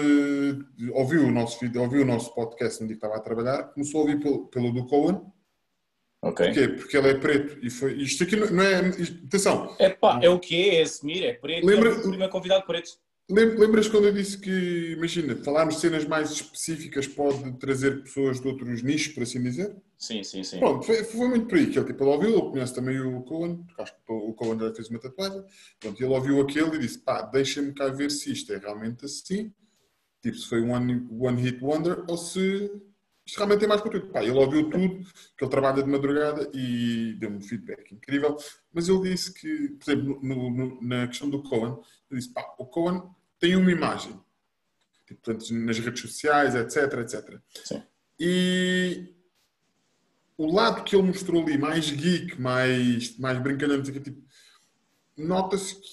eh, 0.88 0.90
ouviu 0.92 1.24
o 1.26 1.30
nosso 1.30 1.58
ouviu 1.78 2.02
o 2.02 2.04
nosso 2.04 2.34
podcast 2.34 2.80
no 2.80 2.86
dia 2.88 2.96
que 2.96 3.04
estava 3.04 3.16
a 3.20 3.22
trabalhar, 3.22 3.64
começou 3.74 4.00
a 4.00 4.02
ouvir 4.04 4.20
pelo, 4.20 4.46
pelo 4.46 4.72
do 4.72 4.86
Cohen, 4.86 5.20
Ok? 6.22 6.46
porquê? 6.46 6.68
Porque 6.68 6.96
ele 6.96 7.08
é 7.08 7.14
preto 7.14 7.58
e 7.64 7.70
foi, 7.70 7.94
isto 7.94 8.22
aqui 8.24 8.36
não 8.36 8.62
é, 8.62 8.76
atenção, 9.26 9.74
Epá, 9.78 10.20
é 10.22 10.28
o 10.28 10.38
que 10.38 10.54
é, 10.70 10.74
é 10.76 10.82
assumir, 10.82 11.24
é 11.24 11.32
preto, 11.32 11.66
Lembra- 11.66 11.90
é 11.90 11.92
o 11.94 12.00
primeiro 12.02 12.30
convidado 12.32 12.64
preto. 12.66 12.90
Lem- 13.30 13.56
Lembras 13.56 13.88
quando 13.88 14.06
eu 14.08 14.12
disse 14.12 14.38
que, 14.38 14.50
imagina, 14.96 15.36
falarmos 15.36 15.76
de 15.76 15.80
cenas 15.82 16.04
mais 16.04 16.30
específicas 16.32 17.06
pode 17.06 17.52
trazer 17.58 18.02
pessoas 18.02 18.40
de 18.40 18.48
outros 18.48 18.82
nichos, 18.82 19.14
por 19.14 19.22
assim 19.22 19.42
dizer? 19.42 19.74
Sim, 19.96 20.22
sim, 20.24 20.42
sim. 20.42 20.58
Pronto, 20.58 20.84
foi, 20.84 21.04
foi 21.04 21.28
muito 21.28 21.46
por 21.46 21.56
aí 21.56 21.66
que 21.70 21.78
ele, 21.78 21.86
tipo, 21.86 22.02
ele 22.02 22.10
ouviu, 22.10 22.30
ele 22.30 22.50
conhece 22.50 22.74
também 22.74 23.00
o 23.00 23.22
Cohen, 23.22 23.58
porque 23.64 23.82
acho 23.82 23.94
que 23.94 24.00
o 24.12 24.32
Cohen 24.34 24.58
já 24.58 24.74
fez 24.74 24.90
uma 24.90 24.98
tatuagem, 24.98 25.44
pronto, 25.78 26.02
ele 26.02 26.12
ouviu 26.12 26.40
aquele 26.40 26.76
e 26.76 26.78
disse, 26.80 26.98
pá, 26.98 27.22
deixa-me 27.22 27.72
cá 27.72 27.86
ver 27.88 28.10
se 28.10 28.32
isto 28.32 28.52
é 28.52 28.58
realmente 28.58 29.04
assim, 29.04 29.52
tipo, 30.22 30.36
se 30.36 30.48
foi 30.48 30.60
um 30.62 30.72
one, 30.72 31.06
one 31.10 31.40
hit 31.40 31.62
wonder 31.62 32.04
ou 32.08 32.16
se 32.16 32.70
isto 33.26 33.36
realmente 33.36 33.60
tem 33.60 33.68
mais 33.68 33.80
conteúdo. 33.80 34.08
Pá, 34.08 34.22
ele 34.22 34.32
ouviu 34.32 34.68
tudo, 34.70 35.04
que 35.36 35.44
ele 35.44 35.50
trabalha 35.50 35.82
de 35.82 35.88
madrugada 35.88 36.50
e 36.54 37.14
deu-me 37.18 37.36
um 37.36 37.40
feedback 37.40 37.92
incrível, 37.94 38.36
mas 38.72 38.88
ele 38.88 39.10
disse 39.10 39.32
que, 39.34 39.68
por 39.78 39.90
exemplo, 39.90 40.20
no- 40.22 40.50
no- 40.50 40.82
na 40.82 41.06
questão 41.06 41.28
do 41.30 41.42
Cohen, 41.42 41.78
ele 42.10 42.20
disse, 42.20 42.32
pá, 42.32 42.42
o 42.58 42.66
Cohen 42.66 43.02
tem 43.38 43.56
uma 43.56 43.70
imagem, 43.70 44.12
tipo, 45.06 45.20
portanto, 45.22 45.52
nas 45.54 45.78
redes 45.78 46.00
sociais, 46.02 46.54
etc, 46.54 46.92
etc. 47.00 47.40
Sim. 47.64 47.82
E 48.18 49.14
o 50.36 50.52
lado 50.52 50.82
que 50.84 50.96
ele 50.96 51.06
mostrou 51.06 51.42
ali, 51.42 51.56
mais 51.58 51.90
geek, 51.90 52.40
mais, 52.40 53.16
mais 53.18 53.38
brincalhão, 53.40 53.82
tipo, 53.82 54.22
nota-se 55.16 55.74
que, 55.76 55.88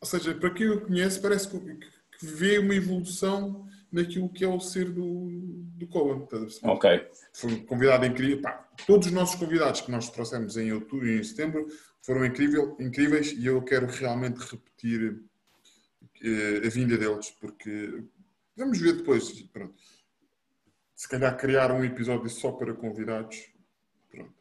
ou 0.00 0.06
seja, 0.06 0.34
para 0.34 0.50
quem 0.50 0.68
o 0.70 0.80
conhece, 0.80 1.20
parece 1.20 1.48
que, 1.48 1.58
que 1.58 2.26
vê 2.26 2.58
uma 2.58 2.74
evolução 2.74 3.66
naquilo 3.94 4.28
que 4.28 4.44
é 4.44 4.48
o 4.48 4.58
ser 4.60 4.90
do, 4.90 5.28
do 5.76 5.86
Cohen. 5.86 6.26
Ok. 6.64 7.08
Foi 7.32 7.52
um 7.52 7.64
convidado 7.66 8.04
incrível. 8.04 8.42
Pá, 8.42 8.68
todos 8.86 9.06
os 9.06 9.12
nossos 9.12 9.36
convidados 9.36 9.80
que 9.80 9.90
nós 9.90 10.10
trouxemos 10.10 10.56
em 10.56 10.72
outubro 10.72 11.06
e 11.06 11.18
em 11.18 11.22
setembro 11.22 11.66
foram 12.02 12.24
incrível, 12.24 12.76
incríveis 12.80 13.32
e 13.32 13.46
eu 13.46 13.62
quero 13.62 13.86
realmente 13.86 14.38
repetir 14.40 15.22
eh, 16.22 16.66
a 16.66 16.70
vinda 16.70 16.98
deles, 16.98 17.30
porque 17.40 18.02
vamos 18.56 18.78
ver 18.80 18.94
depois. 18.94 19.30
Pronto. 19.52 19.74
Se 20.94 21.08
calhar 21.08 21.36
criar 21.36 21.72
um 21.72 21.84
episódio 21.84 22.28
só 22.28 22.52
para 22.52 22.72
convidados. 22.74 23.36
Pronto. 24.10 24.32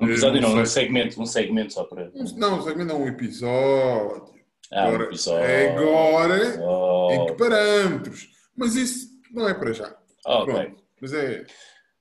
Um 0.00 0.06
episódio 0.08 0.38
Eh, 0.38 0.40
não, 0.40 0.50
um 0.54 0.66
sei. 0.66 0.82
segmento, 0.84 1.20
um 1.20 1.26
segmento 1.26 1.72
só 1.72 1.84
para. 1.84 2.10
Um- 2.14 2.24
Não, 2.36 2.62
segmento 2.62 2.92
não, 2.92 3.02
um 3.02 3.06
episódio. 3.08 4.40
Ah, 4.72 4.84
um 4.84 4.88
Agora- 4.88 5.04
episódio. 5.04 5.70
Agora, 5.78 6.60
Oh, 6.62 7.10
em 7.12 7.26
que 7.26 7.32
parâmetros? 7.34 8.30
Mas 8.62 8.76
isso 8.76 9.08
não 9.32 9.48
é 9.48 9.54
para 9.54 9.72
já. 9.72 9.90
Pronto. 10.22 10.84
Mas 11.00 11.12
é. 11.12 11.44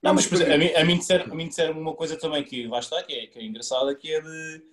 Não, 0.03 0.13
mas 0.13 0.31
exemplo, 0.31 0.53
a 0.53 0.57
mim, 0.57 0.73
a 0.73 0.85
mim 0.85 0.97
disseram, 0.99 1.31
a 1.31 1.35
mim 1.35 1.47
disseram 1.47 1.79
uma 1.79 1.95
coisa 1.95 2.15
também 2.15 2.43
que 2.43 2.67
lá 2.67 2.79
está, 2.79 3.01
que 3.01 3.13
é, 3.13 3.27
que 3.27 3.39
é 3.39 3.43
engraçada, 3.43 3.95
que 3.95 4.13
é 4.13 4.21
de 4.21 4.63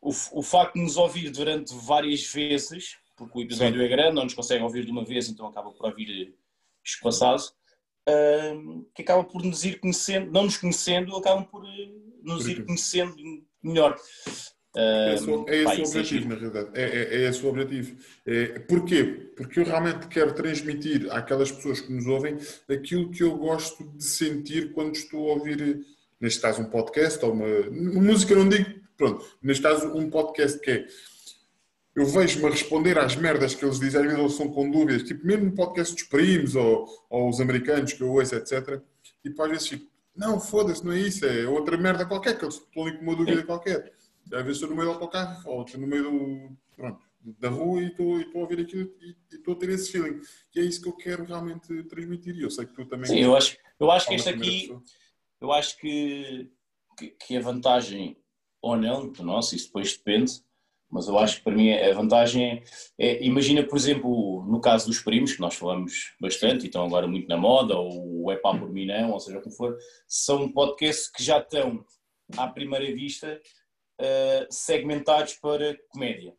o, 0.00 0.10
o 0.32 0.42
facto 0.42 0.74
de 0.74 0.82
nos 0.82 0.96
ouvir 0.96 1.30
durante 1.30 1.74
várias 1.74 2.26
vezes, 2.26 2.96
porque 3.16 3.38
o 3.38 3.42
episódio 3.42 3.82
é 3.82 3.88
grande, 3.88 4.14
não 4.14 4.24
nos 4.24 4.34
conseguem 4.34 4.64
ouvir 4.64 4.86
de 4.86 4.90
uma 4.90 5.04
vez, 5.04 5.28
então 5.28 5.46
acaba 5.46 5.70
por 5.72 5.86
ouvir 5.86 6.34
espaçado, 6.82 7.42
que 8.94 9.02
acaba 9.02 9.24
por 9.24 9.42
nos 9.42 9.64
ir 9.64 9.80
conhecendo, 9.80 10.30
não 10.30 10.44
nos 10.44 10.56
conhecendo, 10.56 11.14
acabam 11.16 11.44
por 11.44 11.64
eh, 11.66 11.90
nos 12.22 12.48
ir 12.48 12.64
conhecendo 12.64 13.14
melhor. 13.62 13.96
É 14.76 15.14
esse, 15.14 15.30
é 15.30 15.62
esse 15.62 15.66
o 15.66 15.84
é 15.84 15.86
objetivo, 15.86 16.28
na 16.28 16.34
realidade. 16.34 16.70
É, 16.74 16.82
é, 16.82 17.14
é 17.14 17.28
esse 17.28 17.44
o 17.44 17.48
objetivo. 17.48 17.96
É, 18.26 18.58
porquê? 18.60 19.04
Porque 19.36 19.60
eu 19.60 19.64
realmente 19.64 20.08
quero 20.08 20.32
transmitir 20.34 21.06
àquelas 21.12 21.52
pessoas 21.52 21.80
que 21.80 21.92
nos 21.92 22.06
ouvem 22.06 22.36
aquilo 22.68 23.10
que 23.10 23.22
eu 23.22 23.36
gosto 23.36 23.84
de 23.96 24.04
sentir 24.04 24.72
quando 24.72 24.96
estou 24.96 25.30
a 25.30 25.34
ouvir 25.34 25.84
neste 26.20 26.40
caso 26.40 26.62
um 26.62 26.64
podcast 26.64 27.24
ou 27.24 27.32
uma 27.32 27.46
música 28.02 28.34
não 28.34 28.48
digo, 28.48 28.70
pronto, 28.96 29.24
neste 29.42 29.62
caso 29.62 29.88
um 29.88 30.08
podcast 30.08 30.58
que 30.58 30.70
é 30.70 30.86
eu 31.94 32.06
vejo-me 32.06 32.46
a 32.46 32.50
responder 32.50 32.98
às 32.98 33.14
merdas 33.14 33.54
que 33.54 33.64
eles 33.64 33.78
dizem, 33.78 34.00
às 34.00 34.06
vezes 34.06 34.18
eles 34.18 34.34
são 34.34 34.48
com 34.48 34.68
dúvidas, 34.68 35.04
tipo, 35.04 35.24
mesmo 35.24 35.44
no 35.44 35.52
podcast 35.52 35.94
dos 35.94 36.02
primos 36.02 36.56
ou, 36.56 36.88
ou 37.08 37.28
os 37.28 37.40
americanos 37.40 37.92
que 37.92 38.02
eu 38.02 38.10
ouço, 38.10 38.34
etc. 38.34 38.80
E 39.24 39.28
tipo, 39.28 39.40
às 39.42 39.48
vezes 39.48 39.68
fico, 39.68 39.86
não, 40.16 40.40
foda-se, 40.40 40.84
não 40.84 40.92
é 40.92 40.98
isso, 40.98 41.24
é 41.24 41.46
outra 41.46 41.76
merda 41.76 42.04
qualquer, 42.04 42.36
que 42.36 42.44
eles 42.44 42.56
estão 42.56 42.82
ali 42.82 42.96
com 42.96 43.04
uma 43.04 43.14
dúvida 43.14 43.44
qualquer. 43.44 43.92
Às 44.32 44.42
vezes 44.44 44.62
estou 44.62 44.70
no 44.70 44.76
meio 44.76 44.88
do 44.88 44.94
autocarro 44.94 45.42
ou 45.48 45.62
estou 45.64 45.80
no 45.80 45.86
meio 45.86 46.02
do, 46.04 46.56
pronto, 46.76 47.00
da 47.24 47.48
rua 47.48 47.82
e 47.82 47.88
estou, 47.88 48.20
estou 48.20 48.40
a 48.40 48.44
ouvir 48.44 48.60
aquilo 48.60 48.90
e, 49.00 49.16
estou 49.34 49.54
a 49.54 49.56
ter 49.58 49.70
esse 49.70 49.90
feeling. 49.90 50.20
E 50.54 50.60
é 50.60 50.62
isso 50.62 50.82
que 50.82 50.88
eu 50.88 50.96
quero 50.96 51.24
realmente 51.24 51.82
transmitir. 51.84 52.36
E 52.36 52.42
eu 52.42 52.50
sei 52.50 52.66
que 52.66 52.74
tu 52.74 52.84
também. 52.86 53.06
Sim, 53.06 53.20
eu 53.20 53.36
acho, 53.36 53.56
eu 53.78 53.90
acho 53.90 54.08
que 54.08 54.14
este 54.14 54.28
aqui, 54.28 54.60
pessoa. 54.62 54.82
eu 55.40 55.52
acho 55.52 55.78
que, 55.78 56.50
que, 56.98 57.08
que 57.08 57.36
a 57.36 57.40
vantagem, 57.40 58.16
ou 58.60 58.76
não, 58.76 59.08
do 59.10 59.22
nosso, 59.22 59.54
isso 59.54 59.66
depois 59.66 59.96
depende, 59.96 60.32
mas 60.90 61.08
eu 61.08 61.18
acho 61.18 61.38
que 61.38 61.42
para 61.42 61.56
mim 61.56 61.72
a 61.72 61.92
vantagem 61.92 62.62
é, 62.98 63.06
é- 63.06 63.24
imagina, 63.24 63.64
por 63.64 63.76
exemplo, 63.76 64.44
no 64.46 64.60
caso 64.60 64.86
dos 64.86 65.00
primos, 65.00 65.32
que 65.32 65.40
nós 65.40 65.54
falamos 65.54 66.14
bastante 66.20 66.62
e 66.62 66.66
estão 66.66 66.84
agora 66.84 67.08
muito 67.08 67.26
na 67.26 67.36
moda, 67.36 67.76
ou 67.76 68.24
o 68.24 68.30
É 68.30 68.36
Pá 68.36 68.56
por 68.56 68.70
mim 68.70 68.86
não, 68.86 69.10
ou 69.10 69.20
seja, 69.20 69.40
como 69.40 69.54
for, 69.54 69.76
são 70.06 70.50
podcasts 70.52 71.10
que 71.10 71.22
já 71.22 71.38
estão, 71.38 71.84
à 72.36 72.46
primeira 72.46 72.86
vista, 72.94 73.40
eh, 73.98 74.46
segmentados 74.50 75.34
para 75.34 75.76
comédia. 75.88 76.34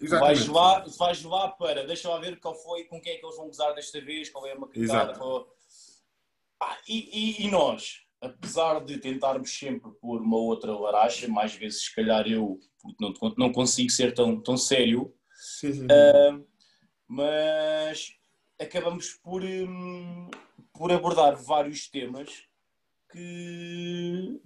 Exatamente. 0.00 0.36
Vais 0.38 0.48
lá, 0.48 0.84
vais 0.98 1.22
lá 1.22 1.48
para, 1.48 1.86
deixa 1.86 2.08
lá 2.08 2.18
ver 2.18 2.38
qual 2.40 2.54
foi, 2.54 2.84
com 2.84 3.00
quem 3.00 3.12
é 3.12 3.16
que 3.18 3.24
eles 3.24 3.36
vão 3.36 3.46
gozar 3.46 3.74
desta 3.74 4.00
vez, 4.00 4.30
qual 4.30 4.46
é 4.46 4.52
a. 4.52 4.58
Exato. 4.74 5.18
Qual... 5.18 5.48
Ah, 6.60 6.78
e, 6.88 7.42
e- 7.42 7.46
e 7.46 7.50
nós, 7.50 8.02
apesar 8.20 8.84
de 8.84 8.98
tentarmos 8.98 9.50
sempre 9.56 9.90
pôr 10.00 10.20
uma 10.20 10.36
outra 10.36 10.76
laracha, 10.76 11.28
mais 11.28 11.54
vezes 11.54 11.84
se 11.84 11.94
calhar 11.94 12.26
eu, 12.26 12.58
não, 13.00 13.12
não 13.36 13.52
consigo 13.52 13.90
ser 13.90 14.12
tão, 14.14 14.40
tão 14.40 14.56
sério, 14.56 15.14
ah, 15.90 16.40
mas 17.06 18.12
acabamos 18.60 19.10
por, 19.22 19.42
hum, 19.44 20.30
por 20.72 20.90
abordar 20.92 21.36
vários 21.36 21.88
temas 21.88 22.44
que, 23.10 24.40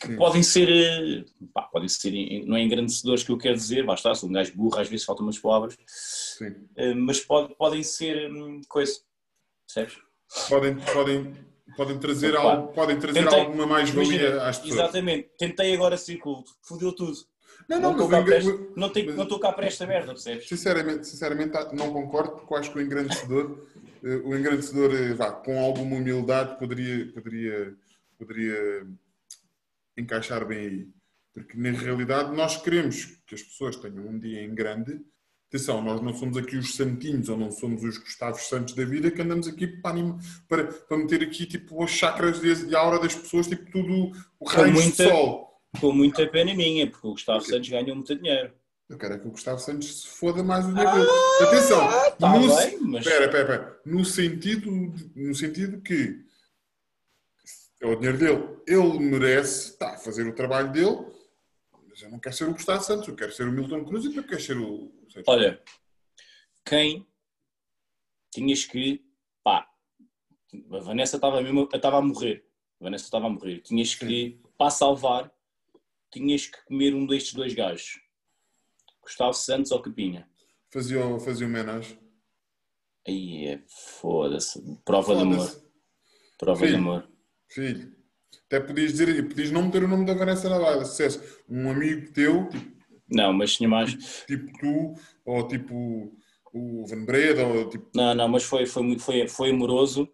que, 0.00 0.06
Sim. 0.08 0.16
podem 0.16 0.42
ser, 0.42 0.68
eh, 0.68 1.24
pá, 1.52 1.62
podem 1.62 1.88
ser, 1.88 2.12
não 2.46 2.56
é 2.56 2.62
engrandecedores 2.62 3.22
que 3.22 3.30
eu 3.32 3.38
quero 3.38 3.56
dizer, 3.56 3.84
basta, 3.84 4.14
sou 4.14 4.28
um 4.28 4.32
gajo 4.32 4.52
burro, 4.54 4.78
às 4.78 4.88
vezes 4.88 5.04
faltam 5.06 5.24
umas 5.26 5.38
palavras, 5.38 5.76
Sim. 5.86 6.54
eh, 6.76 6.94
mas 6.94 7.20
pode, 7.20 7.54
podem 7.56 7.82
ser 7.82 8.30
hum, 8.30 8.60
coisa, 8.68 9.00
percebes? 9.66 9.98
Podem, 10.48 10.76
podem, 10.92 11.34
podem 11.76 11.98
trazer, 11.98 12.34
Opa. 12.34 12.42
algo, 12.52 12.72
podem 12.72 12.98
trazer 12.98 13.22
Tentei- 13.24 13.38
alguma 13.40 13.66
mais-valia 13.66 14.42
às 14.42 14.58
pessoas. 14.58 14.78
Exatamente, 14.80 15.30
tentei 15.38 15.74
agora 15.74 15.96
ser 15.96 16.16
culto, 16.18 16.52
fodeu 16.62 16.92
tudo. 16.92 17.16
Não, 17.68 17.78
Não 17.80 17.92
não, 17.96 18.04
estou 18.06 18.32
esta- 18.34 18.58
não 18.76 18.88
tenho- 18.90 19.06
mas- 19.06 19.16
não 19.16 19.22
estou 19.24 19.38
cá 19.38 19.52
para 19.52 19.66
esta 19.66 19.86
merda, 19.86 20.08
percebes? 20.12 20.48
Sinceramente, 20.48 21.06
sinceramente 21.06 21.52
não 21.74 21.92
concordo, 21.92 22.32
porque 22.32 22.52
eu 22.52 22.56
acho 22.58 22.72
que 22.72 22.78
o 22.78 22.82
engrandecedor, 22.82 23.64
eh, 24.02 24.16
o 24.24 24.34
engrandecedor 24.36 24.90
vá, 25.14 25.30
com 25.32 25.58
alguma 25.62 25.96
humildade 25.96 26.58
poderia, 26.58 27.12
poderia, 27.12 27.74
poderia 28.18 28.86
encaixar 30.00 30.46
bem 30.46 30.58
aí. 30.58 30.88
Porque 31.32 31.56
na 31.56 31.70
realidade 31.70 32.34
nós 32.34 32.56
queremos 32.60 33.04
que 33.26 33.34
as 33.34 33.42
pessoas 33.42 33.76
tenham 33.76 34.06
um 34.06 34.18
dia 34.18 34.42
em 34.42 34.54
grande. 34.54 35.00
Atenção, 35.48 35.82
nós 35.82 36.00
não 36.00 36.14
somos 36.14 36.36
aqui 36.36 36.56
os 36.56 36.74
santinhos 36.76 37.28
ou 37.28 37.36
não 37.36 37.50
somos 37.50 37.82
os 37.82 37.98
Gustavos 37.98 38.42
Santos 38.48 38.74
da 38.74 38.84
vida 38.84 39.10
que 39.10 39.20
andamos 39.20 39.48
aqui 39.48 39.66
para, 39.66 39.90
anima- 39.90 40.18
para, 40.48 40.64
para 40.64 40.96
meter 40.96 41.22
aqui 41.22 41.44
tipo 41.46 41.82
os 41.82 41.90
chakras 41.90 42.40
e 42.42 42.74
a 42.74 42.78
aura 42.78 43.00
das 43.00 43.14
pessoas, 43.16 43.48
tipo 43.48 43.68
tudo 43.70 44.12
o 44.38 44.48
raio 44.48 44.72
de 44.72 44.92
sol. 44.92 45.50
Com 45.80 45.92
muita 45.92 46.26
pena 46.28 46.54
minha, 46.54 46.88
porque 46.88 47.06
o 47.06 47.12
Gustavo 47.12 47.40
Santos 47.44 47.68
ganhou 47.68 47.94
muito 47.96 48.14
dinheiro. 48.14 48.52
Eu 48.88 48.98
quero 48.98 49.14
é 49.14 49.18
que 49.18 49.26
o 49.28 49.30
Gustavo 49.30 49.60
Santos 49.60 50.02
se 50.02 50.06
foda 50.08 50.42
mais 50.42 50.64
o 50.66 50.68
dinheiro 50.72 50.92
dele. 50.92 51.08
Atenção, 51.42 51.88
tá 52.18 52.28
no, 52.38 52.56
bem, 52.56 52.78
mas- 52.80 53.06
Espera, 53.06 53.24
espera, 53.26 53.42
espera. 53.42 53.80
No 53.86 54.04
sentido, 54.04 54.70
de- 54.90 55.10
no 55.14 55.34
sentido 55.34 55.80
que 55.80 56.24
é 57.80 57.86
o 57.86 57.96
dinheiro 57.96 58.18
dele. 58.18 58.60
Ele 58.66 58.98
merece 58.98 59.76
a 59.82 59.96
fazer 59.96 60.26
o 60.26 60.34
trabalho 60.34 60.70
dele, 60.70 61.06
mas 61.88 62.02
eu 62.02 62.10
não 62.10 62.18
quero 62.18 62.36
ser 62.36 62.44
o 62.44 62.52
Gustavo 62.52 62.82
Santos, 62.82 63.08
eu 63.08 63.16
quero 63.16 63.32
ser 63.32 63.48
o 63.48 63.52
Milton 63.52 63.84
Cruz 63.84 64.04
e 64.04 64.12
tu 64.12 64.22
queres 64.22 64.44
ser 64.44 64.58
o. 64.58 64.92
Olha, 65.26 65.62
quem 66.64 67.06
tinhas 68.30 68.64
que. 68.64 69.04
Pá, 69.42 69.68
a 70.72 70.78
Vanessa 70.78 71.16
estava 71.16 71.40
mesmo. 71.40 71.68
Estava 71.72 71.98
a 71.98 72.02
morrer. 72.02 72.46
A 72.80 72.84
Vanessa 72.84 73.04
estava 73.04 73.26
a 73.26 73.30
morrer. 73.30 73.60
Tinhas 73.60 73.94
que, 73.94 74.40
para 74.56 74.70
salvar, 74.70 75.32
tinhas 76.12 76.46
que 76.46 76.62
comer 76.64 76.94
um 76.94 77.06
destes 77.06 77.34
dois 77.34 77.54
gajos. 77.54 78.00
Gustavo 79.02 79.32
Santos 79.32 79.72
ou 79.72 79.80
Capinha. 79.80 80.28
Fazia, 80.70 81.00
fazia 81.18 81.46
homenagem. 81.46 81.98
Aí 83.06 83.46
é 83.46 83.62
foda-se. 83.66 84.62
Prova 84.84 85.16
de 85.16 85.22
amor. 85.22 85.64
Prova 86.38 86.60
de 86.60 86.66
Filho. 86.66 86.78
amor. 86.78 87.09
Filho, 87.50 87.92
até 88.46 88.60
podias 88.60 88.92
dizer, 88.92 89.28
podias 89.28 89.50
não 89.50 89.62
meter 89.62 89.84
o 89.84 89.88
nome 89.88 90.06
da 90.06 90.14
Vanessa 90.14 90.48
na 90.48 90.58
baila. 90.58 90.84
Se 90.84 90.90
dissesse 90.90 91.38
um 91.48 91.70
amigo 91.70 92.12
teu, 92.12 92.48
tipo, 92.48 92.72
Não, 93.10 93.32
mas 93.32 93.56
tinha 93.56 93.68
mais. 93.68 93.92
tipo 94.26 94.58
tu, 94.58 94.94
ou 95.24 95.48
tipo 95.48 96.12
o 96.52 96.86
Van 96.86 97.04
Breda, 97.04 97.46
ou 97.46 97.68
tipo. 97.68 97.90
Não, 97.94 98.14
não, 98.14 98.28
mas 98.28 98.44
foi, 98.44 98.66
foi, 98.66 98.98
foi, 98.98 99.28
foi 99.28 99.50
amoroso. 99.50 100.08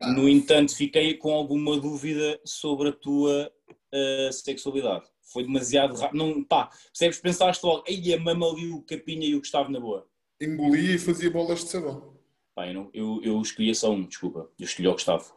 No 0.00 0.28
entanto, 0.28 0.76
fiquei 0.76 1.14
com 1.14 1.32
alguma 1.32 1.78
dúvida 1.78 2.40
sobre 2.44 2.88
a 2.88 2.92
tua 2.92 3.52
eh, 3.92 4.30
sexualidade. 4.32 5.04
Foi 5.32 5.44
demasiado 5.44 5.94
rápido. 5.94 6.18
Não, 6.18 6.42
pá, 6.42 6.68
percebes? 6.86 7.20
Pensaste 7.20 7.64
logo, 7.64 7.84
ei, 7.86 8.12
a 8.12 8.18
mama 8.18 8.50
ali, 8.50 8.68
o 8.70 8.82
Capinha 8.82 9.26
e 9.26 9.36
o 9.36 9.38
Gustavo 9.38 9.70
na 9.70 9.78
boa. 9.78 10.06
Engolia 10.40 10.96
e 10.96 10.98
fazia 10.98 11.30
bolas 11.30 11.60
de 11.60 11.70
sabão. 11.70 12.16
Pá, 12.54 12.66
eu, 12.66 12.74
não, 12.74 12.90
eu, 12.92 13.20
eu 13.22 13.40
escolhi 13.40 13.72
só 13.74 13.92
um, 13.92 14.04
desculpa. 14.04 14.50
Eu 14.58 14.64
escolhi 14.64 14.88
o 14.88 14.92
Gustavo. 14.92 15.32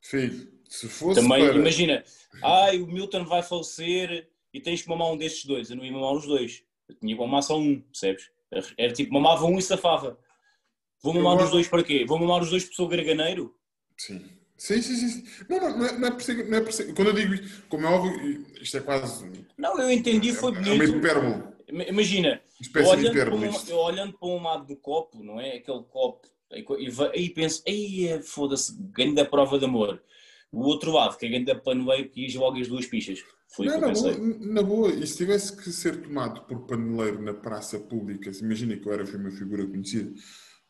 Filho, 0.00 0.50
se 0.68 0.88
fosse 0.88 1.20
Também, 1.20 1.44
para... 1.46 1.56
imagina, 1.56 2.04
ai, 2.42 2.80
o 2.80 2.86
Milton 2.86 3.24
vai 3.24 3.42
falecer 3.42 4.28
e 4.52 4.60
tens 4.60 4.82
que 4.82 4.88
mamar 4.88 5.12
um 5.12 5.16
destes 5.16 5.44
dois. 5.44 5.70
Eu 5.70 5.76
não 5.76 5.84
ia 5.84 5.92
mamar 5.92 6.12
os 6.12 6.26
dois. 6.26 6.62
Eu 6.88 6.94
tinha 6.96 7.14
que 7.14 7.20
mamar 7.20 7.42
só 7.42 7.58
um, 7.58 7.80
percebes? 7.80 8.30
Era 8.76 8.92
tipo, 8.92 9.12
mamava 9.12 9.44
um 9.46 9.58
e 9.58 9.62
safava. 9.62 10.18
Vou 11.02 11.14
mamar 11.14 11.38
Eu 11.38 11.44
os 11.44 11.50
dois 11.50 11.68
para 11.68 11.84
quê? 11.84 12.04
Vou 12.04 12.18
mamar 12.18 12.42
os 12.42 12.50
dois 12.50 12.64
porque 12.64 12.76
sou 12.76 12.88
garganeiro? 12.88 13.54
Sim. 13.96 14.24
Sim, 14.56 14.82
sim, 14.82 14.94
sim. 15.08 15.24
Não, 15.48 15.58
não, 15.58 15.78
não 15.78 15.86
é, 15.86 15.92
não 15.92 16.08
é 16.08 16.44
não 16.44 16.58
é 16.58 16.60
por 16.60 16.72
ser- 16.72 16.92
Quando 16.94 17.08
eu 17.08 17.14
digo 17.14 17.32
isto, 17.32 17.66
como 17.68 17.86
é 17.86 17.90
óbvio, 17.90 18.44
isto 18.60 18.76
é 18.76 18.80
quase 18.80 19.46
Não, 19.56 19.80
eu 19.80 19.90
entendi, 19.90 20.34
foi 20.34 20.52
é 20.52 20.58
uma 20.58 20.62
bonito. 20.62 20.96
hipérbole. 20.98 21.44
Imagina, 21.88 22.42
Uma 22.58 22.60
espécie 22.60 22.84
de 22.84 22.96
olhando 22.96 23.12
para, 23.12 23.22
hipérbole 23.22 23.48
um, 23.48 23.76
olhando 23.76 24.18
para 24.18 24.28
um 24.28 24.42
lado 24.42 24.66
do 24.66 24.76
copo, 24.76 25.22
não 25.24 25.40
é? 25.40 25.56
Aquele 25.56 25.82
copo, 25.84 26.28
e 26.52 26.64
aí 27.14 27.30
penso, 27.30 27.62
aí 27.66 28.08
é, 28.08 28.20
foda-se, 28.22 28.74
ganho 28.92 29.14
da 29.14 29.24
prova 29.24 29.58
de 29.58 29.64
amor. 29.64 30.02
O 30.52 30.62
outro 30.64 30.90
lado, 30.92 31.16
que 31.16 31.26
é 31.26 31.28
ganho 31.28 31.44
da 31.44 31.54
paneleiro, 31.54 32.08
que 32.08 32.36
logo 32.36 32.58
as 32.58 32.66
duas 32.66 32.86
pichas. 32.86 33.20
Foi 33.54 33.66
o 33.68 33.70
Não, 33.70 33.78
que 33.78 33.84
eu 33.84 33.88
na, 33.92 33.94
boa, 34.18 34.36
na 34.52 34.62
boa, 34.62 34.88
e 34.90 35.06
se 35.06 35.16
tivesse 35.16 35.56
que 35.56 35.70
ser 35.70 36.02
tomado 36.02 36.42
por 36.42 36.66
paneleiro 36.66 37.22
na 37.22 37.32
praça 37.34 37.78
pública, 37.78 38.30
imagina 38.40 38.76
que 38.76 38.86
eu 38.86 38.92
era 38.92 39.04
uma 39.16 39.30
figura 39.30 39.66
conhecida, 39.66 40.12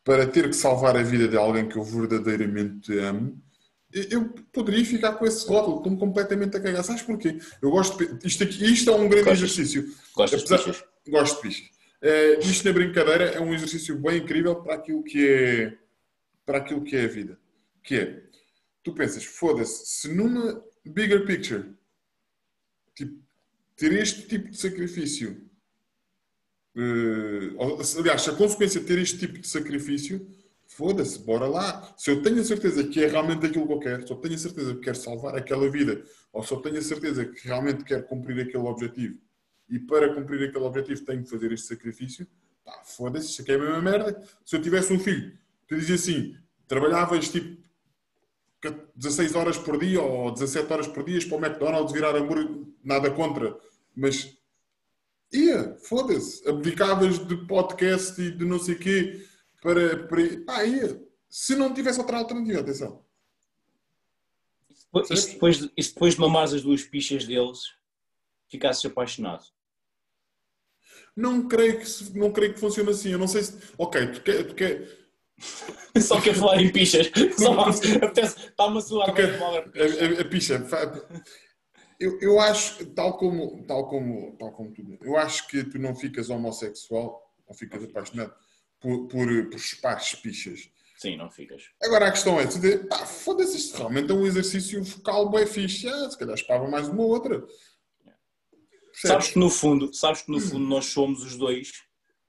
para 0.03 0.25
ter 0.27 0.47
que 0.49 0.55
salvar 0.55 0.95
a 0.97 1.03
vida 1.03 1.27
de 1.27 1.37
alguém 1.37 1.67
que 1.67 1.77
eu 1.77 1.83
verdadeiramente 1.83 2.95
amo, 2.99 3.39
eu- 3.91 4.29
poderia 4.53 4.85
ficar 4.85 5.13
com 5.13 5.25
esse 5.25 5.45
rótulo, 5.47 5.77
estou-me 5.77 5.97
completamente 5.99 6.55
a 6.57 6.59
cagar. 6.61 6.83
Sabes 6.83 7.01
porquê? 7.01 7.37
Eu 7.61 7.71
gosto 7.71 7.97
de, 7.97 8.25
isto, 8.27 8.43
aqui, 8.43 8.63
isto 8.71 8.89
é 8.89 8.93
um 8.95 9.09
grande 9.09 9.29
Gostas? 9.29 9.37
exercício. 9.51 9.83
Gostas 10.15 10.43
de 10.43 10.53
Apesar- 10.53 10.71
pichas? 10.73 10.83
Gosto 11.09 11.35
de 11.35 11.41
pichas. 11.41 11.69
Eh, 12.01 12.39
isto 12.39 12.65
na 12.65 12.73
brincadeira 12.73 13.25
é 13.25 13.39
um 13.39 13.53
exercício 13.53 13.95
bem 13.99 14.17
incrível 14.17 14.55
para 14.55 14.75
aquilo 14.75 15.03
que 15.03 15.27
é 15.27 15.77
para 16.45 16.57
aquilo 16.57 16.83
que 16.83 16.95
é 16.95 17.03
a 17.05 17.07
vida. 17.07 17.39
Que 17.83 17.95
é, 17.95 18.23
tu 18.83 18.93
pensas, 18.93 19.23
foda-se, 19.23 19.85
se 19.85 20.13
numa 20.13 20.63
bigger 20.83 21.25
picture, 21.25 21.73
tipo, 22.95 23.19
ter 23.75 23.93
este 23.93 24.27
tipo 24.27 24.49
de 24.49 24.57
sacrifício, 24.57 25.47
se- 27.83 27.99
aliás, 27.99 28.27
a 28.27 28.35
consequência 28.35 28.79
de 28.81 28.87
ter 28.87 28.97
este 28.99 29.17
tipo 29.19 29.39
de 29.39 29.47
sacrifício, 29.47 30.27
foda-se, 30.65 31.19
bora 31.19 31.47
lá. 31.47 31.93
Se 31.97 32.09
eu 32.11 32.21
tenho 32.21 32.39
a 32.41 32.43
certeza 32.43 32.83
que 32.83 33.03
é 33.03 33.07
realmente 33.07 33.45
aquilo 33.45 33.67
que 33.67 33.73
eu 33.73 33.79
quero, 33.79 34.07
se 34.07 34.11
eu 34.11 34.17
tenho 34.17 34.35
a 34.35 34.37
certeza 34.39 34.73
que 34.75 34.81
quero 34.81 34.97
salvar 34.97 35.35
aquela 35.35 35.69
vida, 35.69 36.03
ou 36.33 36.43
se 36.43 36.51
eu 36.51 36.61
tenho 36.61 36.77
a 36.77 36.81
certeza 36.81 37.25
que 37.25 37.47
realmente 37.47 37.83
quero 37.83 38.03
cumprir 38.03 38.39
aquele 38.41 38.63
objetivo, 38.63 39.19
e 39.71 39.79
para 39.79 40.13
cumprir 40.13 40.47
aquele 40.49 40.65
objetivo 40.65 41.03
tenho 41.05 41.23
que 41.23 41.29
fazer 41.29 41.51
este 41.51 41.67
sacrifício, 41.67 42.27
pá, 42.63 42.83
foda-se, 42.83 43.29
isso 43.29 43.41
aqui 43.41 43.53
é 43.53 43.55
a 43.55 43.59
mesma 43.59 43.81
merda. 43.81 44.23
Se 44.45 44.55
eu 44.55 44.61
tivesse 44.61 44.91
um 44.93 44.99
filho, 44.99 45.37
tu 45.67 45.75
dizia 45.75 45.95
assim, 45.95 46.37
trabalhavas 46.67 47.29
tipo 47.29 47.59
16 48.95 49.33
horas 49.35 49.57
por 49.57 49.79
dia 49.79 50.01
ou 50.01 50.31
17 50.31 50.71
horas 50.71 50.87
por 50.87 51.03
dia 51.03 51.19
para 51.27 51.37
o 51.37 51.45
McDonald's 51.45 51.91
virar 51.93 52.15
hambúrguer, 52.15 52.63
nada 52.83 53.09
contra, 53.09 53.57
mas 53.95 54.37
ia, 55.33 55.75
foda-se, 55.83 56.47
abdicavas 56.47 57.25
de 57.25 57.35
podcast 57.47 58.21
e 58.21 58.29
de 58.31 58.45
não 58.45 58.59
sei 58.59 58.75
quê 58.75 59.25
para, 59.61 60.05
para 60.07 60.21
pá, 60.45 60.63
ia. 60.65 61.01
Se 61.29 61.55
não 61.55 61.73
tivesse 61.73 61.99
outra 61.99 62.17
alternativa, 62.17 62.59
atenção. 62.59 63.03
se 65.15 65.31
depois, 65.33 65.57
de- 65.57 65.71
se 65.83 65.93
depois 65.93 66.15
de 66.15 66.19
mamares 66.19 66.53
as 66.53 66.61
duas 66.61 66.83
pichas 66.83 67.25
deles, 67.25 67.59
ficasses 68.49 68.83
apaixonado? 68.85 69.45
Não 71.15 71.47
creio 71.47 71.79
que, 71.79 72.17
não 72.17 72.31
creio 72.31 72.53
que 72.53 72.59
funcione 72.59 72.89
assim. 72.89 73.09
Eu 73.11 73.19
não 73.19 73.27
sei 73.27 73.43
se. 73.43 73.57
Ok, 73.77 74.07
tu 74.07 74.21
quer, 74.21 74.43
tu 74.47 74.55
quer, 74.55 74.87
Só 76.01 76.21
quer 76.21 76.33
falar 76.35 76.61
em 76.61 76.71
pichas. 76.71 77.07
Está-me 77.15 78.77
a 78.77 78.81
de 79.31 79.37
mal. 79.39 79.55
a, 79.55 79.59
a- 79.59 80.21
a 80.21 80.25
picha. 80.25 80.65
Eu, 81.99 82.19
eu 82.19 82.39
acho, 82.39 82.83
tal 82.87 83.17
como, 83.17 83.63
tal, 83.67 83.87
como, 83.87 84.35
tal 84.37 84.51
como 84.53 84.71
tu, 84.73 84.81
eu 85.01 85.15
acho 85.17 85.47
que 85.47 85.63
tu 85.63 85.77
não 85.77 85.95
ficas 85.95 86.29
homossexual 86.29 87.21
ou 87.45 87.53
ficas 87.55 87.83
apaixonado 87.83 88.33
por, 88.79 89.07
por, 89.07 89.27
por 89.49 89.59
chupar 89.59 89.97
pichas. 90.15 90.69
Sim, 90.97 91.17
não 91.17 91.29
ficas. 91.29 91.63
Agora 91.81 92.07
a 92.07 92.11
questão 92.11 92.39
é, 92.39 92.45
tu 92.47 92.59
pá, 92.87 93.05
foda-se, 93.05 93.57
isto 93.57 93.77
realmente 93.77 94.11
é 94.11 94.15
um 94.15 94.25
exercício 94.25 94.83
vocal 94.83 95.29
bem 95.29 95.45
fixe. 95.45 95.87
Ah, 95.87 96.09
se 96.09 96.17
calhar 96.17 96.37
chupava 96.37 96.67
mais 96.67 96.87
uma 96.87 97.03
outra. 97.03 97.43
Sabes 99.07 99.27
que 99.29 99.39
no 99.39 99.49
fundo, 99.49 99.93
sabes 99.93 100.21
que 100.21 100.31
no 100.31 100.39
fundo 100.39 100.65
nós 100.65 100.85
somos 100.85 101.23
os 101.23 101.37
dois, 101.37 101.71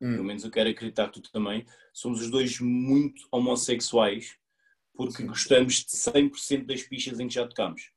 Hum. 0.01 0.13
pelo 0.15 0.25
menos 0.25 0.43
eu 0.43 0.51
quero 0.51 0.69
acreditar 0.69 1.09
que 1.11 1.21
tu 1.21 1.31
também, 1.31 1.65
somos 1.93 2.21
os 2.21 2.31
dois 2.31 2.59
muito 2.61 3.27
homossexuais 3.31 4.37
porque 4.95 5.23
gostamos 5.23 5.85
de 5.85 5.97
100% 5.97 6.67
das 6.67 6.83
pichas 6.83 7.19
em 7.21 7.29
que 7.29 7.35
já 7.35 7.47
tocamos. 7.47 7.91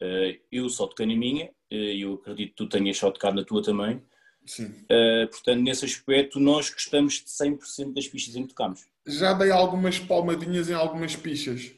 Eh, 0.00 0.40
eu 0.52 0.68
só 0.68 0.86
toquei 0.86 1.06
na 1.06 1.16
minha, 1.16 1.50
eh, 1.70 1.96
eu 1.96 2.14
acredito 2.14 2.50
que 2.50 2.56
tu 2.56 2.68
tenhas 2.68 2.96
só 2.98 3.10
tocado 3.10 3.36
na 3.36 3.44
tua 3.44 3.62
também. 3.62 4.02
Sim. 4.46 4.74
Eh, 4.88 5.26
portanto, 5.26 5.60
nesse 5.62 5.84
aspecto, 5.86 6.38
nós 6.38 6.70
gostamos 6.70 7.14
de 7.14 7.30
100% 7.30 7.94
das 7.94 8.06
pichas 8.06 8.36
em 8.36 8.42
que 8.42 8.48
tocamos. 8.50 8.86
Já 9.06 9.32
dei 9.32 9.50
algumas 9.50 9.98
palmadinhas 9.98 10.68
em 10.68 10.74
algumas 10.74 11.16
pichas. 11.16 11.72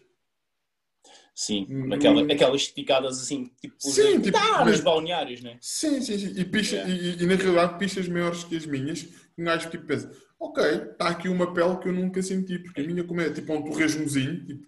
Sim, 1.38 1.66
Hum. 1.68 1.92
aquela, 1.92 2.22
aquelas 2.32 2.62
esticadas 2.62 3.20
assim, 3.20 3.50
tipo, 3.60 3.74
Sim, 3.78 4.20
tipo, 4.22 4.38
tá, 4.38 4.64
mas- 4.64 4.80
balneários, 4.80 5.42
né? 5.42 5.58
Sim, 5.60 6.00
sim, 6.00 6.18
sim. 6.18 6.32
E, 6.34 6.44
picha, 6.46 6.76
Yeah. 6.76 6.94
e, 6.94 7.22
e, 7.22 7.26
na 7.26 7.34
realidade 7.34 7.78
pichas 7.78 8.08
maiores 8.08 8.42
que 8.44 8.56
as 8.56 8.64
minhas, 8.64 9.06
um 9.36 9.44
gajo 9.44 9.68
tipo 9.68 9.84
pensa, 9.84 10.10
ok, 10.40 10.64
está 10.64 11.08
aqui 11.08 11.28
uma 11.28 11.52
pele 11.52 11.76
que 11.76 11.88
eu 11.88 11.92
nunca 11.92 12.22
senti, 12.22 12.58
porque 12.58 12.80
a 12.80 12.84
minha 12.86 13.04
como 13.04 13.20
é 13.20 13.28
tipo 13.30 13.52
um 13.52 13.62
torresmozinho, 13.62 14.46
tipo, 14.46 14.66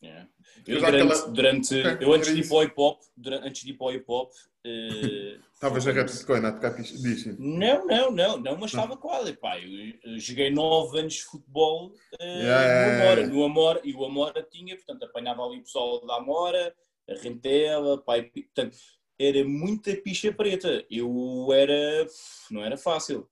Yeah. 0.00 0.28
Eu, 0.66 0.80
Mas 0.80 0.84
há 0.84 0.90
durante, 0.90 1.12
aquela- 1.12 1.28
durante- 1.32 2.04
eu 2.04 2.12
antes 2.12 2.32
de 2.34 2.40
ir 2.40 2.48
para 2.48 2.56
o 2.56 2.62
hip 2.62 2.74
hop, 2.76 3.00
durante- 3.16 3.48
antes 3.48 3.62
de 3.64 3.70
ir 3.70 3.74
para 3.74 3.86
o 3.86 3.92
hip 3.92 4.04
hop, 4.06 4.30
eh, 4.64 5.38
estavas 5.54 5.86
a 5.88 5.92
rap 5.92 6.08
de 6.08 6.24
coina 6.24 6.48
a 6.48 6.52
tocar 6.52 6.84
sim. 6.84 7.36
não, 7.38 7.84
não, 7.86 8.10
não, 8.12 8.38
não, 8.38 8.56
mas 8.56 8.70
estava 8.70 8.96
quase. 8.96 9.32
Pá, 9.32 9.58
eu, 9.58 9.94
eu 10.04 10.18
joguei 10.20 10.50
9 10.50 10.98
anos 11.00 11.14
de 11.14 11.24
futebol 11.24 11.92
eh, 12.20 12.42
Yeah, 12.42 12.90
no 12.90 13.02
Amora, 13.02 13.26
no 13.26 13.44
Amora, 13.44 13.80
e 13.82 13.92
o 13.92 14.04
Amora 14.04 14.46
tinha, 14.48 14.76
portanto, 14.76 15.02
apanhava 15.04 15.42
ali 15.44 15.58
o 15.58 15.62
pessoal 15.62 16.04
da 16.06 16.16
Amora, 16.16 16.72
a 17.08 17.14
Rentela, 17.14 18.00
e, 18.16 18.22
portanto, 18.42 18.76
era 19.18 19.44
muita 19.44 19.96
picha 19.96 20.32
preta. 20.32 20.84
Eu 20.88 21.48
era, 21.52 22.06
não 22.52 22.64
era 22.64 22.76
fácil. 22.76 23.28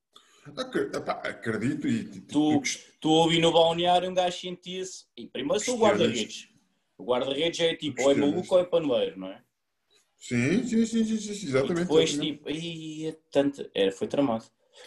Acredito 1.25 1.87
e 1.89 2.21
Tu- 2.23 2.53
eu 2.55 2.63
Tu 3.01 3.23
ali 3.23 3.41
no 3.41 3.53
balneário, 3.53 4.11
um 4.11 4.15
gajo 4.15 4.37
sentia-se. 4.39 5.05
E 5.17 5.27
primeiro 5.29 5.63
sou 5.63 5.77
guarda-redes. 5.79 6.49
O 6.99 7.05
guarda-redes 7.05 7.61
é 7.61 7.75
tipo, 7.75 8.03
ou 8.03 8.11
é 8.11 8.15
maluco 8.15 8.55
ou 8.55 8.61
é 8.61 8.65
paneleiro, 8.65 9.19
não 9.19 9.29
é? 9.29 9.43
Sim, 10.17 10.65
sim, 10.67 10.87
sim, 10.87 11.05
sim, 11.05 11.19
sim, 11.19 11.35
sim, 11.35 11.47
E 11.47 11.49
exatamente. 11.51 11.81
depois, 11.83 12.11
exatamente. 12.11 12.37
tipo, 12.39 12.49
aí 12.49 13.07
é 13.07 13.17
tanto. 13.31 13.71
Era, 13.75 13.93
foi 13.93 14.07
tramado. 14.09 14.45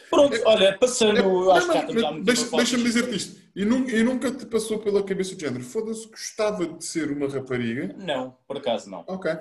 Pronto, 0.09 0.35
olha, 0.45 0.77
passando, 0.77 1.17
É, 1.17 1.21
eu 1.21 1.51
acho 1.51 1.67
não, 1.67 1.73
que 1.73 1.79
já 1.93 1.99
estamos 1.99 2.25
deixa- 2.25 2.55
Deixa-me 2.57 2.83
dizer-te 2.83 3.15
isto. 3.15 3.49
E, 3.55 3.65
nu- 3.65 3.89
e 3.89 4.03
nunca 4.03 4.31
te 4.31 4.45
passou 4.45 4.79
pela 4.79 5.03
cabeça 5.03 5.35
de 5.35 5.41
género. 5.41 5.63
Foda-se, 5.63 6.07
gostava 6.07 6.65
de 6.67 6.83
ser 6.85 7.11
uma 7.11 7.27
rapariga. 7.27 7.93
Não, 7.97 8.31
por 8.47 8.57
acaso 8.57 8.89
não. 8.89 9.03
Ok. 9.07 9.31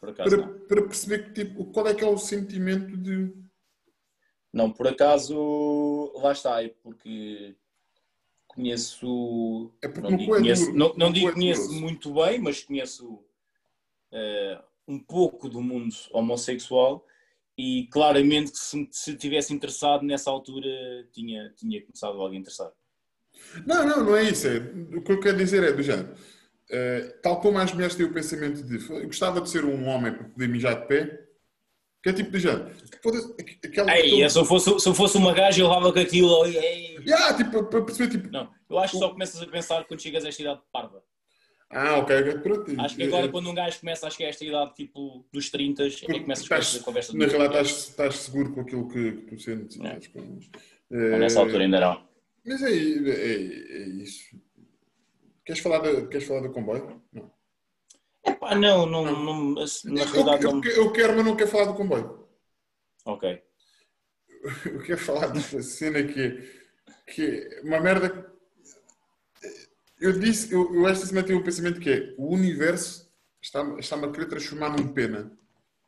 Por 0.00 0.10
acaso 0.10 0.30
Para, 0.36 0.46
não. 0.46 0.58
para 0.66 0.82
perceber 0.82 1.24
que, 1.32 1.44
tipo, 1.44 1.64
qual 1.72 1.86
é 1.88 1.94
que 1.94 2.04
é 2.04 2.06
o 2.06 2.18
sentimento 2.18 2.96
de. 2.96 3.32
Não, 4.52 4.70
por 4.70 4.86
acaso, 4.88 6.12
lá 6.16 6.32
está, 6.32 6.62
é 6.62 6.68
porque 6.68 7.54
conheço. 8.54 9.72
É 9.82 9.88
não 9.88 10.16
digo, 10.16 10.34
é 10.34 10.38
conheço, 10.38 10.66
duro. 10.66 10.78
não, 10.78 10.94
não 10.96 11.12
digo 11.12 11.28
é 11.28 11.32
conheço 11.32 11.72
muito 11.72 12.12
bem, 12.14 12.38
mas 12.40 12.62
conheço 12.62 13.24
eh, 14.12 14.60
um 14.86 14.98
pouco 14.98 15.48
do 15.48 15.60
mundo 15.60 15.94
homossexual 16.12 17.06
e 17.56 17.86
claramente 17.90 18.52
que 18.52 18.58
se, 18.58 18.88
se 18.90 19.16
tivesse 19.16 19.52
interessado 19.52 20.04
nessa 20.04 20.30
altura 20.30 20.68
tinha, 21.12 21.52
tinha 21.56 21.80
começado 21.82 22.16
logo 22.16 22.34
a 22.34 22.36
interessar. 22.36 22.70
Não, 23.66 23.86
não, 23.86 24.04
não 24.04 24.16
é 24.16 24.24
isso. 24.24 24.46
É, 24.48 24.58
o 24.96 25.02
que 25.02 25.12
eu 25.12 25.20
quero 25.20 25.36
dizer 25.36 25.62
é 25.64 25.72
do 25.72 25.82
género. 25.82 26.14
eh, 26.70 27.18
tal 27.22 27.40
como 27.40 27.58
as 27.58 27.72
mulheres 27.72 27.94
têm 27.94 28.06
o 28.06 28.12
pensamento 28.12 28.62
de 28.62 28.76
eu 28.90 29.06
gostava 29.06 29.40
de 29.40 29.50
ser 29.50 29.64
um 29.64 29.86
homem 29.86 30.12
para 30.12 30.24
poder 30.24 30.48
mijar 30.48 30.80
de 30.80 30.86
pé, 30.88 31.28
que 32.02 32.08
é 32.08 32.12
tipo 32.12 32.30
do 32.30 32.38
género. 32.38 32.70
Aquela 33.64 33.96
Ei, 33.98 34.28
se, 34.28 34.38
eu 34.38 34.44
fosse, 34.44 34.80
se 34.80 34.88
eu 34.88 34.94
fosse 34.94 35.16
uma 35.16 35.32
gaja, 35.32 35.62
eu 35.62 35.68
levava 35.68 35.92
com 35.92 35.98
aquilo 35.98 36.42
ali. 36.42 36.56
ei. 36.56 36.96
Yeah, 37.06 37.36
tipo, 37.36 37.64
para 37.64 37.82
perceber, 37.82 38.10
tipo. 38.10 38.30
Não, 38.30 38.48
eu 38.68 38.78
acho 38.78 38.92
que 38.94 38.98
só 38.98 39.08
começas 39.10 39.40
a 39.40 39.46
pensar 39.46 39.84
quando 39.84 40.00
chegas 40.02 40.24
a 40.24 40.28
esta 40.28 40.42
idade 40.42 40.60
parva. 40.72 41.02
Ah, 41.70 41.96
ok, 41.98 42.38
pronto. 42.42 42.80
Acho 42.80 42.96
que 42.96 43.02
agora, 43.04 43.26
eh, 43.26 43.28
quando 43.30 43.48
um 43.48 43.54
gajo 43.54 43.80
começa, 43.80 44.06
acho 44.06 44.16
que 44.16 44.24
é 44.24 44.28
esta 44.28 44.44
idade 44.44 44.74
tipo 44.74 45.24
dos 45.32 45.48
30, 45.50 45.84
é 45.86 45.90
começas 46.20 46.44
estás- 46.44 46.76
a 46.76 46.84
conversa 46.84 47.12
de 47.12 47.18
Na 47.18 47.26
realidade, 47.26 47.66
estás, 47.68 47.88
estás 47.88 48.14
seguro 48.16 48.52
com 48.52 48.60
aquilo 48.60 48.88
que, 48.88 49.12
que 49.12 49.22
tu 49.36 49.40
sentes. 49.40 49.78
Não. 49.78 49.90
Mas 49.90 50.10
Nessa 51.20 51.38
Eh, 51.38 51.42
altura 51.42 51.64
ainda 51.64 51.80
não. 51.80 52.04
Mas 52.44 52.62
é, 52.62 52.70
é, 52.70 52.72
é 52.74 53.88
isso. 54.02 54.36
Queres 55.46 55.62
falar, 55.62 55.78
da, 55.78 56.06
queres 56.08 56.26
falar 56.26 56.40
do 56.42 56.50
comboio? 56.52 57.00
Não. 57.12 57.30
Epá, 58.24 58.54
não, 58.54 58.86
não, 58.86 59.04
não, 59.04 59.54
na 59.54 59.62
Eu, 59.62 60.06
realidade 60.12 60.44
eu, 60.44 60.52
não. 60.52 60.64
eu 60.64 60.92
quero, 60.92 61.16
mas 61.16 61.24
não 61.24 61.36
quero 61.36 61.50
falar 61.50 61.64
do 61.64 61.74
comboio. 61.74 62.28
Ok. 63.04 63.42
Eu 64.66 64.82
quero 64.82 64.98
falar 64.98 65.28
de 65.28 65.38
uma 65.38 65.62
cena 65.62 66.02
que, 66.02 66.20
é- 66.20 67.12
que 67.12 67.60
uma 67.62 67.80
merda. 67.80 68.32
Eu 70.00 70.18
disse, 70.18 70.52
eu, 70.52 70.74
eu 70.74 70.88
esta 70.88 71.06
semana 71.06 71.24
tive 71.24 71.38
um 71.38 71.44
pensamento 71.44 71.80
que 71.80 71.88
é 71.90 72.14
o 72.18 72.26
universo 72.32 73.08
está-me 73.40 73.78
está-me 73.78 74.06
a 74.06 74.10
querer 74.10 74.26
transformar 74.26 74.70
num 74.70 74.92
pena. 74.92 75.30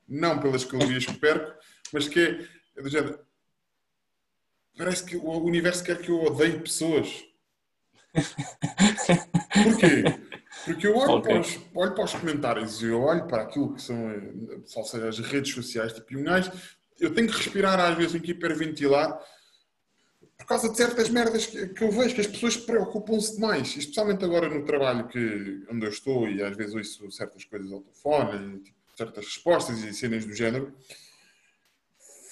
Não 0.07 0.39
pelas 0.41 0.64
calorias 0.64 1.05
que 1.05 1.14
perco, 1.14 1.53
mas 1.93 2.07
que 2.07 2.20
é, 2.20 2.49
é 2.76 2.82
do 2.82 2.89
género. 2.89 3.18
Parece 4.76 5.05
que 5.05 5.16
o 5.16 5.30
universo 5.43 5.82
quer 5.82 6.01
que 6.01 6.11
eu 6.11 6.22
odeie 6.22 6.59
pessoas. 6.61 7.24
Porquê? 9.64 10.05
Porque 10.64 10.86
eu 10.86 10.96
olho, 10.96 11.12
Ok. 11.14 11.32
para 11.32 11.40
os, 11.40 11.60
olho 11.74 11.94
para 11.94 12.04
os 12.04 12.14
comentários 12.14 12.82
e 12.82 12.86
eu 12.86 13.00
olho 13.00 13.26
para 13.26 13.42
aquilo 13.42 13.74
que 13.74 13.82
são, 13.82 14.10
eh, 14.10 14.32
ou 14.76 14.84
seja, 14.84 15.08
as 15.08 15.18
redes 15.18 15.52
sociais, 15.52 15.92
tipo, 15.92 16.08
eu 17.00 17.12
tenho 17.14 17.28
que 17.28 17.36
respirar 17.36 17.78
às 17.80 17.96
vezes, 17.96 18.12
tenho 18.12 18.24
que 18.24 18.30
hiperventilar 18.30 19.18
por 20.38 20.46
causa 20.46 20.68
de 20.68 20.76
certas 20.76 21.08
merdas 21.08 21.46
que, 21.46 21.68
que 21.68 21.82
eu 21.82 21.90
vejo, 21.90 22.14
que 22.14 22.20
as 22.20 22.26
pessoas 22.26 22.56
preocupam-se 22.56 23.34
demais, 23.36 23.76
especialmente 23.76 24.24
agora 24.24 24.48
no 24.48 24.64
trabalho 24.64 25.08
que, 25.08 25.64
onde 25.70 25.86
eu 25.86 25.90
estou 25.90 26.28
e 26.28 26.42
às 26.42 26.56
vezes 26.56 26.74
ouço 26.74 27.10
certas 27.10 27.44
coisas 27.44 27.70
ao 27.72 27.80
telefone, 27.80 28.60
tipo, 28.60 28.78
certas 28.96 29.24
respostas 29.24 29.82
e 29.82 29.92
cenas 29.92 30.24
do 30.24 30.34
género. 30.34 30.74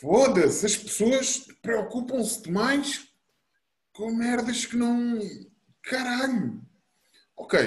Foda-se, 0.00 0.66
as 0.66 0.76
pessoas 0.76 1.46
preocupam-se 1.62 2.42
demais 2.42 3.08
com 3.92 4.12
merdas 4.12 4.66
que 4.66 4.76
não. 4.76 5.18
Caralho! 5.82 6.60
Ok. 7.36 7.58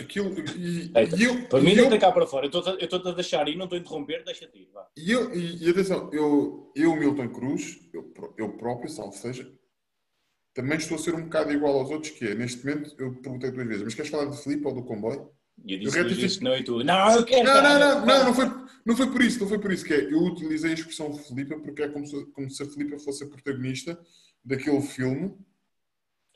Aquilo. 0.00 0.34
E, 0.56 0.90
Eita, 0.94 1.16
e 1.16 1.22
eu, 1.22 1.48
Para 1.48 1.60
mim, 1.60 1.72
e 1.72 1.76
não 1.76 1.88
tem 1.88 2.00
cá 2.00 2.10
para 2.10 2.26
fora. 2.26 2.46
Eu 2.46 2.60
estou-te 2.78 3.08
a- 3.08 3.12
deixar 3.12 3.48
ir, 3.48 3.56
não 3.56 3.64
estou 3.64 3.76
a 3.78 3.80
interromper, 3.80 4.24
deixa-te 4.24 4.58
ir. 4.58 4.68
Vá. 4.72 4.88
E, 4.96 5.12
eu, 5.12 5.32
e, 5.34 5.64
e 5.64 5.70
atenção, 5.70 6.10
eu, 6.12 6.72
eu, 6.74 6.96
Milton 6.96 7.28
Cruz, 7.28 7.78
eu, 7.92 8.12
eu 8.36 8.52
próprio, 8.56 8.90
salvo 8.90 9.16
seja, 9.16 9.48
também 10.52 10.78
estou 10.78 10.96
a 10.96 11.00
ser 11.00 11.14
um 11.14 11.22
bocado 11.24 11.52
igual 11.52 11.78
aos 11.78 11.90
outros, 11.90 12.12
que 12.12 12.26
é, 12.26 12.34
neste 12.34 12.64
momento, 12.64 12.94
eu 12.98 13.14
perguntei 13.14 13.50
duas 13.52 13.66
vezes, 13.66 13.82
mas 13.84 13.94
queres 13.94 14.10
falar 14.10 14.26
de 14.26 14.42
Filipe 14.42 14.66
ou 14.66 14.74
do 14.74 14.82
comboio? 14.84 15.30
E 15.64 15.74
eu 15.74 15.78
disse, 15.78 15.98
Eu 15.98 16.08
disse 16.08 16.42
não 16.42 16.56
e 16.56 16.64
tu. 16.64 16.82
Não, 16.82 17.12
eu 17.12 17.24
quero. 17.24 17.44
Não, 17.44 17.62
não, 17.62 17.78
não, 17.78 18.06
não, 18.06 18.24
não 18.26 18.34
foi, 18.34 18.46
não 18.84 18.96
foi 18.96 19.10
por 19.12 19.22
isso, 19.22 19.38
não 19.40 19.48
foi 19.48 19.58
por 19.60 19.72
isso, 19.72 19.84
que 19.84 19.94
é, 19.94 20.12
eu 20.12 20.18
utilizei 20.24 20.72
a 20.72 20.74
expressão 20.74 21.14
Filipe 21.14 21.56
porque 21.60 21.82
é 21.84 21.88
como 21.88 22.04
se, 22.04 22.26
como 22.32 22.50
se 22.50 22.62
a 22.64 22.66
Filipe 22.66 22.98
fosse 22.98 23.22
a 23.22 23.28
protagonista 23.28 23.96
daquele 24.44 24.80
filme, 24.82 25.36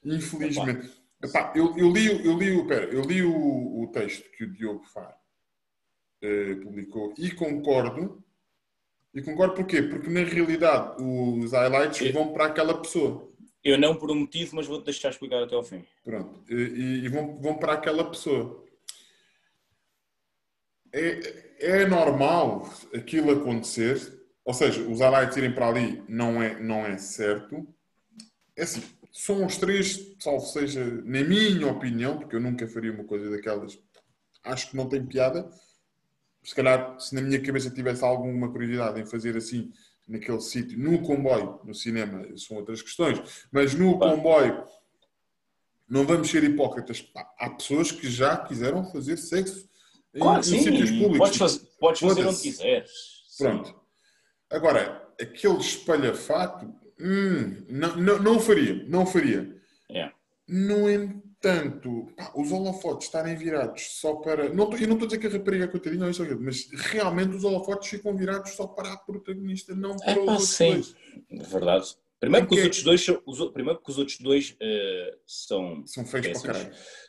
infelizmente. 0.05 0.91
Epá, 1.23 1.53
eu, 1.57 1.77
eu 1.77 1.91
li, 1.93 2.07
eu 2.25 2.39
li, 2.39 2.51
o- 2.53 2.67
pera, 2.67 2.87
eu 2.87 3.03
li 3.03 3.23
o, 3.23 3.83
o 3.83 3.91
texto 3.93 4.31
que 4.33 4.45
o 4.45 4.53
Diogo 4.53 4.85
Faro 4.85 5.15
eh, 6.23 6.55
publicou 6.63 7.13
e 7.19 7.31
concordo. 7.33 8.23
E 9.15 9.21
concordo 9.23 9.55
porquê? 9.55 9.83
Porque 9.83 10.09
na 10.11 10.21
realidade 10.23 11.03
os 11.03 11.53
highlights 11.53 12.01
Eu- 12.03 12.13
vão 12.13 12.33
para 12.33 12.47
aquela 12.47 12.81
pessoa. 12.81 13.27
Eu 13.65 13.77
não 13.77 13.97
por 13.97 14.11
um 14.11 14.15
motivo, 14.15 14.55
mas 14.55 14.67
vou-te 14.67 14.85
deixar 14.85 15.11
explicar 15.11 15.43
até 15.43 15.55
ao 15.57 15.65
fim. 15.65 15.85
Pronto. 16.05 16.41
E, 16.49 16.55
e- 16.55 17.05
e 17.05 17.09
vão, 17.09 17.37
vão 17.41 17.59
para 17.59 17.73
aquela 17.73 18.09
pessoa. 18.09 18.65
É, 20.93 21.81
é 21.83 21.87
normal 21.87 22.71
aquilo 22.95 23.31
acontecer, 23.33 24.01
ou 24.45 24.55
seja, 24.55 24.81
os 24.89 25.01
highlights 25.01 25.37
irem 25.37 25.53
para 25.53 25.69
ali 25.69 26.03
não 26.09 26.41
é, 26.43 26.59
não 26.61 26.87
é 26.87 26.97
certo. 26.97 27.67
É 28.57 28.63
assim, 28.63 28.83
são 29.11 29.45
os 29.45 29.57
três, 29.57 30.15
salvo 30.21 30.47
seja, 30.47 30.85
na 31.05 31.23
minha 31.25 31.67
opinião, 31.69 32.19
porque 32.19 32.37
eu 32.37 32.41
nunca 32.41 32.67
faria 32.69 32.93
uma 32.93 33.05
coisa 33.05 33.31
daquelas 33.31 33.79
acho 34.45 34.71
que 34.71 34.77
não 34.77 34.89
tem 34.89 35.05
piada. 35.05 35.49
Se 36.43 36.55
calhar, 36.55 36.99
se 36.99 37.15
na 37.15 37.21
minha 37.21 37.41
cabeça 37.43 37.71
tivesse 37.71 38.05
alguma 38.05 38.51
curiosidade 38.51 39.01
em 39.01 39.07
fazer 39.07 39.37
assim, 39.37 39.71
naquele 40.07 40.41
sítio, 40.41 40.79
no 40.79 41.03
comboio, 41.03 41.61
no 41.65 41.75
cinema, 41.75 42.25
são 42.37 42.57
outras 42.57 42.81
questões, 42.81 43.21
mas 43.53 43.75
no 43.75 43.99
comboio, 43.99 44.65
não 45.89 46.07
vamos 46.07 46.31
ser 46.31 46.45
hipócritas. 46.45 47.03
Pá, 47.03 47.31
há 47.39 47.51
pessoas 47.51 47.93
que 47.93 48.09
já 48.11 48.37
quiseram 48.37 48.85
fazer 48.91 49.17
sexo 49.17 49.69
em, 50.15 50.21
Claro, 50.21 50.41
em 50.41 50.43
sítios 50.43 50.91
públicos. 50.91 51.19
podes 51.19 51.37
fazer, 51.37 51.61
podes 51.79 52.01
fazer 52.01 52.27
onde 52.27 52.41
quiseres. 52.41 52.91
Sim. 53.29 53.45
Pronto. 53.45 53.81
Agora, 54.51 55.07
aquele 55.21 55.59
espalhafato, 55.59 56.75
hum, 57.01 57.65
não, 57.69 57.97
não, 57.97 58.19
não 58.23 58.41
faria, 58.41 58.85
não 58.89 59.07
faria. 59.07 59.55
É. 59.91 60.11
No 60.47 60.91
entanto, 60.91 62.09
pá, 62.17 62.33
os 62.35 62.51
holofotes 62.51 63.07
estarem 63.07 63.37
virados 63.37 63.83
só 64.01 64.15
para. 64.17 64.49
Não, 64.49 64.73
eu 64.77 64.87
não 64.89 64.95
estou 64.95 65.05
a 65.05 65.07
dizer 65.09 65.19
que 65.19 65.27
a 65.27 65.31
rapariga 65.31 65.65
é 65.65 65.69
coitadinha, 65.69 66.01
não, 66.05 66.11
isso 66.11 66.23
ou 66.23 66.27
aquilo, 66.27 66.43
mas 66.43 66.69
realmente 66.73 67.37
os 67.37 67.45
holofotes 67.45 67.89
ficam 67.89 68.17
virados 68.17 68.53
só 68.53 68.67
para 68.67 68.93
a 68.93 68.97
protagonista, 68.97 69.75
não 69.75 69.97
para 69.97 70.13
É 70.13 70.19
os 70.19 70.25
pá, 70.27 70.33
outros 70.33 70.49
sim. 70.51 70.73
dois. 70.73 70.97
É 71.31 71.43
verdade. 71.45 71.87
Primeiro 72.21 72.49
que 72.49 72.55
os 72.55 72.57
Porque- 72.61 72.67
outros 72.67 72.83
dois, 72.83 73.05
são- 73.05 73.23
os, 73.27 73.53
primeiro 73.53 73.81
que 73.81 73.91
os 73.91 73.99
outros 73.99 74.19
dois 74.19 74.57
eh, 74.61 75.15
são, 75.25 75.85
São 75.87 76.03
péssimos. 76.05 76.43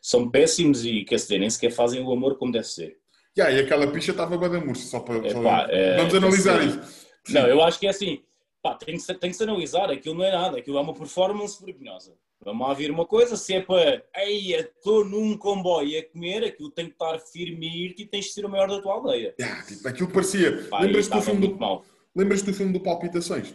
são 0.03 0.29
péssimos 0.29 0.85
e 0.85 1.03
quer 1.03 1.15
dizer, 1.15 1.39
nem 1.39 1.49
sequer 1.49 1.71
fazem 1.71 1.99
o 2.03 2.11
amor 2.11 2.37
como 2.37 2.51
deve 2.51 2.67
ser. 2.67 2.97
Yeah, 3.35 3.55
e 3.57 3.63
aquela 3.63 3.87
picha 3.91 4.11
estava 4.11 4.37
badamurça, 4.37 4.85
só 4.87 4.99
para. 4.99 5.25
É 5.25 5.31
só- 5.31 5.65
é- 5.69 5.97
Vamos 5.97 6.13
analisar 6.13 6.61
é- 6.61 6.65
isso. 6.65 7.07
Não, 7.29 7.47
eu 7.47 7.63
acho 7.63 7.79
que 7.79 7.87
é 7.87 7.89
assim, 7.89 8.21
pá, 8.62 8.76
tem 8.76 8.95
que, 8.95 9.01
se, 9.01 9.14
tem 9.16 9.30
que 9.30 9.36
se 9.36 9.43
analisar, 9.43 9.89
aquilo 9.89 10.16
não 10.16 10.26
é 10.26 10.32
nada, 10.32 10.57
aquilo 10.57 10.78
é 10.78 10.82
uma 10.82 10.93
performance 10.93 11.64
vergonhosa. 11.64 12.14
Vamos 12.43 12.68
lá 12.68 12.74
ver 12.74 12.89
uma 12.89 13.05
coisa, 13.05 13.36
se 13.36 13.53
é 13.53 13.62
para, 13.62 14.01
ei, 14.16 14.55
estou 14.55 15.03
num 15.03 15.38
comboio 15.38 15.99
a 15.99 16.03
comer, 16.03 16.45
aquilo 16.45 16.72
tem 16.72 16.86
que 16.86 16.93
estar 16.93 17.20
firme 17.20 17.68
e 17.68 17.86
ir 17.86 17.95
e 17.97 18.05
tens 18.05 18.26
de 18.26 18.32
ser 18.32 18.45
o 18.45 18.49
maior 18.49 18.70
da 18.70 18.82
tua 18.82 18.93
aldeia. 18.93 19.36
Yeah, 19.39 19.66
tipo, 19.66 19.88
aquilo 19.88 20.10
parecia. 20.10 20.70
Lembras-te 20.80 21.12
do, 21.12 21.22
filme 21.22 21.47
do, 21.47 21.84
lembras 22.16 22.41
do 22.41 22.53
filme 22.53 22.72
do 22.72 22.80
Palpitações? 22.80 23.53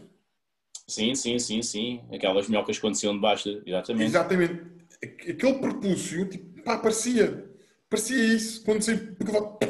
Sim, 0.87 1.15
sim, 1.15 1.39
sim, 1.39 1.63
sim. 1.63 2.03
Aquelas 2.13 2.47
minhocas 2.47 2.79
que 2.79 2.85
aconteciam 2.85 3.15
debaixo, 3.15 3.63
exatamente. 3.65 4.05
Exatamente. 4.05 4.63
Aquele 5.03 5.55
prepúcio, 5.55 6.29
tipo, 6.29 6.63
pá, 6.63 6.79
parecia. 6.79 7.51
Parecia 7.89 8.23
isso. 8.23 8.63
Quando 8.65 8.83
se. 8.83 8.95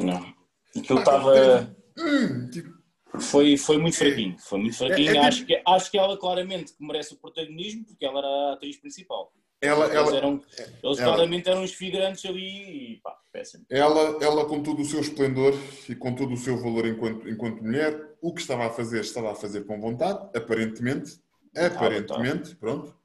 Não. 0.03 0.35
Aquilo 0.77 0.99
estava. 0.99 1.75
Hum, 1.97 2.49
tipo, 2.49 2.74
Foi, 3.21 3.57
foi 3.57 3.77
muito 3.77 3.97
fraquinho. 3.97 4.35
Foi 4.39 4.59
muito 4.59 4.77
fraquinho. 4.77 5.09
É- 5.09 5.11
é 5.11 5.13
tipo- 5.13 5.25
acho, 5.27 5.45
que, 5.45 5.61
acho 5.65 5.91
que 5.91 5.97
ela 5.97 6.17
claramente 6.17 6.73
merece 6.79 7.13
o 7.13 7.17
protagonismo 7.17 7.85
porque 7.85 8.05
ela 8.05 8.19
era 8.19 8.27
a 8.27 8.53
atriz 8.53 8.77
principal. 8.77 9.31
ela, 9.61 9.85
Eles, 9.85 9.95
ela, 9.95 10.17
eram, 10.17 10.41
eles 10.83 10.99
ela- 10.99 11.13
claramente 11.13 11.49
eram 11.49 11.63
os 11.63 11.73
figurantes 11.73 12.23
ali 12.25 12.93
e 12.93 12.99
pá, 13.01 13.17
péssimo. 13.31 13.65
ela, 13.69 14.17
ela, 14.23 14.45
com 14.45 14.61
todo 14.61 14.81
o 14.81 14.85
seu 14.85 14.99
esplendor 14.99 15.53
e 15.89 15.95
com 15.95 16.13
todo 16.13 16.33
o 16.33 16.37
seu 16.37 16.57
valor 16.61 16.85
enquanto, 16.85 17.27
enquanto 17.27 17.63
mulher, 17.63 18.15
o 18.21 18.31
que 18.33 18.41
estava 18.41 18.67
a 18.67 18.69
fazer, 18.69 19.01
estava 19.01 19.31
a 19.31 19.35
fazer 19.35 19.65
com 19.65 19.79
vontade, 19.81 20.19
aparentemente. 20.37 21.13
Aparentemente, 21.55 22.55
pronto. 22.55 22.95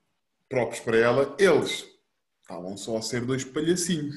Próprios 0.48 0.80
para 0.80 0.96
ela, 0.98 1.36
eles 1.38 1.86
estavam 2.42 2.76
só 2.76 2.96
a 2.98 3.02
ser 3.02 3.24
dois 3.24 3.44
palhacinhos. 3.44 4.16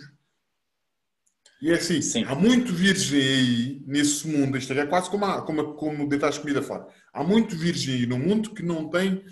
E 1.63 1.71
é 1.71 1.75
assim, 1.75 2.01
Sim. 2.01 2.25
há 2.25 2.35
muito 2.35 2.73
virgem 2.73 3.21
aí 3.21 3.83
nesse 3.87 4.27
mundo, 4.27 4.57
isto 4.57 4.73
é 4.73 4.85
quase 4.85 5.09
como, 5.09 5.23
a, 5.23 5.41
como, 5.43 5.75
como 5.75 6.09
deitar 6.09 6.27
as 6.27 6.37
comida 6.37 6.61
fora. 6.61 6.85
Há 7.13 7.23
muito 7.23 7.55
virgem 7.55 7.95
aí 7.95 8.05
no 8.05 8.19
mundo 8.19 8.53
que 8.53 8.61
não 8.61 8.89
tem 8.89 9.23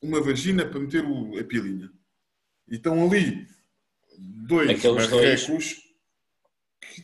uma 0.00 0.20
vagina 0.20 0.64
para 0.64 0.78
meter 0.78 1.04
o, 1.04 1.36
a 1.36 1.42
pilinha. 1.42 1.90
E 2.68 2.76
estão 2.76 3.04
ali 3.04 3.44
dois 4.46 4.70
Aqueles 4.70 5.08
dois. 5.08 5.48
marrecos 5.48 5.76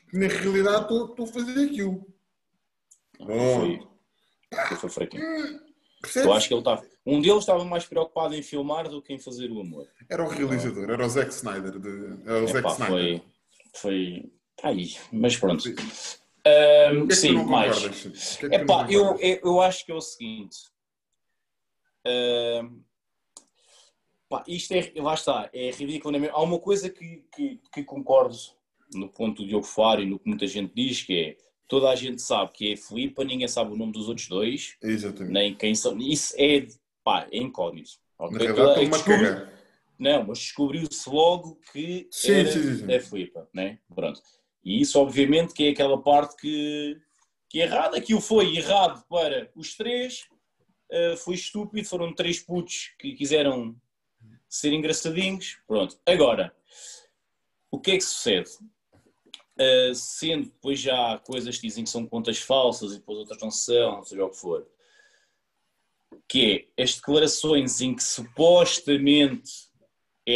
que 0.09 0.17
na 0.17 0.29
realidade 0.29 0.83
estão 0.83 1.07
estão 1.07 1.25
a 1.25 1.29
fazer 1.29 1.65
aquilo. 1.65 2.07
Foi, 3.17 3.27
Pronto. 4.51 4.77
foi 4.77 4.89
fraquinho. 4.89 5.25
Percebes? 6.01 6.29
Eu 6.29 6.33
acho 6.33 6.47
que 6.47 6.55
ele 6.55 6.61
estava. 6.61 6.87
Um 7.05 7.21
deles 7.21 7.39
estava 7.41 7.65
mais 7.65 7.87
preocupado 7.87 8.37
em 8.37 8.43
filmar 8.45 8.89
do 8.89 9.03
que 9.03 9.13
em 9.13 9.19
fazer 9.19 9.51
o 9.51 9.61
amor. 9.61 9.89
Era 10.09 10.23
o 10.23 10.29
realizador, 10.29 10.89
era 10.89 11.05
o 11.05 11.09
Zack 11.09 11.33
Snyder. 11.33 11.81
De, 11.81 12.23
era 12.25 12.45
o 12.45 12.47
Zack 12.47 12.59
Epá, 12.61 12.73
Snyder. 12.75 12.89
foi. 13.21 13.38
Foi. 13.75 14.25
Aí, 14.63 14.97
mas 15.13 15.37
pronto. 15.37 15.63
Que 15.63 15.81
é 16.45 17.07
que 17.07 17.15
sim, 17.15 17.33
mais. 17.45 18.37
que 18.37 18.47
é 18.47 18.55
Epá, 18.57 18.87
eu, 18.91 19.05
concordas? 19.05 19.21
eu, 19.23 19.41
eu 19.45 19.61
acho 19.61 19.85
que 19.87 19.93
é 19.93 19.95
o 19.95 20.01
seguinte. 20.01 20.57
Ahm, 22.07 22.81
pá, 24.29 24.43
isto 24.47 24.73
é, 24.73 24.93
lá 24.97 25.15
está, 25.15 25.51
é 25.53 25.71
ridículo. 25.71 26.19
mesma- 26.19 26.37
Há 26.37 26.43
uma 26.43 26.59
coisa 26.59 26.89
que, 26.89 27.25
que, 27.35 27.61
que 27.73 27.85
concordo 27.85 28.37
no 28.95 29.09
ponto 29.09 29.43
do 29.43 29.49
Diogo 29.49 29.67
Faro 29.67 30.03
e 30.03 30.07
no 30.07 30.19
que 30.19 30.29
muita 30.29 30.47
gente 30.47 30.73
diz, 30.75 31.03
que 31.03 31.15
é 31.21 31.37
toda 31.67 31.91
a 31.91 31.95
gente 31.97 32.23
sabe 32.23 32.51
que 32.53 32.73
é 32.73 32.77
Filipa, 32.77 33.23
ninguém 33.25 33.47
sabe 33.49 33.73
o 33.73 33.77
nome 33.77 33.93
dos 33.93 34.09
outros 34.09 34.27
dois, 34.29 34.77
Exatamente. 34.83 35.33
nem 35.33 35.55
quem 35.55 35.75
são. 35.75 35.97
Isso 35.99 36.35
é, 36.39 36.67
pá, 37.05 37.27
é 37.31 37.39
incógnito. 37.39 37.91
ok? 38.19 38.33
Na 38.39 38.45
realidade, 38.45 38.75
Toda- 38.75 38.91
descobri- 38.91 39.29
cagar. 39.29 39.58
Não, 39.99 40.25
mas 40.27 40.39
descobriu-se 40.39 41.11
logo 41.11 41.61
que 41.73 42.07
Sim, 42.11 42.33
era 42.33 42.53
sim, 42.53 42.63
sim, 42.63 42.87
né? 43.53 43.79
Pronto. 43.93 44.23
E 44.65 44.81
isso, 44.81 44.99
obviamente, 45.01 45.53
que 45.55 45.65
é 45.65 45.71
aquela 45.71 46.01
parte 46.01 46.37
que, 46.37 46.97
que 47.49 47.61
é 47.61 47.65
errada. 47.65 47.97
Aquilo 47.97 48.21
foi 48.21 48.57
errado 48.57 49.05
para 49.09 49.51
os 49.57 49.75
três, 49.75 50.29
eh, 50.91 51.17
foi 51.17 51.35
estúpido, 51.35 51.89
foram 51.89 52.15
três 52.15 52.39
putos 52.39 52.95
que 52.99 53.15
quiseram 53.15 53.75
ser 54.49 54.73
engraçadinhos. 54.73 55.59
Pronto. 55.67 55.99
Agora, 56.07 56.55
o 57.71 57.81
que 57.81 57.93
é 57.93 57.97
que 57.97 58.05
sucede? 58.05 58.51
Uh, 59.61 59.93
sendo 59.93 60.45
depois 60.45 60.79
já 60.79 61.15
há 61.15 61.19
coisas 61.19 61.57
que 61.57 61.67
dizem 61.67 61.83
que 61.83 61.91
são 61.91 62.07
contas 62.07 62.39
falsas 62.39 62.93
e 62.93 62.99
depois 62.99 63.19
outras 63.19 63.41
não 63.41 63.51
são, 63.51 63.97
não 63.97 64.05
seja 64.05 64.25
o 64.25 64.31
que 64.31 64.37
for, 64.37 64.65
que 66.29 66.69
é 66.79 66.83
as 66.83 66.95
declarações 66.95 67.81
em 67.81 67.93
que 67.93 68.05
supostamente 68.05 69.68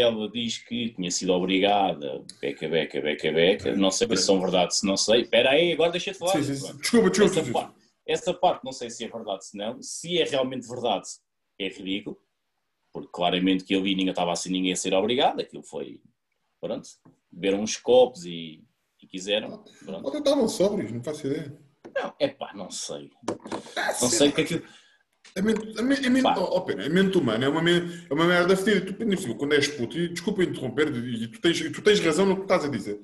ela 0.01 0.31
diz 0.31 0.59
que 0.59 0.91
tinha 0.91 1.11
sido 1.11 1.33
obrigada, 1.33 2.25
beca, 2.41 2.69
beca, 2.69 3.01
beca, 3.01 3.33
beca, 3.33 3.77
não 3.77 3.91
sei 3.91 4.09
se 4.09 4.25
são 4.25 4.41
verdade, 4.41 4.77
se 4.77 4.87
não 4.87 4.97
sei. 4.97 5.23
Espera 5.23 5.51
aí, 5.51 5.73
agora 5.73 5.91
deixa 5.91 6.13
de 6.13 6.19
falar. 6.19 6.43
Sim, 6.43 6.55
sim. 6.55 6.77
Desculpa, 6.77 7.11
desculpa. 7.11 7.41
Essa, 7.41 7.53
parte, 7.53 7.75
essa 8.07 8.35
parte 8.35 8.65
não 8.65 8.73
sei 8.73 8.91
se 8.91 9.05
é 9.05 9.09
verdade 9.09 9.47
se 9.47 9.57
não. 9.57 9.83
Se 9.83 10.19
é 10.19 10.25
realmente 10.25 10.67
verdade, 10.69 11.09
é 11.59 11.69
ridículo. 11.69 12.19
Porque 12.93 13.11
claramente 13.13 13.65
que 13.65 13.75
ali 13.75 13.95
ninguém 13.95 14.11
estava 14.11 14.33
assim 14.33 14.51
ninguém 14.51 14.73
a 14.73 14.77
ser 14.77 14.95
obrigado. 14.95 15.41
Aquilo 15.41 15.63
foi, 15.63 16.01
pronto, 16.61 16.89
beberam 17.31 17.63
uns 17.63 17.77
copos 17.77 18.25
e, 18.25 18.65
e 19.03 19.07
quiseram. 19.07 19.65
Pronto. 19.85 20.07
Ou 20.07 20.19
estavam 20.19 20.49
sóbrios, 20.49 20.93
não 20.93 21.03
faço 21.03 21.27
ideia. 21.27 21.59
Não, 21.95 22.15
é 22.19 22.29
pá, 22.29 22.53
não 22.55 22.71
sei. 22.71 23.11
Não 24.01 24.09
sei 24.09 24.29
o 24.29 24.33
que 24.33 24.41
aquilo... 24.43 24.63
A 25.35 25.41
mente, 25.41 25.79
a 25.79 25.83
mente, 25.83 26.07
a 26.07 26.11
mente, 26.11 26.23
Pá. 26.25 26.35
oh, 26.39 26.61
pena, 26.61 26.85
a 26.85 26.89
mente 26.91 27.17
humana 27.17 27.45
é 27.45 27.49
uma, 27.49 27.71
é 27.71 28.13
uma 28.13 28.27
merda 28.27 28.57
fedida. 28.57 28.93
Tu, 28.93 29.35
quando 29.37 29.55
és 29.55 29.67
puto, 29.69 29.99
e 29.99 30.09
desculpa 30.09 30.43
interromper, 30.43 30.89
e 30.95 31.29
tu 31.29 31.41
tens, 31.41 31.59
tu 31.73 31.81
tens 31.81 32.01
razão 32.01 32.27
no 32.27 32.37
que 32.37 32.43
estás 32.43 32.65
a 32.65 32.69
dizer. 32.69 33.01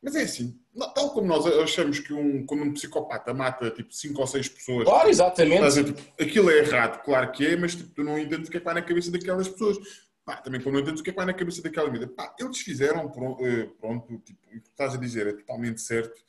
Mas 0.00 0.16
é 0.16 0.22
assim, 0.22 0.58
tal 0.94 1.10
como 1.12 1.28
nós 1.28 1.46
achamos 1.46 2.00
que 2.00 2.12
um, 2.12 2.44
quando 2.44 2.64
um 2.64 2.72
psicopata 2.72 3.32
mata 3.32 3.70
tipo 3.70 3.92
5 3.94 4.20
ou 4.20 4.26
6 4.26 4.48
pessoas, 4.48 4.84
Claro, 4.84 5.08
exatamente. 5.08 5.54
estás 5.54 5.78
a 5.78 5.82
dizer, 5.82 5.94
tipo, 5.94 6.22
aquilo 6.22 6.50
é 6.50 6.58
errado, 6.58 7.02
claro 7.04 7.30
que 7.30 7.46
é, 7.46 7.56
mas 7.56 7.76
tipo, 7.76 7.94
tu 7.94 8.02
não 8.02 8.18
entendes 8.18 8.48
o 8.48 8.50
que 8.50 8.56
é 8.56 8.60
que 8.60 8.64
vai 8.66 8.74
na 8.74 8.82
cabeça 8.82 9.12
daquelas 9.12 9.48
pessoas. 9.48 9.78
Pá, 10.24 10.36
também 10.36 10.60
como 10.60 10.74
não 10.74 10.82
entendes 10.82 11.00
o 11.00 11.04
que 11.04 11.10
é 11.10 11.12
que 11.12 11.16
vai 11.16 11.26
na 11.26 11.34
cabeça 11.34 11.62
daquela 11.62 11.88
vida. 11.90 12.08
Pá, 12.08 12.34
eles 12.38 12.58
fizeram, 12.58 13.08
pronto, 13.10 13.42
pronto 13.80 14.18
tipo, 14.24 14.40
o 14.48 14.60
que 14.60 14.68
estás 14.70 14.94
a 14.94 14.96
dizer 14.98 15.26
é 15.28 15.32
totalmente 15.34 15.80
certo. 15.80 16.20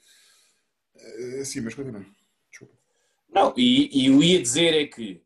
Eh, 0.96 1.44
Sim, 1.44 1.62
mas 1.62 1.74
continua. 1.74 2.06
Desculpa. 2.52 2.76
Não, 3.34 3.54
e, 3.58 3.90
e 3.92 4.06
eu 4.08 4.22
ia 4.22 4.40
dizer 4.40 4.76
é 4.76 4.86
que, 4.86 5.23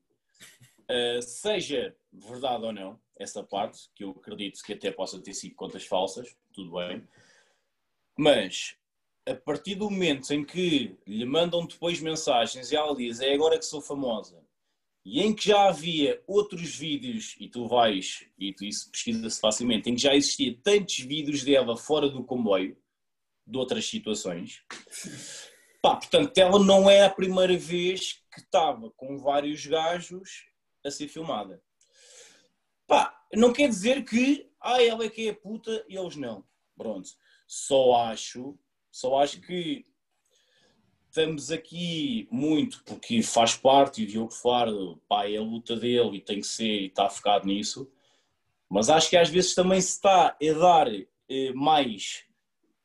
uh, 0.90 1.22
seja 1.22 1.96
verdade 2.12 2.66
ou 2.66 2.74
não, 2.74 3.00
essa 3.18 3.44
parte, 3.44 3.90
que 3.96 4.04
eu 4.04 4.12
acredito 4.12 4.62
que 4.64 4.74
até 4.74 4.92
possa 4.92 5.20
ter 5.22 5.34
sido 5.34 5.56
contas 5.56 5.86
falsas, 5.86 6.36
tudo 6.54 6.74
bem, 6.74 7.08
mas 8.18 8.76
a 9.28 9.36
partir 9.36 9.76
do 9.76 9.90
momento 9.90 10.32
em 10.34 10.44
que 10.44 10.98
lhe 11.06 11.26
mandam 11.26 11.66
depois 11.66 12.00
mensagens 12.00 12.72
e 12.72 12.76
ela 12.76 12.96
diz 12.96 13.20
é 13.20 13.34
agora 13.34 13.58
que 13.58 13.66
sou 13.66 13.82
famosa, 13.82 14.44
e 15.06 15.22
em 15.22 15.34
que 15.34 15.48
já 15.48 15.70
havia 15.70 16.22
outros 16.28 16.76
vídeos, 16.76 17.36
e 17.40 17.48
tu 17.48 17.68
vais, 17.68 18.28
e 18.38 18.54
tu 18.54 18.66
isso 18.66 18.92
pesquisa-se 18.92 19.40
facilmente, 19.40 19.90
em 19.90 19.96
que 19.96 20.02
já 20.02 20.16
existia 20.16 20.58
tantos 20.62 21.00
vídeos 21.00 21.44
dela 21.44 21.78
fora 21.78 22.10
do 22.10 22.24
comboio, 22.24 22.78
de 23.46 23.58
outras 23.58 23.86
situações, 23.86 24.64
Pá, 25.82 25.96
portanto, 25.96 26.38
ela 26.38 26.60
não 26.60 26.90
é 26.90 27.06
a 27.06 27.10
primeira 27.10 27.56
vez 27.58 28.22
que 28.34 28.42
estava 28.42 28.90
com 28.92 29.18
vários 29.18 29.66
gajos 29.66 30.46
a 30.88 30.92
ser 30.92 31.08
filmada. 31.08 31.62
Pá, 32.88 33.14
não 33.34 33.52
quer 33.52 33.68
dizer 33.68 34.04
que 34.04 34.50
ah, 34.62 34.82
ela 34.82 35.06
é 35.06 35.10
que 35.10 35.28
é 35.28 35.34
puta 35.34 35.86
e 35.88 35.98
eles 35.98 36.16
não. 36.16 36.44
Pronto. 36.76 37.10
Só 37.46 37.96
acho, 37.96 38.58
só 38.92 39.20
acho 39.20 39.42
que 39.42 39.86
estamos 41.08 41.52
aqui 41.52 42.28
muito 42.32 42.84
porque 42.84 43.22
faz 43.24 43.56
parte 43.56 44.02
e 44.02 44.06
o 44.06 44.08
Diogo 44.08 44.32
Faro, 44.32 45.02
pá, 45.08 45.28
é 45.28 45.38
a 45.38 45.42
luta 45.42 45.76
dele 45.76 46.18
e 46.18 46.22
tem 46.22 46.42
que 46.42 46.48
ser 46.48 46.82
e 46.82 46.86
está 46.88 47.10
focado 47.10 47.48
nisso. 47.48 47.90
Mas 48.70 48.90
acho 48.90 49.10
que 49.10 49.18
às 49.18 49.30
vezes 49.30 49.56
também 49.56 49.80
se 49.82 49.94
está 49.94 50.28
a 50.28 50.54
dar 50.60 50.88
eh, 50.90 51.54
mais 51.54 52.26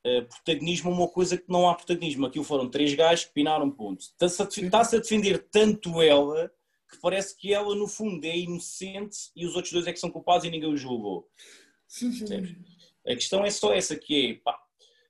eh, 0.05 0.23
protagonismo 0.23 0.91
a 0.91 0.95
uma 0.95 1.09
coisa 1.09 1.37
que 1.37 1.49
não 1.49 1.69
há 1.69 1.75
protagonismo. 1.75 2.27
Aquilo 2.27 2.45
foram 2.45 2.71
três 2.71 2.95
gajos 2.95 3.25
que 3.27 3.35
pinaram 3.35 3.71
ponto. 3.71 4.01
Está-se 4.01 4.43
a, 4.43 4.67
está-se 4.67 4.97
a 4.97 5.01
defender 5.01 5.47
tanto 5.51 6.01
ela 6.01 6.51
que 6.93 7.01
parece 7.01 7.35
que 7.35 7.55
ela, 7.55 7.75
no 7.75 7.89
fundo, 7.89 8.23
é 8.25 8.37
inocente 8.37 9.31
e 9.35 9.47
os 9.47 9.57
outros 9.57 9.73
dois 9.73 9.87
é 9.87 9.93
que 9.93 9.99
são 9.99 10.11
culpados 10.11 10.45
e 10.45 10.51
ninguém 10.51 10.71
os 10.71 10.81
julgou. 10.81 11.27
Sim, 11.89 12.13
sim. 12.13 12.57
A 13.07 13.15
questão 13.15 13.45
é 13.45 13.51
só 13.51 13.73
essa 13.73 13.97
que 13.97 14.31
é, 14.31 14.35
pá, 14.35 14.59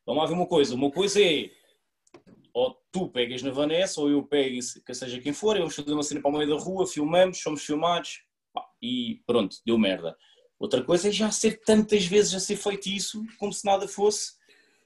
vamos 0.07 0.23
lá 0.23 0.29
ver 0.29 0.35
uma 0.35 0.47
coisa. 0.47 0.75
Uma 0.75 0.91
coisa 0.91 1.21
é, 1.21 1.51
ou 2.55 2.81
tu 2.93 3.09
pegas 3.09 3.43
na 3.43 3.51
Vanessa, 3.51 4.01
ou 4.01 4.09
eu 4.09 4.23
pego, 4.23 4.59
que 4.87 4.95
seja 4.95 5.21
quem 5.21 5.33
for, 5.33 5.59
vamos 5.59 5.75
fazer 5.75 5.93
uma 5.93 6.03
cena 6.03 6.21
para 6.21 6.31
o 6.31 6.39
meio 6.39 6.49
da 6.49 6.63
rua, 6.63 6.87
filmamos, 6.87 7.39
somos 7.39 7.65
filmados, 7.65 8.23
pá, 8.53 8.65
e 8.81 9.21
pronto, 9.27 9.57
deu 9.67 9.77
merda. 9.77 10.17
Outra 10.59 10.85
coisa 10.85 11.09
é 11.09 11.13
já 11.13 11.31
ser 11.33 11.61
tantas 11.65 12.07
vezes 12.07 12.33
a 12.35 12.41
ser 12.41 12.57
feito 12.57 12.89
isso, 12.89 13.25
como 13.39 13.53
se 13.53 13.65
nada 13.65 13.89
fosse, 13.89 14.35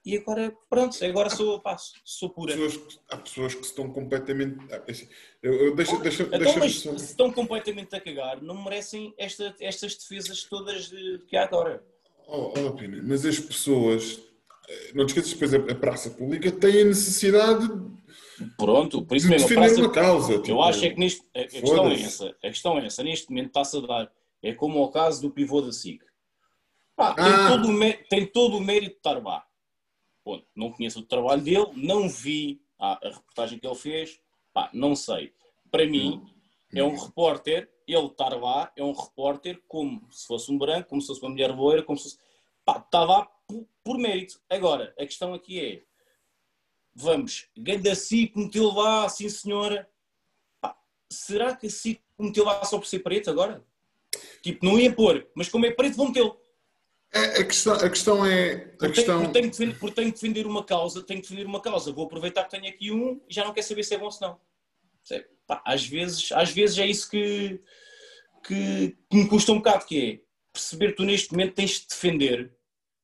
e 0.06 0.16
agora, 0.16 0.56
pronto, 0.70 1.04
agora 1.04 1.28
sou, 1.28 1.58
pá, 1.60 1.76
sou 2.04 2.30
pura. 2.30 2.52
Pessoas 2.54 2.76
que- 2.76 2.98
há 3.10 3.16
pessoas 3.16 3.54
que 3.56 3.64
estão 3.64 3.90
completamente. 3.92 4.56
ah, 4.72 4.82
assim, 4.88 5.08
eu, 5.42 5.52
eu, 5.52 5.74
deixa, 5.74 5.96
deixa, 5.98 6.22
Então, 6.22 6.38
deixa 6.38 6.58
mas 6.60 6.72
se 6.76 6.88
estão 7.10 7.32
completamente 7.32 7.94
a 7.96 8.00
cagar, 8.00 8.40
não 8.40 8.62
merecem 8.62 9.12
esta- 9.18 9.54
estas 9.60 9.96
defesas 9.96 10.44
todas 10.44 10.88
de- 10.88 11.18
que 11.26 11.36
há 11.36 11.42
agora. 11.42 11.82
Oh, 12.28 12.52
oh, 12.56 12.72
Pina, 12.72 13.02
mas 13.02 13.26
as 13.26 13.38
pessoas, 13.38 14.20
eh, 14.68 14.92
não 14.94 15.04
te 15.06 15.08
esqueças, 15.10 15.32
depois 15.32 15.52
a, 15.54 15.58
a 15.72 15.74
praça 15.74 16.10
pública 16.10 16.50
tem 16.52 16.82
a 16.82 16.84
necessidade 16.84 17.68
Pronto, 18.58 19.02
por 19.04 19.16
isso 19.16 19.26
de 19.26 19.32
mesmo, 19.32 19.46
a 19.46 19.48
defender 19.48 19.66
praça- 19.74 19.80
uma 19.86 19.92
causa. 19.92 20.32
Eu 20.34 20.42
tipo, 20.42 20.62
acho 20.62 20.84
é 20.84 20.90
que 20.90 20.98
neste, 21.00 21.22
a, 21.34 21.40
a 21.40 21.44
questão 21.46 21.88
é 21.90 21.94
essa. 21.94 22.26
A 22.28 22.48
questão 22.48 22.78
é 22.78 22.86
essa. 22.86 23.02
Neste 23.02 23.30
momento 23.30 23.46
está-se 23.46 23.76
a 23.78 23.80
dar. 23.80 24.12
É 24.42 24.52
como 24.52 24.82
o 24.82 24.90
caso 24.90 25.22
do 25.22 25.30
pivô 25.30 25.62
da 25.62 25.72
SIC. 25.72 26.02
Pá, 26.94 27.14
tem, 27.14 27.24
Ah. 27.24 27.48
todo 27.48 27.68
o 27.68 27.72
mé- 27.72 28.04
tem 28.10 28.26
todo 28.26 28.56
o 28.58 28.60
mérito 28.60 28.90
de 28.92 28.96
estar 28.98 29.22
lá. 29.22 29.42
Ponto. 30.26 30.44
Não 30.56 30.72
conheço 30.72 30.98
o 30.98 31.06
trabalho 31.06 31.40
dele, 31.40 31.70
não 31.76 32.08
vi 32.08 32.60
a, 32.80 32.98
a 33.06 33.10
reportagem 33.10 33.60
que 33.60 33.64
ele 33.64 33.76
fez. 33.76 34.20
Pá, 34.52 34.68
não 34.72 34.96
sei. 34.96 35.32
Para 35.70 35.86
mim, 35.86 36.20
é 36.74 36.82
um 36.82 36.96
repórter, 36.96 37.70
ele 37.86 38.06
estar 38.06 38.30
lá 38.30 38.72
é 38.76 38.82
um 38.82 38.90
repórter 38.90 39.62
como 39.68 40.04
se 40.10 40.26
fosse 40.26 40.50
um 40.50 40.58
branco, 40.58 40.88
como 40.88 41.00
se 41.00 41.06
fosse 41.06 41.22
uma 41.22 41.30
mulher 41.30 41.54
loira, 41.54 41.80
como 41.80 41.96
se 41.96 42.02
fosse. 42.02 42.18
Pá, 42.64 42.78
está 42.78 43.04
lá 43.04 43.24
por, 43.46 43.68
por 43.84 43.98
mérito. 43.98 44.40
Agora, 44.50 44.92
a 44.98 45.06
questão 45.06 45.32
aqui 45.32 45.64
é. 45.64 45.84
Vamos, 46.92 47.48
Ganda 47.56 47.94
SIC 47.94 48.34
meteu 48.34 48.72
lá, 48.72 49.08
sim 49.08 49.28
senhora. 49.28 49.88
Pá, 50.60 50.76
será 51.08 51.54
que 51.54 51.68
a 51.68 51.70
SIC 51.70 52.02
meteu 52.18 52.44
lá 52.44 52.64
só 52.64 52.78
por 52.78 52.86
ser 52.88 52.98
preto 52.98 53.30
agora? 53.30 53.64
Tipo, 54.42 54.66
não 54.66 54.76
ia 54.76 54.92
pôr, 54.92 55.24
mas 55.36 55.48
como 55.48 55.66
é 55.66 55.70
preto, 55.70 55.96
vão 55.96 56.08
metê-lo. 56.08 56.36
É, 57.12 57.40
a, 57.40 57.44
questão, 57.44 57.72
a 57.74 57.88
questão 57.88 58.26
é. 58.26 58.52
A 58.52 58.58
Porque, 58.78 58.94
questão, 58.94 59.32
tenho, 59.32 59.50
que 59.50 59.58
defender, 59.58 59.94
tenho 59.94 60.12
que 60.12 60.20
defender 60.20 60.46
uma 60.46 60.64
causa, 60.64 61.02
tenho 61.02 61.20
que 61.20 61.28
defender 61.28 61.46
uma 61.46 61.60
causa. 61.60 61.92
Vou 61.92 62.06
aproveitar 62.06 62.44
que 62.44 62.50
tenho 62.50 62.68
aqui 62.68 62.90
um 62.90 63.20
e 63.28 63.32
já 63.32 63.44
não 63.44 63.52
quer 63.52 63.62
saber 63.62 63.84
se 63.84 63.94
é 63.94 63.98
bom 63.98 64.06
ou 64.06 64.10
se 64.10 64.20
não. 64.20 64.38
Pá, 65.46 65.62
às, 65.64 65.86
vezes, 65.86 66.32
às 66.32 66.50
vezes 66.50 66.78
é 66.78 66.86
isso 66.86 67.08
que, 67.08 67.60
que, 68.44 68.96
que 69.08 69.16
me 69.16 69.28
custa 69.28 69.52
um 69.52 69.58
bocado, 69.58 69.86
que 69.86 69.98
é 69.98 70.26
perceber 70.52 70.88
que 70.88 70.96
tu 70.96 71.04
neste 71.04 71.30
momento 71.30 71.54
tens 71.54 71.80
de 71.80 71.86
defender, 71.86 72.52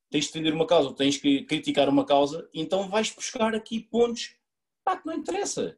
tens 0.09 0.25
de 0.25 0.33
defender 0.33 0.53
uma 0.53 0.67
causa, 0.67 0.93
tens 0.93 1.17
que 1.17 1.43
criticar 1.43 1.87
uma 1.87 2.05
causa, 2.05 2.49
então 2.53 2.89
vais 2.89 3.09
buscar 3.11 3.55
aqui 3.55 3.79
pontos 3.79 4.35
pá, 4.83 4.97
que 4.97 5.05
não 5.05 5.13
interessa. 5.13 5.77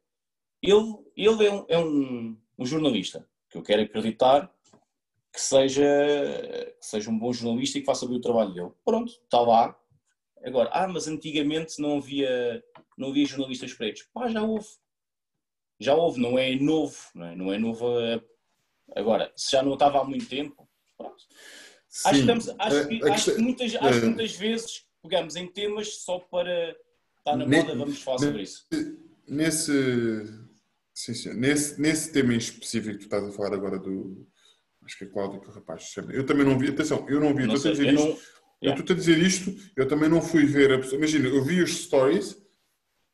Ele, 0.60 0.96
ele 1.16 1.46
é, 1.46 1.52
um, 1.52 1.66
é 1.68 1.78
um, 1.78 2.36
um 2.58 2.66
jornalista, 2.66 3.28
que 3.48 3.56
eu 3.56 3.62
quero 3.62 3.82
acreditar 3.82 4.52
que 5.36 5.42
seja, 5.42 5.84
que 6.80 6.86
seja 6.86 7.10
um 7.10 7.18
bom 7.18 7.30
jornalista 7.30 7.76
e 7.76 7.82
que 7.82 7.86
faça 7.86 8.06
bem 8.08 8.16
o 8.16 8.20
trabalho 8.22 8.54
dele. 8.54 8.70
Pronto, 8.86 9.12
está 9.12 9.38
lá. 9.38 9.78
Agora, 10.42 10.70
ah, 10.72 10.88
mas 10.88 11.06
antigamente 11.06 11.78
não 11.78 11.98
havia, 11.98 12.64
não 12.96 13.10
havia 13.10 13.26
jornalistas 13.26 13.74
pretos. 13.74 14.04
Pá, 14.14 14.28
já 14.28 14.42
houve. 14.42 14.66
Já 15.78 15.94
houve, 15.94 16.18
não 16.22 16.38
é 16.38 16.54
novo. 16.56 16.96
Não 17.14 17.26
é, 17.26 17.36
não 17.36 17.52
é 17.52 17.58
novo. 17.58 17.86
a- 17.86 18.22
Agora, 18.98 19.30
se 19.36 19.52
já 19.52 19.62
não 19.62 19.74
estava 19.74 20.00
há 20.00 20.04
muito 20.04 20.26
tempo, 20.26 20.66
pronto. 20.96 21.16
Acho, 21.16 22.08
que, 22.08 22.14
sim, 22.14 22.20
estamos- 22.20 22.48
acho, 22.58 22.76
a- 22.78 22.86
que, 22.86 22.94
a 22.94 22.96
acho, 22.96 23.04
que 23.04 23.10
questão- 23.30 23.44
muitas, 23.44 23.74
acho 23.74 24.00
que 24.00 24.06
eh, 24.06 24.08
muitas 24.08 24.32
vezes 24.36 24.86
pegamos 25.02 25.36
em 25.36 25.46
temas 25.52 25.96
só 25.98 26.18
para 26.18 26.70
estar 27.18 27.36
na 27.36 27.44
moda, 27.46 27.74
vamos 27.76 28.00
falar 28.02 28.18
sobre 28.20 28.42
isso. 28.42 28.66
Nesse, 29.28 29.72
sim, 30.94 31.12
sim, 31.14 31.34
nesse, 31.34 31.78
nesse 31.80 32.10
tema 32.12 32.32
em 32.32 32.38
específico 32.38 32.92
que 32.94 33.00
tu 33.00 33.04
estás 33.04 33.24
a 33.24 33.32
falar 33.32 33.52
agora 33.52 33.78
do. 33.78 34.26
Acho 34.86 34.98
que 34.98 35.04
é 35.04 35.08
Cláudio 35.08 35.40
que 35.40 35.48
o 35.48 35.52
rapaz 35.52 35.82
se 35.84 35.94
chama. 35.94 36.12
Eu 36.12 36.24
também 36.24 36.46
não 36.46 36.56
vi, 36.56 36.68
atenção, 36.68 37.04
eu 37.08 37.18
não 37.20 37.34
vi, 37.34 37.44
Não 37.46 37.54
estou 37.54 37.72
a 37.72 37.74
sei, 37.74 37.84
dizer 37.86 37.88
eu 37.88 37.94
isto. 37.94 38.08
não- 38.08 38.36
Eu 38.62 38.72
estou 38.74 38.94
a 38.94 38.96
dizer 38.98 39.18
isto, 39.18 39.54
eu 39.76 39.86
também 39.86 40.08
não 40.08 40.22
fui 40.22 40.46
ver 40.46 40.72
a 40.72 40.78
pessoa. 40.78 40.96
Imagina, 40.96 41.28
eu 41.28 41.44
vi 41.44 41.60
os 41.62 41.76
stories, 41.84 42.36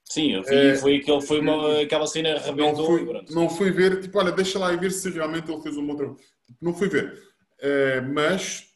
Sim, 0.04 0.32
eu 0.34 0.42
vi, 0.42 0.54
Eh, 0.54 0.74
foi, 0.76 0.96
aquele, 0.96 1.20
foi 1.22 1.40
uma, 1.40 1.80
aquela 1.80 2.06
cena 2.06 2.30
não 2.34 2.36
arrebentou 2.36 2.84
fui, 2.86 3.06
pronto. 3.06 3.32
não 3.34 3.48
fui 3.48 3.70
ver, 3.70 4.00
tipo, 4.02 4.18
olha, 4.18 4.30
deixa 4.30 4.58
lá 4.58 4.72
e 4.72 4.76
ver 4.76 4.90
se 4.92 5.08
realmente 5.08 5.50
ele 5.50 5.62
fez 5.62 5.76
um 5.76 5.86
bom 5.86 5.96
trabalho. 5.96 6.18
Tipo, 6.46 6.58
não 6.60 6.74
fui 6.74 6.88
ver. 6.88 7.18
Eh, 7.60 8.00
mas, 8.02 8.66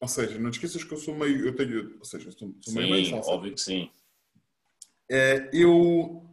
ou 0.00 0.06
seja, 0.08 0.38
não 0.38 0.50
te 0.50 0.54
esqueças 0.54 0.84
que 0.84 0.92
eu 0.94 0.98
sou 0.98 1.14
meio, 1.16 1.44
eu 1.46 1.56
tenho, 1.56 1.96
ou 1.98 2.04
seja, 2.04 2.30
sou, 2.30 2.54
sou 2.62 2.72
meio 2.74 2.88
meio 2.88 3.04
Sim, 3.04 3.10
salsa. 3.10 3.30
óbvio 3.30 3.52
que 3.52 3.60
sim. 3.60 3.90
É, 5.10 5.50
eu, 5.52 6.24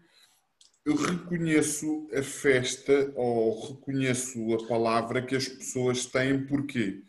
eu 0.86 0.96
reconheço 0.96 2.08
a 2.14 2.22
festa 2.22 3.12
ou 3.16 3.70
reconheço 3.70 4.54
a 4.54 4.68
palavra 4.68 5.22
que 5.26 5.36
as 5.36 5.48
pessoas 5.48 6.06
têm 6.06 6.46
porquê. 6.46 7.02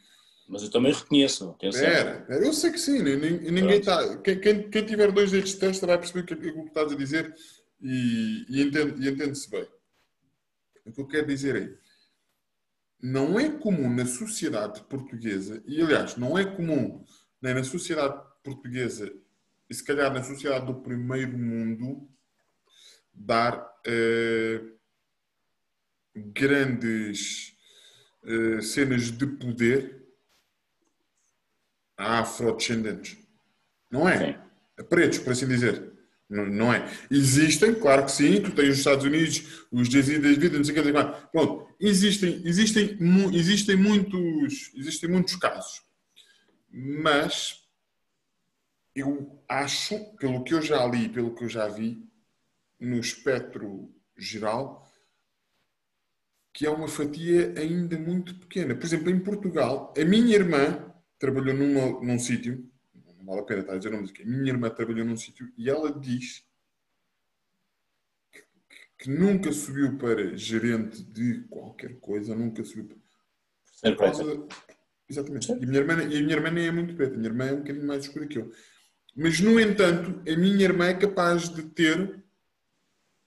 Mas 0.49 0.63
eu 0.63 0.71
também 0.71 0.93
reconheço, 0.93 1.51
atenção. 1.51 1.81
Espera, 1.81 2.27
eu 2.45 2.53
sei 2.53 2.71
que 2.71 2.79
sim, 2.79 3.03
ninguém 3.03 3.79
está. 3.79 4.19
Quem, 4.19 4.39
quem, 4.39 4.71
quem 4.71 4.85
tiver 4.85 5.11
dois 5.11 5.31
dedos 5.31 5.51
de 5.51 5.57
testa 5.59 5.87
vai 5.87 5.99
perceber 5.99 6.21
o 6.21 6.27
que, 6.27 6.35
é 6.49 6.53
que 6.53 6.59
estás 6.61 6.93
a 6.93 6.97
dizer 6.97 7.35
e, 7.81 8.45
e 8.49 8.63
entende- 8.63 9.09
entende-se 9.09 9.51
bem. 9.51 9.67
O 10.85 10.93
que 10.93 11.01
eu 11.01 11.07
quero 11.07 11.27
dizer 11.27 11.57
é, 11.57 11.75
não 13.03 13.41
é 13.41 13.51
comum 13.51 13.93
na 13.93 14.07
sociedade 14.07 14.83
portuguesa, 14.83 15.63
e 15.67 15.81
aliás, 15.81 16.17
não 16.17 16.39
é 16.39 16.45
comum 16.45 17.05
nem 17.41 17.55
na 17.55 17.65
sociedade 17.65 18.23
portuguesa, 18.43 19.11
e 19.69 19.75
se 19.75 19.83
calhar 19.83 20.13
na 20.13 20.23
sociedade 20.23 20.67
do 20.67 20.75
primeiro 20.75 21.37
mundo, 21.39 22.07
dar 23.15 23.67
eh, 23.87 24.61
grandes 26.15 27.57
eh, 28.25 28.61
cenas 28.61 29.11
de 29.11 29.27
poder 29.27 30.05
a 31.97 32.21
afrodescendentes. 32.21 33.17
Não 33.91 34.09
é? 34.09 34.33
Sim. 34.33 34.39
A 34.79 34.85
pretos, 34.85 35.19
por 35.19 35.33
assim 35.33 35.47
dizer. 35.47 35.93
Não, 36.29 36.47
não 36.47 36.73
é? 36.73 36.91
Existem, 37.11 37.75
claro 37.75 38.05
que 38.05 38.13
sim, 38.13 38.41
tu 38.41 38.51
tens 38.51 38.71
os 38.71 38.79
Estados 38.79 39.05
Unidos, 39.05 39.67
os 39.71 39.89
vida, 39.89 40.57
não 40.57 40.65
sei 40.65 40.79
o 40.79 40.83
que, 40.83 40.93
não 40.93 41.13
sei. 41.13 41.29
Pronto, 41.31 41.69
existem, 41.79 42.43
existem, 42.45 42.99
existem, 43.33 43.77
muitos, 43.77 44.73
existem 44.75 45.11
muitos 45.11 45.37
casos. 45.37 45.83
Mas 46.73 47.63
eu 48.95 49.45
acho, 49.49 49.99
pelo 50.17 50.43
que 50.43 50.55
eu 50.55 50.63
já 50.63 50.85
li, 50.87 51.09
pelo 51.09 51.35
que 51.35 51.45
eu 51.45 51.49
já 51.49 51.69
vi, 51.69 52.03
no 52.79 52.99
espectro 52.99 53.93
geral, 54.17 54.89
que 56.53 56.67
é 56.67 56.71
uma 56.71 56.87
fatia 56.87 57.53
ainda 57.59 57.99
muito 57.99 58.35
pequena. 58.37 58.75
Por 58.75 58.85
exemplo, 58.85 59.11
em 59.11 59.19
Portugal, 59.19 59.93
a 59.97 60.05
minha 60.05 60.35
irmã 60.35 60.93
trabalhou 61.19 61.55
numa, 61.55 62.01
num 62.01 62.19
sítio, 62.19 62.71
não 63.19 63.27
vale 63.27 63.41
a 63.41 63.45
pena 63.45 63.61
estar 63.61 63.73
a 63.73 63.77
dizer 63.77 63.89
o 63.89 63.93
nome 63.93 64.09
aqui, 64.09 64.23
a 64.23 64.27
minha 64.27 64.53
irmã 64.53 64.71
trabalhou 64.71 65.05
num 65.05 65.17
sítio 65.17 65.53
e 65.57 65.69
ela 65.69 65.93
diz 65.93 66.47
que, 68.31 68.45
que 68.99 69.11
nunca 69.11 69.53
subiu 69.53 69.97
para 69.97 70.37
gerente 70.37 71.03
de 71.03 71.41
qualquer 71.49 71.99
coisa, 71.99 72.35
nunca 72.35 72.65
subiu 72.65 72.87
para... 72.87 73.05
Por 73.93 73.97
causa-. 73.97 74.47
Exatamente. 75.09 75.51
E 75.51 75.53
a, 75.53 75.57
minha 75.57 75.79
irmã, 75.79 76.03
e 76.03 76.19
a 76.19 76.23
minha 76.23 76.37
irmã 76.37 76.51
nem 76.51 76.67
é 76.67 76.73
muito 76.73 76.95
preta, 76.95 77.15
a 77.15 77.17
minha 77.17 77.29
irmã 77.29 77.45
é 77.47 77.53
um 77.53 77.59
bocadinho 77.59 77.87
mais 77.87 78.05
escura 78.05 78.27
que 78.27 78.39
eu. 78.39 78.51
Mas, 79.17 79.41
no 79.41 79.61
entanto, 79.61 80.23
a 80.29 80.37
minha 80.37 80.65
irmã 80.65 80.87
é 80.87 80.95
capaz 80.95 81.49
de 81.49 81.63
ter 81.63 82.24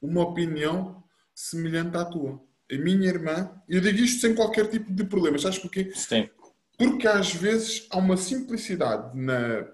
uma 0.01 0.21
opinião 0.21 1.03
semelhante 1.33 1.97
à 1.97 2.05
tua. 2.05 2.41
A 2.71 2.77
minha 2.77 3.07
irmã, 3.07 3.51
e 3.69 3.75
eu 3.75 3.81
digo 3.81 3.99
isto 3.99 4.21
sem 4.21 4.35
qualquer 4.35 4.69
tipo 4.69 4.91
de 4.91 5.05
problema, 5.05 5.37
sabes 5.37 5.59
porquê? 5.59 5.91
Sim. 5.93 6.29
Porque 6.77 7.07
às 7.07 7.33
vezes 7.33 7.87
há 7.89 7.97
uma 7.97 8.17
simplicidade 8.17 9.17
na. 9.17 9.67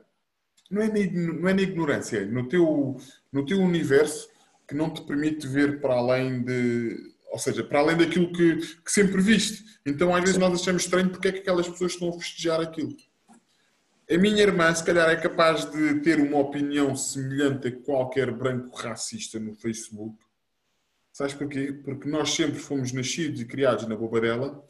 Não 0.70 0.82
é 0.82 0.88
na, 0.88 1.34
não 1.34 1.50
é 1.50 1.54
na 1.54 1.62
ignorância, 1.62 2.26
no 2.26 2.48
teu, 2.48 2.98
no 3.32 3.46
teu 3.46 3.60
universo 3.60 4.30
que 4.68 4.74
não 4.74 4.90
te 4.90 5.02
permite 5.02 5.48
ver 5.48 5.82
para 5.82 5.96
além 5.96 6.44
de. 6.44 6.98
Ou 7.32 7.40
seja, 7.40 7.64
para 7.64 7.80
além 7.80 7.98
daquilo 7.98 8.32
que, 8.32 8.58
que 8.58 8.92
sempre 8.92 9.22
viste. 9.22 9.64
Então 9.86 10.16
às 10.16 10.22
vezes 10.22 10.38
nós 10.38 10.54
achamos 10.62 10.84
estranho 10.84 11.10
porque 11.10 11.28
é 11.28 11.32
que 11.32 11.40
aquelas 11.40 11.68
pessoas 11.68 11.94
estão 11.94 12.10
a 12.10 12.14
festejar 12.14 12.62
aquilo. 12.62 12.96
A 14.10 14.18
minha 14.18 14.42
irmã, 14.42 14.74
se 14.74 14.84
calhar, 14.84 15.10
é 15.10 15.16
capaz 15.16 15.70
de 15.72 16.02
ter 16.02 16.20
uma 16.20 16.38
opinião 16.38 16.96
semelhante 16.96 17.68
a 17.68 17.72
qualquer 17.72 18.32
branco 18.32 18.76
racista 18.76 19.40
no 19.40 19.56
Facebook. 19.56 20.18
Sabes 21.12 21.34
porquê? 21.34 21.72
Porque 21.72 22.10
nós 22.10 22.32
sempre 22.32 22.60
fomos 22.60 22.92
nascidos 22.92 23.40
e 23.40 23.46
criados 23.46 23.88
na 23.88 23.96
bobadela 23.96 24.64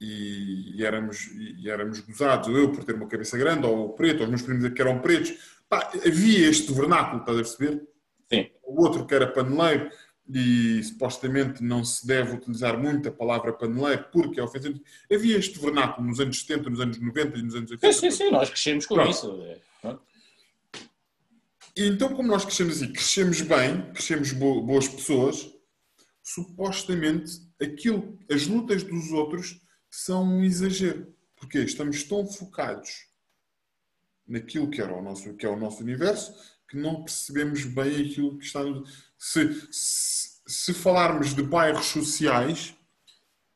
e, 0.00 0.76
e 0.76 0.84
éramos, 0.84 1.28
e 1.32 1.70
éramos 1.70 2.00
gozados, 2.00 2.48
ou 2.48 2.56
eu 2.56 2.72
por 2.72 2.84
ter 2.84 2.94
uma 2.94 3.08
cabeça 3.08 3.38
grande, 3.38 3.66
ou 3.66 3.86
o 3.86 3.92
preto, 3.94 4.18
ou 4.18 4.24
os 4.24 4.28
meus 4.28 4.42
primos 4.42 4.68
que 4.68 4.82
eram 4.82 5.00
pretos, 5.00 5.56
Pá, 5.68 5.90
havia 5.94 6.48
este 6.48 6.72
vernáculo, 6.72 7.20
estás 7.20 7.38
a 7.38 7.42
perceber? 7.42 7.88
Sim. 8.32 8.50
O 8.62 8.82
outro 8.82 9.04
que 9.04 9.14
era 9.14 9.26
paneleiro 9.26 9.90
e 10.28 10.82
supostamente 10.82 11.62
não 11.62 11.84
se 11.84 12.04
deve 12.06 12.32
utilizar 12.34 12.76
muito 12.78 13.08
a 13.08 13.12
palavra 13.12 13.52
paneleiro 13.52 14.06
porque 14.12 14.40
é 14.40 14.42
ofensivo. 14.42 14.80
Havia 15.12 15.38
este 15.38 15.58
vernáculo 15.58 16.08
nos 16.08 16.18
anos 16.18 16.40
70, 16.40 16.70
nos 16.70 16.80
anos 16.80 16.98
90 16.98 17.38
e 17.38 17.42
nos 17.42 17.54
anos 17.54 17.70
80. 17.70 17.92
Sim, 17.92 18.10
sim, 18.10 18.10
sim, 18.10 18.30
nós 18.30 18.50
crescemos 18.50 18.86
com 18.86 18.94
Pronto. 18.96 19.10
isso. 19.10 19.40
é, 19.42 19.60
pronto. 19.80 20.02
E 21.76 21.84
então, 21.86 22.08
como 22.14 22.28
nós 22.28 22.44
crescemos 22.44 22.80
e 22.82 22.88
crescemos 22.88 23.40
bem, 23.42 23.92
crescemos 23.92 24.32
bo- 24.32 24.62
boas 24.62 24.88
pessoas, 24.88 25.48
supostamente 26.22 27.32
aquilo, 27.62 28.18
as 28.30 28.46
lutas 28.46 28.82
dos 28.82 29.12
outros 29.12 29.60
são 29.90 30.24
um 30.24 30.42
exagero. 30.44 31.14
Porque 31.36 31.58
estamos 31.58 32.02
tão 32.04 32.26
focados 32.26 33.06
naquilo 34.26 34.68
que, 34.70 34.80
era 34.80 34.92
o 34.92 35.02
nosso, 35.02 35.34
que 35.34 35.46
é 35.46 35.48
o 35.48 35.56
nosso 35.56 35.82
universo 35.82 36.34
que 36.68 36.76
não 36.76 37.04
percebemos 37.04 37.64
bem 37.64 38.06
aquilo 38.06 38.36
que 38.38 38.44
está. 38.46 38.64
no- 38.64 38.84
Se, 39.18 39.68
se, 39.70 40.40
se 40.46 40.74
falarmos 40.74 41.34
de 41.34 41.42
bairros 41.42 41.86
sociais, 41.86 42.74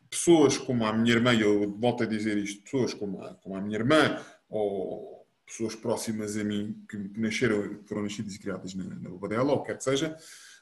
pessoas 0.08 0.58
como 0.58 0.84
a 0.84 0.92
minha 0.92 1.14
irmã, 1.14 1.34
eu 1.34 1.76
volto 1.78 2.02
a 2.02 2.06
dizer 2.06 2.36
isto, 2.38 2.62
pessoas 2.62 2.94
como 2.94 3.22
a, 3.22 3.34
como 3.34 3.56
a 3.56 3.60
minha 3.60 3.78
irmã 3.78 4.20
ou 4.48 5.26
pessoas 5.46 5.74
próximas 5.74 6.36
a 6.36 6.44
mim 6.44 6.84
que 6.88 6.96
nasceram, 7.18 7.80
foram 7.86 8.02
nascidas 8.02 8.34
e 8.34 8.38
criadas 8.38 8.74
na, 8.74 8.84
na 8.84 9.10
Bobadela, 9.10 9.52
ou 9.52 9.58
o 9.58 9.60
que 9.60 9.68
quer 9.68 9.78
que 9.78 9.84
seja, 9.84 10.16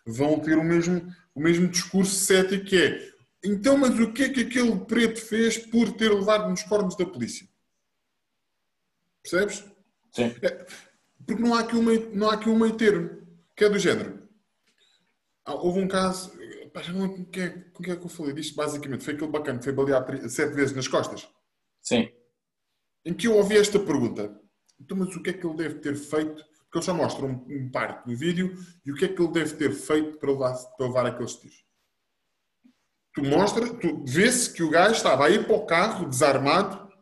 vão 0.06 0.40
ter 0.40 0.56
o 0.58 0.64
mesmo, 0.64 1.14
o 1.34 1.40
mesmo 1.40 1.68
discurso 1.68 2.14
cético 2.14 2.64
que 2.64 2.76
é 2.76 3.18
então, 3.44 3.76
mas 3.76 3.98
o 3.98 4.12
que 4.12 4.24
é 4.24 4.28
que 4.28 4.40
aquele 4.40 4.76
preto 4.84 5.20
fez 5.20 5.56
por 5.56 5.92
ter 5.92 6.12
levado 6.12 6.50
nos 6.50 6.62
cornos 6.64 6.96
da 6.96 7.06
polícia? 7.06 7.46
Percebes? 9.22 9.64
Sim. 10.12 10.34
Porque 11.24 11.42
não 11.42 11.54
há 11.54 11.60
aqui 11.60 11.76
um 11.76 11.82
meio, 11.82 12.10
não 12.14 12.30
há 12.30 12.34
aqui 12.34 12.48
um 12.48 12.58
meio 12.58 12.76
termo, 12.76 13.22
que 13.54 13.64
é 13.64 13.68
do 13.68 13.78
género. 13.78 14.17
Ah, 15.48 15.54
houve 15.54 15.80
um 15.80 15.88
caso, 15.88 16.30
pá, 16.74 16.82
já 16.82 16.92
não 16.92 17.00
lembro 17.00 17.16
com 17.16 17.24
que, 17.24 17.40
é, 17.40 17.48
com 17.48 17.82
que 17.82 17.90
é 17.90 17.96
que 17.96 18.04
eu 18.04 18.08
falei 18.10 18.34
disto, 18.34 18.54
basicamente, 18.54 19.02
foi 19.02 19.14
aquele 19.14 19.30
bacana 19.30 19.58
que 19.58 19.64
foi 19.64 19.72
baleado 19.72 20.28
sete 20.28 20.54
vezes 20.54 20.76
nas 20.76 20.86
costas, 20.86 21.26
Sim. 21.80 22.06
em 23.02 23.14
que 23.14 23.26
eu 23.26 23.34
ouvi 23.34 23.56
esta 23.56 23.78
pergunta. 23.80 24.38
Então, 24.78 24.94
mas 24.98 25.16
o 25.16 25.22
que 25.22 25.30
é 25.30 25.32
que 25.32 25.46
ele 25.46 25.56
deve 25.56 25.76
ter 25.76 25.96
feito? 25.96 26.44
Porque 26.44 26.76
eles 26.76 26.84
só 26.84 26.92
mostram 26.92 27.28
um, 27.28 27.62
um 27.62 27.70
parte 27.70 28.06
do 28.06 28.14
vídeo 28.14 28.54
e 28.84 28.92
o 28.92 28.94
que 28.94 29.06
é 29.06 29.08
que 29.08 29.22
ele 29.22 29.32
deve 29.32 29.56
ter 29.56 29.72
feito 29.72 30.18
para 30.18 30.30
levar, 30.30 30.54
para 30.76 30.86
levar 30.86 31.06
aqueles 31.06 31.34
tiros. 31.36 31.64
Tu 33.14 33.24
mostra, 33.24 33.74
tu 33.74 34.04
vê-se 34.06 34.52
que 34.52 34.62
o 34.62 34.68
gajo 34.68 34.96
estava 34.96 35.24
a 35.24 35.30
ir 35.30 35.46
para 35.46 35.56
o 35.56 35.64
carro 35.64 36.06
desarmado. 36.06 36.92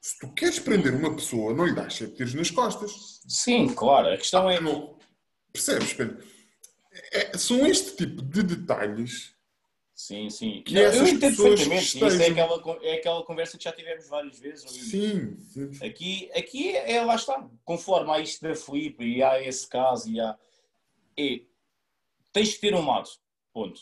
Se 0.00 0.18
tu 0.18 0.34
queres 0.34 0.58
prender 0.58 0.92
uma 0.92 1.14
pessoa, 1.14 1.54
não 1.54 1.66
lhe 1.66 1.74
dás 1.74 1.94
sete 1.94 2.16
tiros 2.16 2.34
nas 2.34 2.50
costas. 2.50 3.20
Sim, 3.28 3.72
claro. 3.72 4.08
A 4.08 4.16
questão 4.16 4.50
é. 4.50 4.60
Não. 4.60 4.98
Percebes, 5.52 5.92
Pedro? 5.92 6.33
É- 7.12 7.36
são 7.36 7.66
este 7.66 7.96
tipo 7.96 8.22
de 8.22 8.42
detalhes. 8.42 9.34
Sim, 9.94 10.28
sim. 10.28 10.62
Que 10.62 10.74
Não, 10.74 10.82
eu 10.82 11.06
entendo 11.06 11.36
perfeitamente. 11.36 12.04
Isso 12.04 12.22
é 12.22 12.26
aquela, 12.26 12.78
é 12.82 12.94
aquela 12.94 13.24
conversa 13.24 13.56
que 13.56 13.64
já 13.64 13.72
tivemos 13.72 14.08
várias 14.08 14.38
vezes. 14.40 14.70
Sim, 14.70 15.36
sim. 15.38 15.70
Aqui, 15.84 16.30
aqui 16.34 16.76
é, 16.76 17.00
lá 17.02 17.14
está. 17.14 17.48
Conforme 17.64 18.10
há 18.10 18.18
isto 18.18 18.42
da 18.42 18.56
Filipe 18.56 19.04
e 19.04 19.22
há 19.22 19.40
esse 19.40 19.68
caso 19.68 20.10
e 20.10 20.20
há. 20.20 20.36
É, 21.16 21.40
tens 22.32 22.54
que 22.54 22.60
ter 22.60 22.74
um 22.74 22.84
lado. 22.84 23.08
Ponto. 23.52 23.80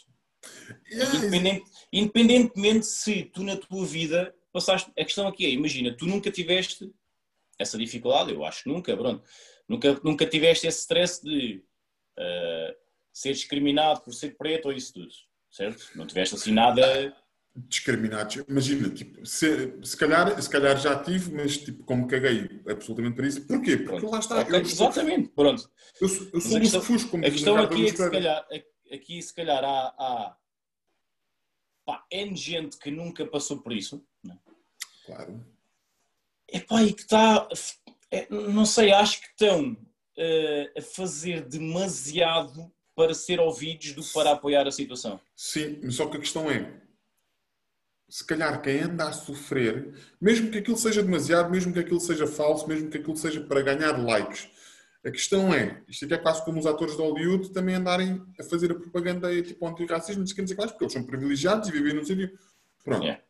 Yeah, 0.90 1.16
Independente, 1.16 1.64
independentemente 1.92 2.86
se 2.86 3.24
tu 3.24 3.42
na 3.42 3.56
tua 3.56 3.86
vida 3.86 4.34
passaste. 4.52 4.90
A 4.90 5.04
questão 5.04 5.26
aqui 5.26 5.46
é: 5.46 5.50
imagina, 5.50 5.96
tu 5.96 6.06
nunca 6.06 6.30
tiveste 6.30 6.92
essa 7.58 7.78
dificuldade, 7.78 8.32
eu 8.32 8.44
acho 8.44 8.64
que 8.64 8.68
nunca, 8.68 8.94
pronto. 8.94 9.24
Nunca, 9.66 9.98
nunca 10.04 10.26
tiveste 10.26 10.66
esse 10.66 10.80
stress 10.80 11.22
de 11.22 11.64
ah, 12.18 12.74
ser 13.12 13.32
discriminado 13.32 14.00
por 14.02 14.12
ser 14.14 14.36
preto 14.36 14.66
ou 14.66 14.72
isso 14.72 14.92
tudo, 14.94 15.12
certo? 15.50 15.90
Não 15.94 16.06
tiveste 16.06 16.34
assim 16.34 16.52
nada. 16.52 17.14
discriminados. 17.54 18.36
Imagina, 18.48 18.88
tipo, 18.90 19.24
se, 19.26 19.78
se, 19.84 19.96
calhar, 19.96 20.40
se 20.40 20.48
calhar 20.48 20.76
já 20.78 21.02
tive, 21.02 21.32
mas 21.34 21.58
tipo, 21.58 21.84
como 21.84 22.06
caguei 22.08 22.48
absolutamente 22.66 23.14
para 23.16 23.26
isso. 23.26 23.46
Porquê? 23.46 23.76
Porque 23.76 23.98
Pronto. 23.98 24.10
lá 24.10 24.18
está. 24.18 24.40
Ok, 24.40 24.54
eu, 24.54 24.60
exatamente, 24.62 25.28
pronto. 25.30 25.70
eu, 26.00 26.08
eu 26.32 26.40
sou 26.40 26.54
a 26.54 26.58
um 26.58 26.60
questão- 26.60 26.82
fusco, 26.82 27.10
como 27.10 27.26
A 27.26 27.30
questão 27.30 27.56
aqui 27.58 27.86
é 27.86 27.90
que 27.90 27.96
se 27.96 28.10
calhar, 28.10 28.46
aqui 28.92 29.22
se 29.22 29.34
calhar 29.34 29.62
há, 29.64 29.94
há 29.98 30.36
pá, 31.84 32.06
N 32.10 32.34
gente 32.34 32.78
que 32.78 32.90
nunca 32.90 33.26
passou 33.26 33.58
por 33.60 33.72
isso, 33.72 34.02
né? 34.24 34.38
Claro. 35.04 35.44
Epá, 36.48 36.82
e 36.82 36.92
que 36.94 37.02
está, 37.02 37.48
é, 38.10 38.26
não 38.30 38.64
sei, 38.64 38.92
acho 38.92 39.20
que 39.20 39.26
estão 39.26 39.76
eh, 40.16 40.72
a 40.76 40.82
fazer 40.82 41.42
demasiado 41.48 42.70
para 42.94 43.14
ser 43.14 43.40
ouvidos 43.40 43.92
do 43.92 44.02
que 44.02 44.12
para 44.12 44.32
apoiar 44.32 44.66
a 44.66 44.70
situação. 44.70 45.20
Sim, 45.34 45.80
mas 45.82 45.94
só 45.94 46.06
que 46.06 46.16
a 46.16 46.20
questão 46.20 46.50
é, 46.50 46.82
se 48.08 48.24
calhar 48.26 48.60
quem 48.60 48.80
anda 48.80 49.08
a 49.08 49.12
sofrer, 49.12 49.94
mesmo 50.20 50.50
que 50.50 50.58
aquilo 50.58 50.76
seja 50.76 51.02
demasiado, 51.02 51.50
mesmo 51.50 51.72
que 51.72 51.78
aquilo 51.78 52.00
seja 52.00 52.26
falso, 52.26 52.68
mesmo 52.68 52.90
que 52.90 52.98
aquilo 52.98 53.16
seja 53.16 53.40
para 53.40 53.62
ganhar 53.62 53.92
likes, 53.92 54.48
a 55.04 55.10
questão 55.10 55.52
é, 55.52 55.82
isto 55.88 56.04
aqui 56.04 56.14
é 56.14 56.18
quase 56.18 56.44
como 56.44 56.60
os 56.60 56.66
atores 56.66 56.94
de 56.94 57.02
Hollywood 57.02 57.50
também 57.50 57.74
andarem 57.74 58.22
a 58.38 58.44
fazer 58.44 58.70
a 58.70 58.74
propaganda 58.74 59.42
tipo 59.42 59.66
anti-racismo, 59.66 60.20
não 60.20 60.26
sei 60.26 60.44
porque 60.44 60.84
eles 60.84 60.92
são 60.92 61.02
privilegiados 61.02 61.68
e 61.68 61.72
vivem 61.72 61.94
num 61.94 62.04
sítio. 62.04 62.38
Pronto. 62.84 63.02
Yeah. 63.02 63.22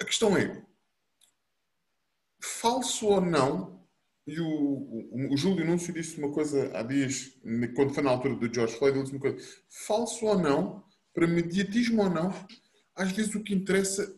A 0.00 0.04
questão 0.04 0.36
é, 0.36 0.64
falso 2.40 3.06
ou 3.08 3.20
não, 3.20 3.79
e 4.26 4.38
o, 4.40 4.46
o, 4.46 5.34
o 5.34 5.36
Júlio 5.36 5.64
Núncio 5.64 5.92
disse 5.92 6.18
uma 6.18 6.32
coisa 6.32 6.70
há 6.76 6.82
dias, 6.82 7.32
quando 7.74 7.94
foi 7.94 8.02
na 8.02 8.10
altura 8.10 8.36
do 8.36 8.52
George 8.52 8.76
Floyd, 8.76 8.96
ele 8.96 9.04
disse 9.04 9.16
uma 9.16 9.20
coisa, 9.20 9.38
falso 9.68 10.26
ou 10.26 10.38
não, 10.38 10.84
para 11.12 11.26
mediatismo 11.26 12.02
ou 12.02 12.10
não, 12.10 12.32
às 12.94 13.10
vezes 13.12 13.34
o 13.34 13.42
que 13.42 13.54
interessa 13.54 14.14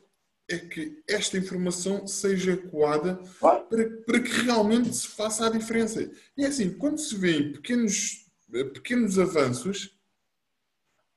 é 0.49 0.59
que 0.59 1.03
esta 1.09 1.39
informação 1.39 2.07
seja 2.07 2.57
coada 2.57 3.17
para, 3.41 3.89
para 4.05 4.21
que 4.21 4.31
realmente 4.43 4.95
se 4.95 5.09
faça 5.09 5.47
a 5.47 5.51
diferença. 5.51 6.11
E 6.37 6.45
é 6.45 6.49
assim, 6.49 6.77
quando 6.77 6.99
se 6.99 7.17
vê 7.17 7.43
pequenos, 7.45 8.27
pequenos 8.75 9.19
avanços, 9.19 9.97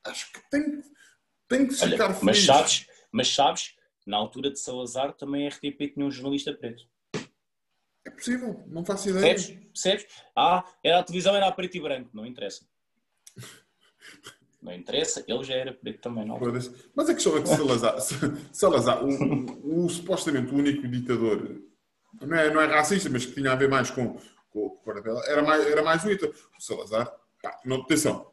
acho 0.05 0.31
que 0.31 0.49
tem, 0.49 0.83
tem 1.47 1.67
que 1.67 1.73
ficar 1.73 2.13
feliz. 2.13 2.23
mas 2.23 2.39
sabes, 2.43 2.87
mas 3.11 3.33
sabes, 3.33 3.75
na 4.05 4.17
altura 4.17 4.51
de 4.51 4.59
Salazar 4.59 5.13
também 5.13 5.47
a 5.47 5.49
RTP 5.49 5.93
tinha 5.93 6.05
um 6.05 6.11
jornalista 6.11 6.53
preto. 6.53 6.87
É 8.05 8.09
possível, 8.11 8.63
não 8.67 8.85
faço 8.85 9.09
ideia. 9.09 9.33
Percebes? 9.33 9.63
Percebes? 9.73 10.05
Ah, 10.35 10.63
era 10.83 10.99
a 10.99 11.03
televisão 11.03 11.35
era 11.35 11.47
a 11.47 11.51
preto 11.51 11.75
e 11.75 11.81
branco, 11.81 12.09
não 12.13 12.25
interessa. 12.25 12.65
Não 14.61 14.73
interessa, 14.73 15.23
ele 15.27 15.43
já 15.43 15.55
era 15.55 15.73
preto 15.73 16.01
também, 16.01 16.25
não. 16.25 16.39
Mas 16.95 17.09
a 17.09 17.13
questão 17.13 17.37
é 17.37 17.41
que 17.41 17.47
Salazar, 17.49 17.95
Salazar 18.51 19.03
o, 19.03 19.09
o- 19.09 19.85
o 19.85 19.89
supostamente 19.89 20.51
o 20.53 20.57
único 20.57 20.87
ditador, 20.87 21.61
não 22.21 22.37
é, 22.37 22.51
não 22.53 22.61
é 22.61 22.65
racista, 22.65 23.09
mas 23.09 23.25
que 23.25 23.33
tinha 23.33 23.51
a 23.51 23.55
ver 23.55 23.69
mais 23.69 23.91
com, 23.91 24.17
com, 24.49 24.69
com 24.69 24.91
era 25.27 25.43
mais, 25.43 25.65
era 25.67 25.83
mais 25.83 26.03
o 26.03 26.09
Hitler. 26.09 26.33
O 26.57 26.61
Salazar, 26.61 27.11
pá, 27.43 27.59
não, 27.65 27.81
atenção. 27.81 28.31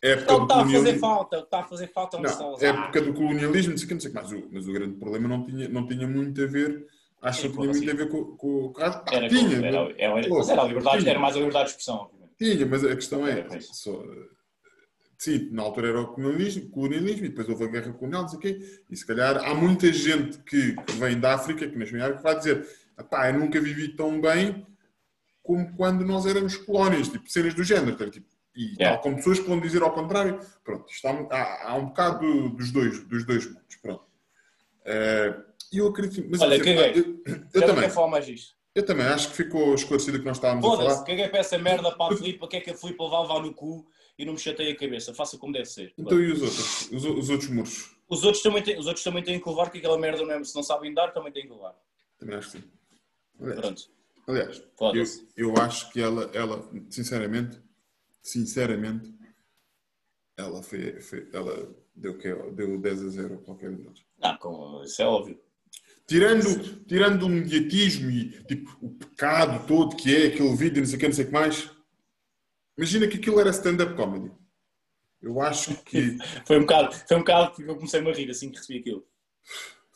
Época 0.00 0.36
do 0.36 0.42
está 0.44 0.60
a 0.60 0.68
fazer 0.68 0.98
falta, 1.00 1.38
está 1.38 1.58
a 1.60 1.64
fazer 1.64 1.86
falta 1.88 2.16
um 2.16 2.20
Não, 2.22 2.28
Salazar. 2.30 2.68
época 2.84 3.00
do 3.02 3.14
colonialismo, 3.14 3.72
não 3.72 3.78
sei 3.78 3.84
o 3.84 3.88
que, 3.88 3.94
não 3.94 4.00
sei 4.00 4.10
o 4.10 4.12
que 4.14 4.18
mais. 4.20 4.32
O- 4.32 4.48
Mas 4.52 4.66
o 4.68 4.72
grande 4.72 4.94
problema 4.96 5.28
não 5.28 5.44
tinha, 5.44 5.68
não 5.68 5.86
tinha 5.86 6.06
muito 6.08 6.40
a 6.42 6.46
ver, 6.46 6.86
acho 7.22 7.42
que 7.42 7.48
Sim, 7.48 7.54
tinha 7.54 7.70
muito 7.72 7.90
a 7.90 7.94
ver 7.94 8.08
com, 8.08 8.24
com, 8.36 8.72
com 8.72 8.80
a 8.82 9.04
Era, 9.10 9.28
tinha, 9.28 9.56
era, 9.66 9.94
era, 9.98 10.14
mas- 10.14 10.28
mas 10.28 10.48
era, 10.48 10.62
a 10.62 10.64
liberdade, 10.64 10.98
Tinha. 11.00 11.10
era 11.10 11.18
mais 11.20 11.34
a 11.34 11.38
liberdade 11.38 11.64
de 11.66 11.70
expressão, 11.70 11.96
obviamente. 11.96 12.32
Tinha, 12.38 12.66
mas 12.66 12.84
a 12.84 12.94
questão 12.94 13.26
é, 13.26 13.40
Era 13.40 13.60
só, 13.60 14.04
sim, 15.18 15.48
na 15.50 15.62
altura 15.62 15.88
era 15.88 16.00
o 16.00 16.08
colonialismo, 16.08 16.68
colonialismo 16.70 17.26
e 17.26 17.28
depois 17.28 17.48
houve 17.48 17.64
a 17.64 17.68
guerra 17.68 17.92
colonial, 17.92 18.22
não 18.22 18.28
sei 18.28 18.38
o 18.38 18.40
quê, 18.40 18.80
e 18.88 18.96
se 18.96 19.06
calhar 19.06 19.36
há 19.44 19.54
muita 19.54 19.92
gente 19.92 20.38
que, 20.38 20.74
que 20.76 20.92
vem 20.92 21.18
da 21.18 21.34
África, 21.34 21.68
que 21.68 21.76
nasceu 21.76 21.98
em 21.98 22.02
África, 22.02 22.18
que 22.18 22.22
vai 22.24 22.36
dizer, 22.38 22.68
pá, 23.10 23.28
eu 23.30 23.38
nunca 23.38 23.60
vivi 23.60 23.88
tão 23.96 24.20
bem 24.20 24.64
como 25.42 25.74
quando 25.76 26.04
nós 26.04 26.26
éramos 26.26 26.56
colónias, 26.56 27.08
tipo, 27.08 27.28
cenas 27.28 27.54
do 27.54 27.64
género, 27.64 27.96
tá? 27.96 28.08
tipo, 28.08 28.26
e 28.54 28.74
Yeah. 28.78 28.96
tal 28.96 29.00
como 29.02 29.16
pessoas 29.16 29.38
que 29.40 29.48
vão 29.48 29.60
dizer 29.60 29.82
ao 29.82 29.92
contrário, 29.92 30.40
pronto, 30.64 30.90
isto 30.90 31.06
há, 31.06 31.12
um- 31.12 31.28
há, 31.30 31.74
um 31.76 31.86
bocado 31.86 32.20
do- 32.20 32.48
dos 32.50 32.70
dois, 32.72 33.02
dos 33.04 33.24
dois 33.24 33.46
mundos, 33.46 33.76
pronto. 33.80 34.04
Eh, 34.84 35.34
E 35.72 35.78
eu 35.78 35.88
acredito, 35.88 36.26
mas 36.30 36.40
Olha, 36.40 36.54
exemplo, 36.54 36.82
caguei. 36.82 37.02
eu, 37.02 37.40
eu 37.52 37.66
também, 37.66 37.90
falar 37.90 38.08
mais 38.08 38.26
disto. 38.26 38.54
eu 38.74 38.84
também 38.84 39.06
acho 39.06 39.28
que 39.30 39.36
ficou 39.36 39.74
esclarecido 39.74 40.16
o 40.16 40.20
que 40.20 40.26
nós 40.26 40.36
estávamos 40.38 40.64
a 40.64 40.76
falar. 40.76 41.04
caguei 41.04 41.28
para 41.28 41.40
essa 41.40 41.58
merda 41.58 41.92
para 41.94 42.14
a 42.14 42.16
Filipe, 42.16 42.44
o 42.44 42.48
que 42.48 42.56
é 42.56 42.60
que 42.60 42.70
a 42.70 42.74
Filipe 42.74 43.02
levar 43.02 43.22
levar 43.22 43.40
no 43.42 43.52
cu 43.52 43.86
e 44.18 44.24
não 44.24 44.32
me 44.32 44.38
chatei 44.38 44.70
a 44.72 44.76
cabeça. 44.76 45.12
Faça 45.14 45.36
como 45.36 45.52
deve 45.52 45.66
ser. 45.66 45.92
Então 45.98 46.18
e 46.18 46.32
os 46.32 46.42
outros? 46.42 46.90
Os, 46.90 47.04
os 47.04 47.30
outros 47.30 47.50
muros? 47.50 47.90
Os 48.08 48.24
outros, 48.24 48.42
também 48.42 48.62
têm, 48.62 48.78
os 48.78 48.86
outros 48.86 49.04
também 49.04 49.22
têm 49.22 49.38
que 49.38 49.48
levar, 49.48 49.64
porque 49.64 49.78
aquela 49.78 49.98
merda 49.98 50.22
não 50.24 50.32
é, 50.32 50.42
se 50.42 50.54
não 50.54 50.62
sabem 50.62 50.94
dar, 50.94 51.12
também 51.12 51.30
têm 51.30 51.46
que 51.46 51.52
levar. 51.52 51.74
Também 52.18 52.36
acho 52.36 52.50
que 52.52 52.58
sim. 52.58 52.64
Aliás, 53.38 53.60
Pronto. 53.60 53.90
aliás 54.86 55.24
eu, 55.36 55.50
eu 55.50 55.62
acho 55.62 55.92
que 55.92 56.00
ela, 56.00 56.30
ela, 56.32 56.68
sinceramente, 56.90 57.60
sinceramente, 58.22 59.14
ela 60.36 60.62
foi, 60.62 61.00
foi- 61.00 61.28
ela 61.32 61.74
deu, 61.94 62.16
que, 62.16 62.32
deu 62.52 62.78
10 62.80 63.02
a 63.02 63.08
0 63.08 63.34
a 63.34 63.38
qualquer 63.38 63.70
um. 63.70 63.92
Não, 64.18 64.36
com, 64.38 64.82
isso 64.82 65.02
é 65.02 65.06
óbvio. 65.06 65.38
Tirando, 66.08 66.84
tirando 66.86 67.24
o 67.24 67.28
mediatismo 67.28 68.10
e 68.10 68.42
tipo, 68.44 68.76
o 68.80 68.90
pecado 68.94 69.66
todo 69.66 69.94
que 69.94 70.14
é 70.16 70.26
aquele 70.28 70.56
vídeo, 70.56 70.80
não 70.80 70.86
sei 70.86 70.96
o 70.96 70.98
que, 70.98 71.06
não 71.06 71.14
sei 71.14 71.24
o 71.24 71.26
que 71.28 71.32
mais. 71.34 71.70
Imagina 72.78 73.06
que 73.06 73.18
aquilo 73.18 73.38
era 73.38 73.50
stand-up 73.50 73.94
comedy. 73.94 74.32
Eu 75.20 75.40
acho 75.42 75.76
que. 75.84 76.16
Foi 76.46 76.56
um 76.56 76.62
bocado, 76.62 76.94
foi 77.06 77.16
um 77.16 77.20
bocado 77.20 77.54
que 77.54 77.62
eu 77.62 77.74
comecei 77.76 78.00
a 78.00 78.12
rir 78.12 78.30
assim 78.30 78.50
que 78.50 78.56
recebi 78.56 78.78
aquilo. 78.78 79.06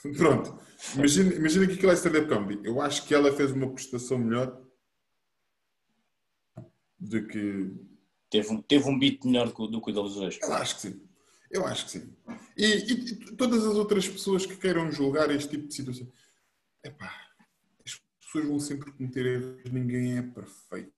Pronto. 0.18 0.58
Imagina, 0.96 1.32
imagina 1.34 1.66
que 1.66 1.74
aquilo 1.74 1.92
é 1.92 1.94
stand-up 1.94 2.28
comedy. 2.28 2.60
Eu 2.68 2.80
acho 2.82 3.06
que 3.06 3.14
ela 3.14 3.32
fez 3.32 3.50
uma 3.52 3.72
prestação 3.72 4.18
melhor 4.18 4.60
do 6.98 7.26
que. 7.26 7.72
Teve 8.30 8.50
um, 8.52 8.60
teve 8.62 8.88
um 8.88 8.98
beat 8.98 9.24
melhor 9.24 9.46
do 9.48 9.54
que 9.54 9.62
o- 9.62 9.66
do 9.66 9.80
que 9.80 9.90
o 9.90 9.94
deles 9.94 10.14
dois. 10.14 10.38
Eu 10.42 10.52
acho 10.54 10.74
que 10.76 10.80
sim. 10.82 11.02
Eu 11.52 11.66
acho 11.66 11.84
que 11.84 11.90
sim. 11.90 12.16
E, 12.56 12.64
e 12.64 13.36
todas 13.36 13.64
as 13.66 13.74
outras 13.74 14.08
pessoas 14.08 14.46
que 14.46 14.56
queiram 14.56 14.90
julgar 14.90 15.30
este 15.30 15.50
tipo 15.50 15.68
de 15.68 15.74
situação. 15.74 16.10
Epá, 16.82 17.14
as 17.84 18.00
pessoas 18.20 18.48
vão 18.48 18.58
sempre 18.58 18.90
cometer 18.90 19.26
erros. 19.26 19.70
Ninguém 19.70 20.16
é 20.16 20.22
perfeito. 20.22 20.92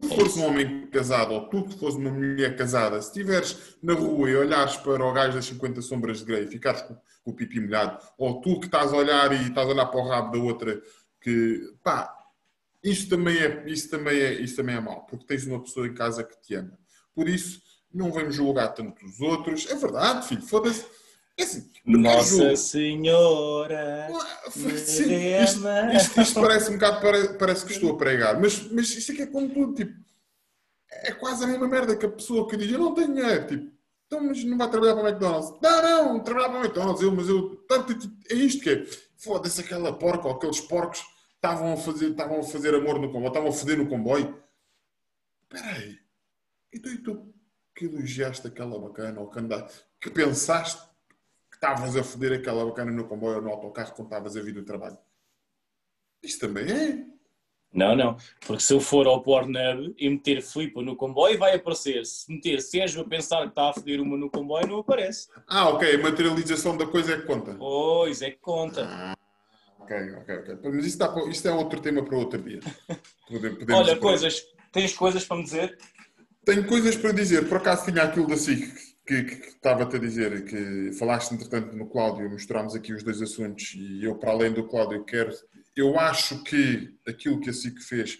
Se 0.00 0.14
fores 0.14 0.36
um 0.36 0.44
homem 0.44 0.86
casado 0.90 1.32
ou 1.32 1.48
tu 1.48 1.64
que 1.64 1.78
fores 1.78 1.96
uma 1.96 2.10
mulher 2.10 2.56
casada, 2.56 3.00
se 3.00 3.08
estiveres 3.08 3.76
na 3.82 3.94
rua 3.94 4.30
e 4.30 4.36
olhares 4.36 4.76
para 4.76 5.04
o 5.04 5.12
gajo 5.12 5.34
das 5.34 5.46
50 5.46 5.82
sombras 5.82 6.18
de 6.18 6.24
Grey 6.26 6.44
e 6.44 6.46
ficares 6.46 6.82
com, 6.82 6.94
com 6.94 7.30
o 7.30 7.34
pipi 7.34 7.58
molhado, 7.58 7.98
ou 8.16 8.40
tu 8.40 8.60
que 8.60 8.66
estás 8.66 8.92
a 8.92 8.96
olhar 8.96 9.32
e 9.32 9.48
estás 9.48 9.66
a 9.66 9.72
olhar 9.72 9.86
para 9.86 10.00
o 10.00 10.08
rabo 10.08 10.32
da 10.32 10.44
outra, 10.44 10.80
que 11.20 11.74
pá, 11.82 12.14
isso 12.84 13.08
também 13.08 13.38
é, 13.38 13.68
isso 13.68 13.90
também 13.90 14.20
é, 14.20 14.34
isso 14.34 14.54
também 14.54 14.76
é 14.76 14.80
mau, 14.80 15.04
porque 15.04 15.26
tens 15.26 15.44
uma 15.46 15.60
pessoa 15.60 15.88
em 15.88 15.94
casa 15.94 16.22
que 16.22 16.40
te 16.42 16.54
ama. 16.54 16.78
Por 17.12 17.28
isso, 17.28 17.60
não 17.92 18.10
vamos 18.12 18.34
julgar 18.34 18.68
tanto 18.68 19.04
os 19.04 19.20
outros. 19.20 19.66
É 19.70 19.74
verdade, 19.74 20.26
filho, 20.28 20.42
foda-se. 20.42 20.84
É 21.36 21.42
assim, 21.44 21.70
Nossa 21.84 22.28
julgar. 22.36 22.56
Senhora. 22.56 24.08
Sim, 24.50 25.14
isto, 25.42 25.60
isto- 25.96 26.20
isto 26.20 26.40
parece 26.40 26.70
um 26.70 26.74
bocado, 26.74 27.00
pare- 27.00 27.34
parece 27.38 27.64
que 27.64 27.72
estou 27.72 27.92
a 27.92 27.96
pregar, 27.96 28.40
mas, 28.40 28.60
mas 28.72 28.88
isto 28.90 29.12
aqui 29.12 29.22
é 29.22 29.26
como 29.26 29.48
tudo, 29.48 29.74
tipo, 29.74 29.94
é 30.90 31.12
quase 31.12 31.44
a 31.44 31.46
mesma 31.46 31.68
merda 31.68 31.96
que 31.96 32.06
a 32.06 32.10
pessoa 32.10 32.48
que 32.48 32.56
diz, 32.56 32.70
eu 32.72 32.78
não 32.78 32.92
tenho 32.94 33.14
dinheiro, 33.14 33.46
tipo, 33.46 33.70
então, 34.06 34.20
mas 34.24 34.42
não 34.42 34.56
vai 34.58 34.68
trabalhar 34.70 34.94
para 34.94 35.04
o 35.04 35.08
McDonald's? 35.08 35.60
Não, 35.62 35.82
não, 36.14 36.20
trabalhar 36.24 36.48
para 36.48 36.58
o 36.58 36.62
McDonald's, 36.64 37.02
eu, 37.02 37.14
mas 37.14 37.28
eu, 37.28 37.56
tanto, 37.68 37.94
tipo, 37.96 38.14
é 38.30 38.34
isto 38.34 38.62
que 38.62 38.70
é, 38.70 38.86
foda-se 39.16 39.60
aquela 39.60 39.92
porca, 39.96 40.26
ou 40.26 40.34
aqueles 40.34 40.60
porcos 40.60 41.04
estavam 41.36 41.74
a 41.74 41.76
fazer, 41.76 42.10
estavam 42.10 42.40
a 42.40 42.42
fazer 42.42 42.74
amor 42.74 42.98
no 42.98 43.08
comboio, 43.12 43.28
estavam 43.28 43.48
a 43.50 43.52
foder 43.52 43.78
no 43.78 43.86
comboio. 43.88 44.42
Espera 45.44 45.76
aí, 45.76 45.98
então 46.74 46.92
e 46.92 46.98
tu 46.98 47.34
que 47.78 47.84
elogiaste 47.84 48.44
aquela 48.46 48.76
bacana, 48.78 49.20
ou 49.20 49.28
que, 49.30 49.40
que 50.00 50.10
pensaste 50.10 50.82
que 51.48 51.54
estavas 51.56 51.96
a 51.96 52.02
foder 52.02 52.32
aquela 52.40 52.64
bacana 52.66 52.90
no 52.90 53.04
comboio 53.06 53.36
ou 53.36 53.42
no 53.42 53.50
autocarro 53.50 53.92
quando 53.94 54.08
estavas 54.08 54.36
a 54.36 54.42
vir 54.42 54.52
do 54.54 54.64
trabalho. 54.64 54.98
Isto 56.22 56.48
também 56.48 56.64
é. 56.70 57.04
Não, 57.72 57.94
não. 57.94 58.16
Porque 58.46 58.62
se 58.62 58.72
eu 58.72 58.80
for 58.80 59.06
ao 59.06 59.22
Pornhub 59.22 59.94
e 59.96 60.08
meter 60.10 60.42
flipa 60.42 60.82
no 60.82 60.96
comboio, 60.96 61.38
vai 61.38 61.54
aparecer. 61.54 62.04
Se 62.04 62.32
meter 62.32 62.60
Sérgio 62.60 63.02
a 63.02 63.04
pensar 63.04 63.42
que 63.42 63.48
está 63.50 63.68
a 63.70 63.72
foder 63.74 64.00
uma 64.00 64.16
no 64.16 64.30
comboio, 64.30 64.66
não 64.66 64.78
aparece. 64.78 65.28
Ah, 65.46 65.68
ok. 65.68 65.94
A 65.94 65.98
materialização 65.98 66.76
da 66.76 66.86
coisa 66.86 67.12
é 67.12 67.20
que 67.20 67.26
conta. 67.26 67.54
Pois, 67.54 68.22
é 68.22 68.30
que 68.30 68.38
conta. 68.38 69.14
Ok, 69.78 69.96
ok, 70.16 70.36
ok. 70.38 70.58
Mas 70.72 70.84
isso, 70.86 70.98
dá 70.98 71.08
para- 71.08 71.28
isto 71.28 71.46
é 71.46 71.52
outro 71.52 71.80
tema 71.80 72.02
para 72.04 72.16
outro 72.16 72.42
dia. 72.42 72.60
Pode- 73.28 73.50
podemos- 73.50 73.74
Olha, 73.88 73.96
coisas. 73.98 74.44
Tens 74.72 74.92
coisas 74.94 75.24
para 75.24 75.36
me 75.36 75.44
dizer? 75.44 75.78
Tenho 76.48 76.66
coisas 76.66 76.96
para 76.96 77.12
dizer. 77.12 77.46
Por 77.46 77.58
acaso 77.58 77.84
tinha 77.84 78.04
aquilo 78.04 78.26
da 78.26 78.34
SIC 78.34 78.74
que, 79.06 79.22
que, 79.22 79.36
que 79.36 79.48
estava-te 79.48 79.96
a 79.96 79.98
dizer, 79.98 80.46
que 80.46 80.94
falaste 80.94 81.34
entretanto 81.34 81.76
no 81.76 81.90
Cláudio, 81.90 82.30
misturámos 82.30 82.74
aqui 82.74 82.94
os 82.94 83.02
dois 83.02 83.20
assuntos 83.20 83.74
e 83.74 84.02
eu, 84.02 84.14
para 84.14 84.30
além 84.30 84.50
do 84.50 84.66
Cláudio, 84.66 85.04
quero. 85.04 85.30
Eu 85.76 86.00
acho 86.00 86.42
que 86.44 86.96
aquilo 87.06 87.38
que 87.38 87.50
a 87.50 87.52
SIC 87.52 87.78
fez 87.82 88.18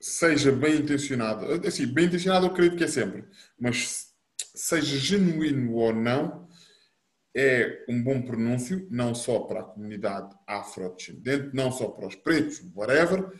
seja 0.00 0.50
bem 0.50 0.76
intencionado. 0.76 1.44
Assim, 1.66 1.86
bem 1.86 2.06
intencionado 2.06 2.46
eu 2.46 2.50
acredito 2.50 2.78
que 2.78 2.84
é 2.84 2.88
sempre, 2.88 3.22
mas 3.58 4.06
seja 4.54 4.96
genuíno 4.96 5.74
ou 5.74 5.92
não, 5.92 6.48
é 7.36 7.84
um 7.90 8.02
bom 8.02 8.22
pronúncio, 8.22 8.88
não 8.90 9.14
só 9.14 9.40
para 9.40 9.60
a 9.60 9.64
comunidade 9.64 10.34
afrodescendente, 10.46 11.50
não 11.52 11.70
só 11.70 11.88
para 11.88 12.06
os 12.06 12.14
pretos, 12.14 12.62
whatever, 12.74 13.38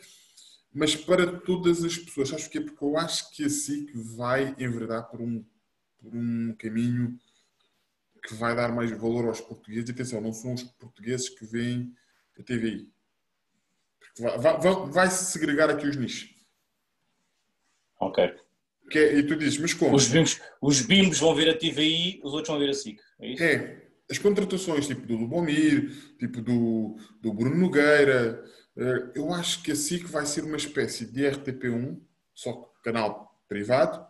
mas 0.73 0.95
para 0.97 1.41
todas 1.41 1.83
as 1.85 1.97
pessoas. 1.99 2.29
Sabes 2.29 2.45
porquê? 2.45 2.61
Porque 2.61 2.85
eu 2.85 2.97
acho 2.97 3.31
que 3.33 3.45
a 3.45 3.49
SIC 3.51 3.93
vai 4.16 4.55
enverdar 4.59 5.09
por 5.11 5.21
um, 5.21 5.45
por 5.99 6.14
um 6.14 6.55
caminho 6.59 7.18
que 8.27 8.35
vai 8.35 8.55
dar 8.55 8.73
mais 8.75 8.91
valor 8.91 9.27
aos 9.27 9.41
portugueses. 9.41 9.89
E 9.89 9.93
atenção, 9.93 10.21
não 10.21 10.33
são 10.33 10.55
os 10.55 10.62
portugueses 10.62 11.29
que 11.29 11.45
veem 11.45 11.95
a 12.39 12.43
TVI. 12.43 12.89
Vai, 14.18 14.39
vai, 14.39 14.61
vai- 14.61 14.91
vai-se 14.91 15.33
segregar 15.33 15.71
aqui 15.71 15.87
os 15.87 15.97
nichos. 15.97 16.35
Ok. 17.99 18.35
Que 18.91 18.99
é- 18.99 19.18
e 19.18 19.23
tu 19.27 19.37
dizes, 19.37 19.59
mas 19.59 19.73
como? 19.75 19.95
Os 19.95 20.09
bimbos, 20.09 20.41
os 20.61 20.81
bimbos 20.83 21.18
vão 21.18 21.35
ver 21.35 21.49
a 21.51 21.57
TVI, 21.57 22.21
os 22.25 22.33
outros 22.33 22.49
vão 22.49 22.59
ver 22.59 22.71
a 22.71 22.75
SIC. 22.75 22.99
É 23.21 23.33
isso? 23.33 23.43
É, 23.43 23.87
as 24.11 24.18
contratações 24.18 24.87
tipo 24.87 25.07
do 25.07 25.16
Lubomir, 25.16 26.16
tipo 26.18 26.41
do, 26.41 26.97
do 27.21 27.33
Bruno 27.33 27.57
Nogueira, 27.57 28.45
eu 29.14 29.33
acho 29.33 29.62
que 29.62 29.73
a 29.73 29.77
SIC 29.77 30.07
vai 30.07 30.25
ser 30.27 30.45
uma 30.45 30.57
espécie 30.57 31.05
de 31.05 31.23
RTP1, 31.23 32.01
só 32.35 32.53
que 32.53 32.83
canal 32.83 33.39
privado, 33.49 34.07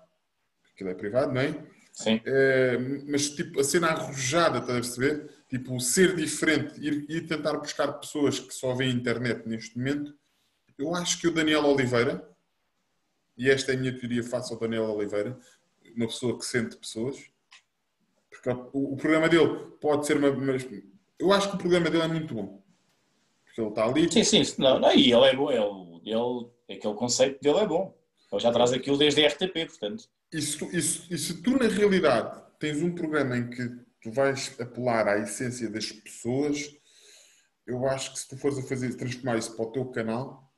porque 0.62 0.74
aquilo 0.74 0.90
é 0.90 0.94
privado, 0.94 1.32
não 1.32 1.40
é? 1.40 1.54
Sim. 1.92 2.20
Eh, 2.24 2.78
mas 3.06 3.30
tipo 3.30 3.60
a 3.60 3.64
cena 3.64 3.88
arrojada, 3.88 4.58
estás 4.58 4.78
a 4.78 4.80
perceber? 4.80 5.30
Tipo, 5.48 5.78
ser 5.80 6.14
diferente, 6.14 6.80
ir, 6.80 7.04
ir 7.10 7.26
tentar 7.26 7.58
buscar 7.58 7.92
pessoas 7.94 8.38
que 8.38 8.54
só 8.54 8.74
veem 8.74 8.94
internet 8.94 9.46
neste 9.46 9.76
momento. 9.76 10.14
Eu 10.78 10.94
acho 10.94 11.20
que 11.20 11.28
o 11.28 11.34
Daniel 11.34 11.66
Oliveira, 11.66 12.26
e 13.36 13.50
esta 13.50 13.72
é 13.72 13.74
a 13.74 13.78
minha 13.78 13.96
teoria 13.96 14.22
face 14.22 14.52
ao 14.52 14.58
Daniel 14.58 14.84
Oliveira, 14.84 15.38
uma 15.96 16.06
pessoa 16.06 16.38
que 16.38 16.44
sente 16.44 16.76
pessoas, 16.76 17.18
porque 18.30 18.48
o, 18.72 18.94
o 18.94 18.96
programa 18.96 19.28
dele 19.28 19.72
pode 19.80 20.06
ser 20.06 20.16
uma. 20.16 20.32
Mas 20.32 20.66
eu 21.18 21.32
acho 21.32 21.50
que 21.50 21.56
o 21.56 21.58
programa 21.58 21.90
dele 21.90 22.04
é 22.04 22.08
muito 22.08 22.32
bom. 22.34 22.59
Porque 23.50 23.60
ele 23.60 23.68
está 23.70 23.84
ali. 23.84 24.12
Sim, 24.12 24.24
sim. 24.44 24.54
Não, 24.62 24.78
não, 24.78 24.92
e 24.94 25.12
ele 25.12 25.24
é 25.26 25.34
bom. 25.36 25.50
Ele, 25.50 26.00
ele, 26.04 26.76
aquele 26.78 26.94
conceito 26.94 27.40
dele 27.40 27.58
é 27.58 27.66
bom. 27.66 27.94
Ele 28.32 28.40
já 28.40 28.52
traz 28.52 28.72
aquilo 28.72 28.96
desde 28.96 29.24
a 29.24 29.28
RTP, 29.28 29.66
portanto. 29.66 30.04
E 30.32 30.40
se, 30.40 30.56
tu, 30.58 30.64
e 30.66 30.80
se- 30.80 31.12
e 31.12 31.18
se 31.18 31.42
tu, 31.42 31.50
na 31.58 31.66
realidade, 31.68 32.40
tens 32.60 32.80
um 32.80 32.94
programa 32.94 33.36
em 33.36 33.50
que 33.50 33.68
tu 34.00 34.12
vais 34.12 34.54
apelar 34.60 35.08
à 35.08 35.18
essência 35.18 35.68
das 35.68 35.90
pessoas, 35.90 36.70
eu 37.66 37.86
acho 37.88 38.12
que 38.12 38.20
se 38.20 38.28
tu 38.28 38.36
fores 38.36 38.56
a 38.58 38.62
fazer, 38.62 38.94
transformar 38.96 39.36
isso 39.36 39.56
para 39.56 39.64
o 39.66 39.72
teu 39.72 39.84
canal, 39.86 40.48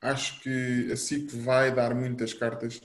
acho 0.00 0.40
que 0.40 0.88
a 0.92 0.96
SIC 0.96 1.30
vai 1.36 1.72
dar 1.72 1.94
muitas 1.94 2.32
cartas, 2.34 2.80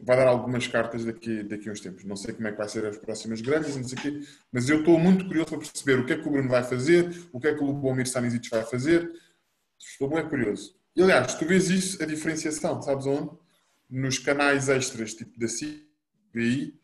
vai 0.00 0.16
dar 0.16 0.28
algumas 0.28 0.66
cartas 0.66 1.04
daqui, 1.04 1.42
daqui 1.42 1.68
a 1.68 1.72
uns 1.72 1.80
tempos. 1.80 2.04
Não 2.04 2.16
sei 2.16 2.32
como 2.34 2.46
é 2.46 2.52
que 2.52 2.58
vai 2.58 2.68
ser 2.68 2.86
as 2.86 2.96
próximas 2.96 3.40
grandes, 3.40 3.76
não 3.76 3.84
sei 3.84 3.98
o 3.98 4.00
quê, 4.00 4.20
mas 4.52 4.68
eu 4.68 4.80
estou 4.80 4.98
muito 4.98 5.26
curioso 5.26 5.48
para 5.48 5.58
perceber 5.58 5.98
o 5.98 6.06
que 6.06 6.12
é 6.12 6.18
que 6.18 6.28
o 6.28 6.30
Bruno 6.30 6.48
vai 6.48 6.62
fazer, 6.62 7.28
o 7.32 7.40
que 7.40 7.48
é 7.48 7.54
que 7.54 7.62
o 7.62 7.66
Lubomir 7.66 8.06
Stanisic 8.06 8.48
vai 8.48 8.64
fazer. 8.64 9.10
Estou 9.78 10.08
bem 10.08 10.28
curioso. 10.28 10.76
E, 10.94 11.02
aliás, 11.02 11.34
tu 11.34 11.46
vês 11.46 11.70
isso, 11.70 12.02
a 12.02 12.06
diferenciação, 12.06 12.80
sabes 12.82 13.06
onde? 13.06 13.30
Nos 13.90 14.18
canais 14.18 14.68
extras, 14.68 15.14
tipo 15.14 15.38
da 15.38 15.46
CBI, 15.46 16.74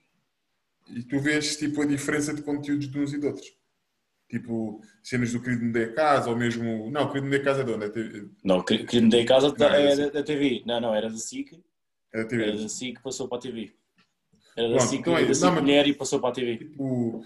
e 0.89 1.03
tu 1.03 1.19
vês 1.21 1.57
tipo, 1.57 1.83
a 1.83 1.87
diferença 1.87 2.35
de 2.35 2.43
conteúdos 2.43 2.89
de 2.89 2.99
uns 2.99 3.12
e 3.12 3.21
de 3.21 3.27
outros. 3.27 3.57
Tipo, 4.29 4.81
cenas 5.03 5.33
do 5.33 5.41
Querido 5.41 5.65
Me 5.65 5.87
Casa, 5.89 6.31
ou 6.31 6.37
mesmo... 6.37 6.91
Não, 6.91 7.09
Querido 7.09 7.27
Me 7.27 7.39
Casa 7.41 7.61
é 7.61 7.65
de 7.65 7.73
onde? 7.73 7.85
É 7.85 7.89
TV 7.89 8.29
Não, 8.43 8.62
que, 8.62 8.85
que 8.85 9.01
me 9.01 9.25
casa 9.25 9.55
Não, 9.57 9.67
é 9.67 9.93
era 9.93 9.97
da, 9.97 10.11
da 10.11 10.23
TV. 10.23 10.62
Não, 10.67 10.81
não, 10.81 10.95
era 10.95 11.09
da 11.09 11.17
SIC. 11.17 11.62
É 12.15 12.19
da 12.23 12.25
TV. 12.29 12.43
Era 12.45 12.57
da 12.57 12.69
SIC 12.69 13.01
passou 13.03 13.29
para 13.29 13.39
a 13.39 13.41
TV. 13.41 13.73
Era 14.57 14.69
da 14.69 14.75
Pronto, 14.77 14.89
SIC, 14.91 15.01
então 15.01 15.19
é 15.19 15.25
da. 15.25 15.35
SIC 15.35 15.45
Não, 15.45 15.53
mas- 15.53 15.62
mulher 15.62 15.87
e 15.89 15.93
passou 15.95 16.21
para 16.21 16.29
a 16.31 16.33
TV. 16.33 16.57
Tipo, 16.59 17.25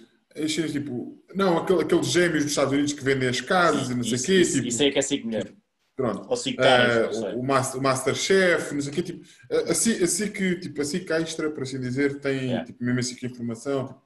cenas 0.48 0.72
tipo... 0.72 1.22
Não, 1.34 1.58
aquele- 1.58 1.82
aqueles 1.82 2.06
gêmeos 2.06 2.42
dos 2.44 2.52
Estados 2.52 2.72
Unidos 2.72 2.92
que 2.94 3.04
vendem 3.04 3.28
as 3.28 3.40
casas 3.40 3.90
e 3.90 3.94
não 3.94 4.02
sei 4.02 4.18
o 4.18 4.22
quê. 4.22 4.40
isso, 4.40 4.54
tipo, 4.54 4.68
isso 4.68 4.82
é 4.82 4.90
que 4.90 4.98
é 4.98 5.02
SIC 5.02 5.24
mulher. 5.24 5.52
Pronto. 5.94 6.28
Ou 6.30 6.36
SIC 6.36 6.56
caras, 6.56 7.16
não 7.16 7.22
sei. 7.22 7.34
o, 7.34 7.42
Master- 7.42 7.80
o 7.80 7.82
Masterchef, 7.82 8.72
não 8.74 8.80
sei 8.80 8.92
o 8.92 8.94
quê, 8.94 9.02
tipo, 9.02 9.24
assim, 9.68 10.02
assim 10.02 10.30
que, 10.30 10.56
tipo, 10.60 10.80
assim 10.80 11.00
que 11.04 11.12
extra, 11.12 11.50
por 11.50 11.64
assim 11.64 11.80
dizer, 11.80 12.20
tem, 12.20 12.38
Yeah. 12.44 12.64
tipo, 12.64 12.82
mesmo 12.84 13.00
assim 13.00 13.14
que 13.16 13.26
informação, 13.26 13.88
tipo, 13.88 14.00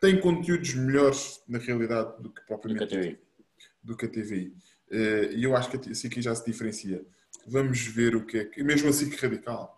tem 0.00 0.20
conteúdos 0.20 0.74
melhores 0.74 1.40
na 1.48 1.58
realidade 1.58 2.22
do 2.22 2.28
que 2.28 2.28
Do 2.28 2.32
que 2.34 2.40
a 2.42 2.44
propriamente 2.46 2.86
TV. 2.88 3.18
do 3.82 3.96
que 3.96 4.04
a 4.04 4.08
TVI. 4.08 4.52
Eh, 4.90 5.30
E 5.34 5.44
eu 5.44 5.56
acho 5.56 5.70
que 5.70 5.90
a 5.90 5.94
SIC 5.94 6.20
já 6.22 6.34
se 6.34 6.44
diferencia. 6.44 7.02
Vamos 7.46 7.80
ver 7.86 8.14
o 8.14 8.24
que 8.26 8.36
é 8.38 8.44
que. 8.44 8.62
Mesmo 8.62 8.90
a 8.90 8.92
SIC 8.92 9.16
radical. 9.16 9.77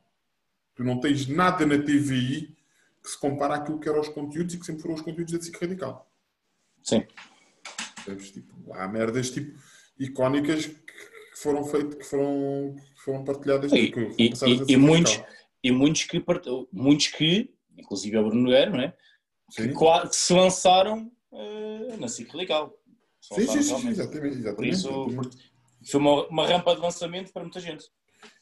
Tu 0.81 0.85
não 0.85 0.99
tens 0.99 1.27
nada 1.27 1.67
na 1.67 1.77
TVI 1.77 2.57
que 3.03 3.11
se 3.11 3.19
compara 3.19 3.57
àquilo 3.57 3.79
que 3.79 3.87
eram 3.87 4.01
os 4.01 4.09
conteúdos 4.09 4.55
e 4.55 4.59
que 4.59 4.65
sempre 4.65 4.81
foram 4.81 4.95
os 4.95 5.03
conteúdos 5.03 5.35
da 5.35 5.43
SIC 5.43 5.61
radical. 5.61 6.11
Sim. 6.83 7.07
Percebes? 7.97 8.31
Tipo, 8.31 8.73
há 8.73 8.89
merdas 8.89 9.31
tipo, 9.31 9.61
icónicas 9.99 10.65
que 10.69 10.75
foram 11.37 11.65
feitas, 11.67 11.97
que 11.97 12.05
foram, 12.05 12.77
que 12.95 13.01
foram 13.03 13.25
partilhadas. 13.25 13.71
E, 13.75 13.93
e- 14.17 14.33
e- 14.33 14.73
e 14.73 14.77
muitos, 14.79 15.17
radical. 15.17 15.35
e 15.63 15.71
muitos 15.71 16.05
que, 16.05 16.25
muitos 16.73 17.09
que, 17.09 17.55
inclusive 17.77 18.17
a 18.17 18.23
Bruno 18.23 18.41
Nogueira, 18.41 18.71
não 18.71 18.81
é? 18.81 18.97
Que, 19.55 19.69
que 19.69 20.17
se 20.17 20.33
lançaram 20.33 21.13
eh, 21.31 21.97
na 21.99 22.09
SIC. 22.09 22.31
Se 23.21 23.35
sim, 23.35 23.47
sim, 23.47 23.63
sim, 23.63 23.69
realmente. 23.69 24.01
exatamente. 24.01 24.33
Por 24.33 24.41
exatamente, 24.41 24.73
isso, 24.73 24.89
exatamente. 24.89 25.53
foi 25.91 26.01
uma, 26.01 26.27
uma 26.29 26.47
rampa 26.47 26.75
de 26.75 26.81
lançamento 26.81 27.31
para 27.35 27.43
muita 27.43 27.61
gente. 27.61 27.85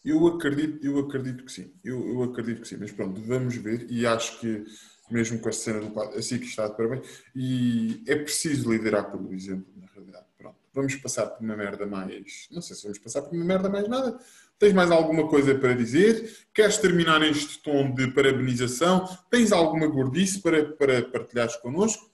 Eu 0.04 0.26
acredito, 0.26 0.84
eu 0.84 0.98
acredito 0.98 1.44
que 1.44 1.52
sim. 1.52 1.72
Eu, 1.84 2.06
eu 2.08 2.22
acredito 2.22 2.62
que 2.62 2.68
sim. 2.68 2.76
Mas 2.78 2.92
pronto, 2.92 3.20
vamos 3.20 3.56
ver. 3.56 3.86
E 3.90 4.06
acho 4.06 4.40
que 4.40 4.64
mesmo 5.10 5.38
com 5.38 5.48
a 5.48 5.52
cena 5.52 5.80
do 5.80 5.90
quadro, 5.90 6.18
assim 6.18 6.38
que 6.38 6.46
está 6.46 6.68
de 6.68 6.76
parabéns. 6.76 7.06
E 7.34 8.02
é 8.06 8.16
preciso 8.16 8.70
liderar 8.70 9.10
pelo 9.10 9.32
exemplo, 9.32 9.66
na 9.76 9.86
realidade. 9.94 10.26
Pronto. 10.36 10.56
Vamos 10.72 10.94
passar 10.96 11.26
por 11.26 11.42
uma 11.42 11.56
merda 11.56 11.86
mais. 11.86 12.46
Não 12.50 12.62
sei 12.62 12.76
se 12.76 12.82
vamos 12.82 12.98
passar 12.98 13.22
por 13.22 13.34
uma 13.34 13.44
merda 13.44 13.68
mais 13.68 13.88
nada. 13.88 14.18
Tens 14.58 14.72
mais 14.72 14.90
alguma 14.90 15.28
coisa 15.28 15.54
para 15.54 15.72
dizer? 15.72 16.48
Queres 16.52 16.78
terminar 16.78 17.20
neste 17.20 17.62
tom 17.62 17.92
de 17.92 18.08
parabenização? 18.08 19.06
Tens 19.30 19.52
alguma 19.52 19.86
gordice 19.86 20.40
para, 20.40 20.72
para 20.72 21.02
partilhares 21.02 21.56
connosco? 21.56 22.10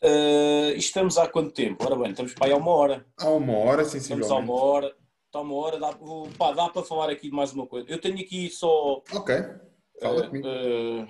Eh, 0.00 0.74
estamos 0.76 1.16
há 1.18 1.26
quanto 1.26 1.50
tempo? 1.52 1.84
Ora 1.84 1.96
bem, 1.96 2.10
estamos 2.10 2.34
para 2.34 2.46
aí 2.46 2.52
há 2.52 2.56
uma 2.56 2.70
hora. 2.70 3.06
Há 3.16 3.28
uma 3.28 3.56
hora, 3.56 3.82
Estamos 3.82 4.30
há 4.30 4.36
uma 4.36 4.54
hora. 4.54 4.94
Está 5.34 5.40
uma 5.40 5.54
hora. 5.56 5.80
Dá, 5.80 5.90
vou- 5.90 6.28
pá, 6.38 6.52
dá 6.52 6.68
para 6.68 6.84
falar 6.84 7.10
aqui 7.10 7.28
de 7.28 7.34
mais 7.34 7.52
uma 7.52 7.66
coisa. 7.66 7.90
Eu 7.90 8.00
tenho 8.00 8.20
aqui 8.20 8.48
só. 8.48 9.02
Ok. 9.12 9.34
Fala 10.00 10.24
eh, 10.24 10.28
comigo. 10.28 10.46
eh, 10.46 11.08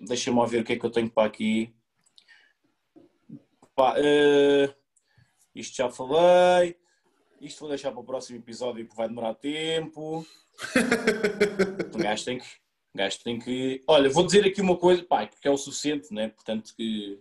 Deixa-me 0.00 0.46
ver 0.46 0.60
o 0.60 0.64
que 0.64 0.74
é 0.74 0.78
que 0.78 0.86
eu 0.86 0.90
tenho 0.92 1.10
para 1.10 1.26
aqui. 1.26 1.74
Pá, 3.74 3.94
eh, 3.96 4.72
isto 5.56 5.76
já 5.76 5.90
falei. 5.90 6.76
Isto 7.40 7.58
vou 7.60 7.68
deixar 7.68 7.90
para 7.90 8.00
o 8.00 8.04
próximo 8.04 8.38
episódio 8.38 8.88
que 8.88 8.94
vai 8.94 9.08
demorar 9.08 9.34
tempo. 9.34 10.24
Um 11.94 11.98
gajo 11.98 12.24
tem 12.24 12.38
que. 12.38 12.44
um 12.94 12.98
gajo 12.98 13.18
tem 13.24 13.38
que. 13.40 13.82
Olha, 13.88 14.08
vou 14.08 14.24
dizer 14.24 14.44
aqui 14.46 14.60
uma 14.60 14.76
coisa, 14.76 15.02
pá, 15.02 15.26
que 15.26 15.48
é 15.48 15.50
o 15.50 15.56
suficiente, 15.56 16.14
né? 16.14 16.28
Portanto, 16.28 16.72
que. 16.76 17.20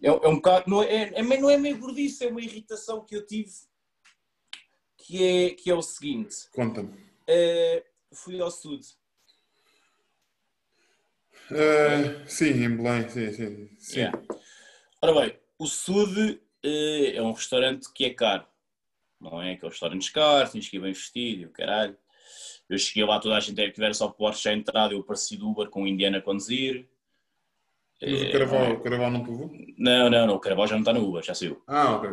É, 0.00 0.06
é 0.08 0.28
um 0.28 0.36
bocado. 0.36 0.70
Não 0.70 0.80
é, 0.80 1.10
é, 1.12 1.22
meio- 1.24 1.40
não 1.42 1.50
é 1.50 1.56
meio 1.56 1.76
gordice, 1.78 2.24
é 2.24 2.28
uma 2.28 2.40
irritação 2.40 3.04
que 3.04 3.16
eu 3.16 3.26
tive. 3.26 3.50
Que 5.06 5.22
é, 5.22 5.50
que 5.50 5.70
é 5.70 5.74
o 5.74 5.82
seguinte. 5.82 6.48
Conta-me. 6.50 6.94
Eh, 7.28 7.84
fui 8.10 8.40
ao 8.40 8.50
Sud. 8.50 8.82
Ah, 11.50 12.24
sim, 12.26 12.64
em 12.64 12.74
Belém, 12.74 13.06
sim, 13.10 13.30
sim. 13.30 13.68
sim. 13.78 13.98
Yeah. 13.98 14.18
Ora 15.02 15.20
bem, 15.20 15.38
o 15.58 15.66
Sud 15.66 16.40
eh, 16.62 17.16
é 17.16 17.22
um 17.22 17.32
restaurante 17.32 17.92
que 17.92 18.06
é 18.06 18.14
caro. 18.14 18.46
Não 19.20 19.42
é 19.42 19.52
aqueles 19.52 19.74
restaurantes 19.74 20.08
caros, 20.08 20.52
tens 20.52 20.70
que 20.70 20.78
ir 20.78 20.80
bem 20.80 20.94
vestido 20.94 21.42
e 21.42 21.46
o 21.46 21.50
caralho. 21.50 21.98
Eu 22.66 22.78
cheguei 22.78 23.04
lá, 23.04 23.20
toda 23.20 23.36
a 23.36 23.40
gente 23.40 23.72
tiver 23.72 23.94
só 23.94 24.08
Porsche 24.08 24.48
à 24.48 24.54
entrada, 24.54 24.94
eu 24.94 25.00
apareci 25.00 25.36
do 25.36 25.50
Uber 25.50 25.68
com 25.68 25.82
o 25.82 25.86
indiano 25.86 26.16
a 26.16 26.22
conduzir. 26.22 26.88
Mas 28.00 28.22
o 28.22 28.32
Carnaval, 28.32 28.72
o 28.72 28.80
Carnaval 28.80 29.10
não 29.10 29.22
te 29.22 29.30
levou? 29.30 29.52
não, 29.76 30.08
não, 30.08 30.26
não, 30.26 30.34
o 30.36 30.40
Carnaval 30.40 30.66
já 30.66 30.74
não 30.76 30.80
está 30.80 30.94
no 30.94 31.06
Uber, 31.06 31.22
já 31.22 31.34
saiu. 31.34 31.62
Ah, 31.66 31.96
ok. 31.96 32.10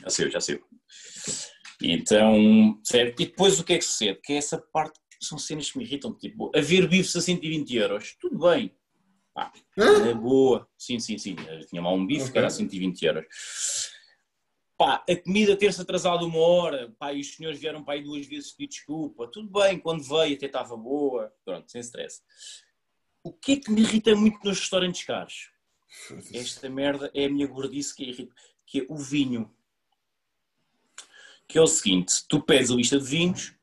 Já 0.00 0.08
saiu, 0.08 0.30
já 0.30 0.40
saiu. 0.40 0.64
Então, 1.82 2.80
certo? 2.84 3.20
E 3.20 3.26
depois 3.26 3.58
o 3.58 3.64
que 3.64 3.74
é 3.74 3.78
que 3.78 3.84
sucede? 3.84 4.20
Que 4.22 4.32
é 4.32 4.36
essa 4.36 4.58
parte, 4.58 4.98
são 5.20 5.38
cenas 5.38 5.70
que 5.70 5.78
me 5.78 5.84
irritam, 5.84 6.14
tipo, 6.14 6.50
haver 6.54 6.88
bifes 6.88 7.16
a 7.16 7.20
120 7.20 7.74
euros, 7.76 8.16
tudo 8.20 8.38
bem. 8.38 8.74
Hã? 9.36 9.50
é 10.08 10.14
boa. 10.14 10.68
Sim, 10.78 11.00
sim, 11.00 11.18
sim. 11.18 11.34
Eu 11.48 11.66
tinha 11.66 11.82
lá 11.82 11.92
um 11.92 12.06
bife 12.06 12.22
Ok. 12.22 12.32
que 12.32 12.38
era 12.38 12.46
a 12.46 12.50
120 12.50 13.02
euros. 13.02 13.26
Pá, 14.76 15.04
a 15.08 15.16
comida 15.16 15.56
ter-se 15.56 15.80
atrasado 15.80 16.26
uma 16.26 16.38
hora, 16.38 16.94
pá, 16.98 17.12
e 17.12 17.20
os 17.20 17.34
senhores 17.34 17.60
vieram 17.60 17.84
para 17.84 17.94
aí 17.94 18.02
duas 18.02 18.26
vezes 18.26 18.52
pedir 18.52 18.68
desculpa. 18.68 19.28
Tudo 19.28 19.50
bem, 19.50 19.78
quando 19.78 20.02
veio 20.02 20.36
até 20.36 20.46
estava 20.46 20.76
boa. 20.76 21.32
Pronto, 21.44 21.70
sem 21.70 21.80
stress. 21.80 22.20
O 23.22 23.32
que 23.32 23.52
é 23.52 23.56
que 23.56 23.70
me 23.70 23.80
irrita 23.80 24.14
muito 24.14 24.38
nos 24.44 24.58
restaurantes 24.60 25.04
caros? 25.04 25.50
Esta 26.32 26.68
merda 26.68 27.10
é 27.14 27.24
a 27.26 27.30
minha 27.30 27.46
gordice 27.46 27.94
que 27.94 28.04
irrita, 28.04 28.34
que 28.66 28.80
é 28.80 28.86
o 28.88 28.96
vinho. 28.96 29.52
Que 31.46 31.58
é 31.58 31.60
o 31.60 31.66
seguinte, 31.66 32.24
tu 32.28 32.40
pedes 32.40 32.70
a 32.70 32.74
lista 32.74 32.98
de 32.98 33.04
vinhos 33.04 33.54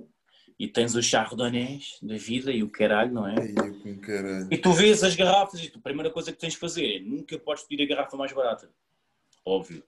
e 0.61 0.67
tens 0.67 0.93
os 0.93 1.05
chardonnays 1.05 1.97
da 2.01 2.17
vida 2.17 2.51
e 2.51 2.61
o 2.61 2.69
caralho, 2.69 3.11
não 3.11 3.27
é? 3.27 3.33
Com 3.81 3.97
caralho. 3.99 4.47
E 4.51 4.57
tu 4.57 4.71
vês 4.71 5.03
as 5.03 5.15
garrafas 5.15 5.63
e 5.63 5.69
tu, 5.69 5.79
a 5.79 5.81
primeira 5.81 6.11
coisa 6.11 6.31
que 6.31 6.37
tens 6.37 6.53
de 6.53 6.59
fazer 6.59 6.97
é 6.97 6.99
nunca 6.99 7.37
podes 7.39 7.63
pedir 7.63 7.83
a 7.83 7.95
garrafa 7.95 8.15
mais 8.15 8.31
barata. 8.31 8.69
Óbvio. 9.43 9.83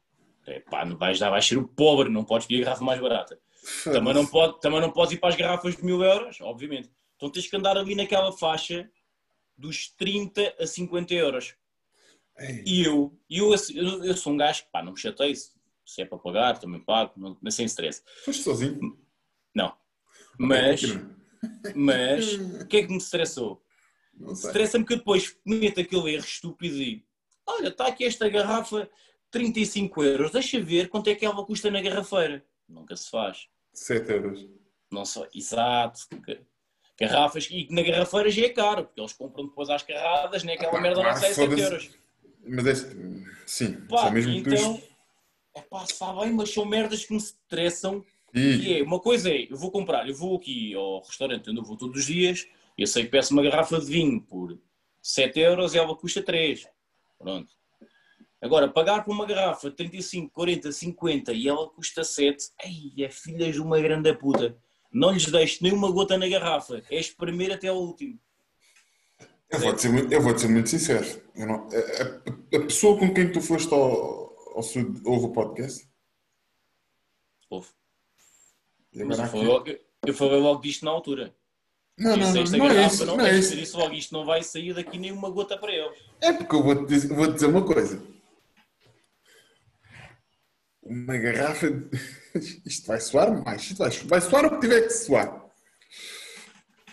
É, 0.48 0.60
pá, 0.60 0.84
não 0.84 0.98
vais, 0.98 1.20
dar, 1.20 1.30
vais 1.30 1.46
ser 1.46 1.58
o 1.58 1.68
pobre, 1.68 2.10
não 2.10 2.24
podes 2.24 2.48
pedir 2.48 2.64
a 2.64 2.66
garrafa 2.66 2.84
mais 2.84 3.00
barata. 3.00 3.40
Também 3.84 4.14
não, 4.14 4.26
pode, 4.26 4.60
também 4.60 4.82
não 4.82 4.92
podes 4.92 5.14
ir 5.14 5.18
para 5.18 5.30
as 5.30 5.36
garrafas 5.36 5.76
de 5.76 5.86
mil 5.86 6.04
euros, 6.04 6.42
obviamente. 6.42 6.90
Então 7.16 7.30
tens 7.30 7.48
que 7.48 7.56
andar 7.56 7.78
ali 7.78 7.96
naquela 7.96 8.32
faixa 8.32 8.90
dos 9.58 9.90
30 9.90 10.56
a 10.60 10.66
50 10.66 11.14
euros. 11.14 11.56
E 12.66 12.84
eu, 12.84 13.16
eu, 13.30 13.54
eu, 13.76 14.04
eu 14.06 14.18
sou 14.18 14.34
um 14.34 14.38
gajo 14.38 14.64
que 14.64 14.72
pá, 14.72 14.82
não 14.82 14.94
me 14.94 15.00
chatei 15.00 15.34
se, 15.86 16.02
é 16.02 16.06
para 16.06 16.18
pagar, 16.18 16.60
também 16.60 16.80
pago, 16.80 17.14
não, 17.18 17.38
mas 17.42 17.56
sem 17.56 17.66
stress. 17.66 18.02
Foste 18.26 18.44
sozinho? 18.44 18.98
Não. 19.56 19.76
Mas, 20.38 20.82
mas, 21.76 22.34
o 22.34 22.68
que 22.68 22.78
é 22.78 22.88
que 22.88 22.94
me 22.94 23.02
sei. 23.02 23.24
Estressa-me 24.32 24.86
que 24.86 24.94
eu 24.94 24.98
depois 24.98 25.30
cometo 25.44 25.80
aquele 25.80 26.14
erro 26.16 26.24
estúpido 26.26 26.78
e 26.78 27.06
olha, 27.46 27.68
está 27.70 27.88
aqui 27.88 28.06
esta 28.06 28.30
garrafa, 28.30 28.90
35 29.32 30.04
euros, 30.04 30.32
deixa 30.32 30.60
ver 30.62 30.88
quanto 30.90 31.10
é 31.10 31.16
que 31.16 31.26
ela 31.26 31.46
custa 31.46 31.70
na 31.72 31.82
garrafeira. 31.82 32.46
Nunca 32.68 32.96
se 32.96 33.10
faz. 33.10 33.48
7 33.74 34.12
euros. 34.12 34.48
Não 34.92 35.04
só, 35.06 35.28
exato. 35.34 36.02
Garrafas, 37.00 37.48
e 37.50 37.68
na 37.72 37.82
garrafeira 37.82 38.30
já 38.30 38.46
é 38.46 38.50
caro, 38.50 38.86
porque 38.86 39.02
eles 39.02 39.14
compram 39.14 39.48
depois 39.48 39.70
às 39.70 39.82
carradas, 39.82 40.44
nem 40.44 40.56
aquela 40.56 40.78
Ah, 40.78 40.82
merda 40.82 41.02
não 41.04 41.14
sai 41.16 41.34
7 41.34 41.36
foda-se. 41.50 41.64
euros. 41.64 41.90
Mas 42.46 42.66
este. 42.68 42.96
Sim, 43.48 43.74
Pá, 43.88 43.98
só 43.98 44.12
mesmo 44.12 44.44
que 44.44 44.56
tu. 44.56 44.93
É 45.56 45.62
pá, 45.62 45.86
sabe 45.86 46.22
bem, 46.22 46.34
mas 46.34 46.52
são 46.54 46.66
merdas 46.66 47.06
que 47.06 47.12
me 47.14 47.20
estressam. 47.20 48.04
Ih, 48.34 48.40
E 48.68 48.80
é, 48.80 48.84
uma 48.84 49.00
coisa 49.00 49.30
é, 49.30 49.48
eu 49.52 49.56
vou 49.58 49.70
comprar, 49.72 50.08
eu 50.10 50.16
vou 50.16 50.36
aqui 50.38 50.74
ao 50.74 51.02
restaurante 51.04 51.50
onde 51.50 51.60
eu 51.60 51.64
vou 51.64 51.78
todos 51.78 52.00
os 52.02 52.06
dias, 52.06 52.48
eu 52.78 52.88
sei 52.88 53.04
que 53.04 53.10
peço 53.12 53.34
uma 53.34 53.44
garrafa 53.44 53.80
de 53.80 53.86
vinho 53.86 54.20
por 54.22 54.58
7 55.02 55.40
euros 55.40 55.76
e 55.76 55.78
ela 55.78 55.96
custa 55.96 56.22
3. 56.24 56.68
Pronto. 57.20 57.52
Agora, 58.42 58.68
pagar 58.68 59.06
por 59.06 59.14
uma 59.14 59.26
garrafa 59.26 59.70
35, 59.72 60.30
40, 60.34 60.72
50 60.72 61.32
e 61.34 61.48
ela 61.48 61.70
custa 61.70 62.04
7, 62.04 62.44
ai, 62.64 63.04
é 63.06 63.10
filhas 63.10 63.54
de 63.54 63.62
uma 63.62 63.80
grande 63.80 64.12
puta. 64.16 64.58
Não 64.92 65.12
lhes 65.12 65.28
deixo 65.28 65.64
nem 65.64 65.72
uma 65.72 65.90
gota 65.92 66.18
na 66.18 66.28
garrafa, 66.28 66.82
é 66.90 67.00
espremer 67.00 67.52
até 67.54 67.68
ao 67.68 67.78
último. 67.82 68.20
eu 69.50 69.60
vou-te 69.60 69.82
ser, 69.84 69.90
muito- 69.90 70.12
eu 70.12 70.20
vou-te 70.22 70.42
ser 70.42 70.48
muito 70.48 70.68
sincero. 70.70 71.06
Eu 71.36 71.46
não- 71.46 71.68
a, 71.72 71.78
a- 71.78 72.58
a 72.58 72.60
pessoa 72.64 72.98
com 72.98 73.14
quem 73.14 73.32
tu 73.32 73.40
foste 73.40 73.72
ao, 73.72 74.23
ao 74.54 74.64
Sud 74.64 75.02
ouve 75.06 75.26
o 75.28 75.32
podcast? 75.32 75.88
Ouve. 77.50 77.70
Eu 78.94 79.08
aqui- 79.12 79.28
falei, 79.28 79.48
logo, 79.48 79.66
eu 80.06 80.14
falei 80.14 80.40
logo 80.40 80.62
disto 80.62 80.86
na 80.86 80.92
altura. 80.92 81.36
Não, 81.98 82.18
não, 82.18 82.34
Disse, 82.44 82.58
não, 82.58 82.66
não 82.68 82.72
é 82.74 82.86
isso. 82.88 83.06
não, 83.06 83.18
Não 83.18 83.26
é 83.26 83.38
isso. 83.38 83.56
disse 83.56 83.76
logo, 83.76 83.94
isto 83.94 84.12
não 84.14 84.26
vai 84.26 84.42
sair 84.44 84.74
daqui 84.74 84.98
nem 84.98 85.12
uma 85.12 85.30
gota 85.30 85.58
para 85.58 85.72
eles. 85.72 85.98
É 86.22 86.34
porque 86.34 86.56
eu 86.56 86.64
vou-te 86.64 86.86
dizer, 86.88 87.08
vou 87.14 87.32
dizer 87.32 87.46
uma 87.46 87.64
coisa. 87.66 88.02
Uma 90.82 91.18
garrafa. 91.18 91.70
de- 91.72 91.90
Isto 92.66 92.88
vai 92.88 93.00
soar 93.00 93.44
mais. 93.44 93.62
Isto 93.62 93.78
vai, 93.78 93.90
vai 93.90 94.22
soar 94.22 94.46
o 94.46 94.52
que 94.52 94.60
tiver 94.62 94.82
que 94.82 94.90
soar. 94.90 95.43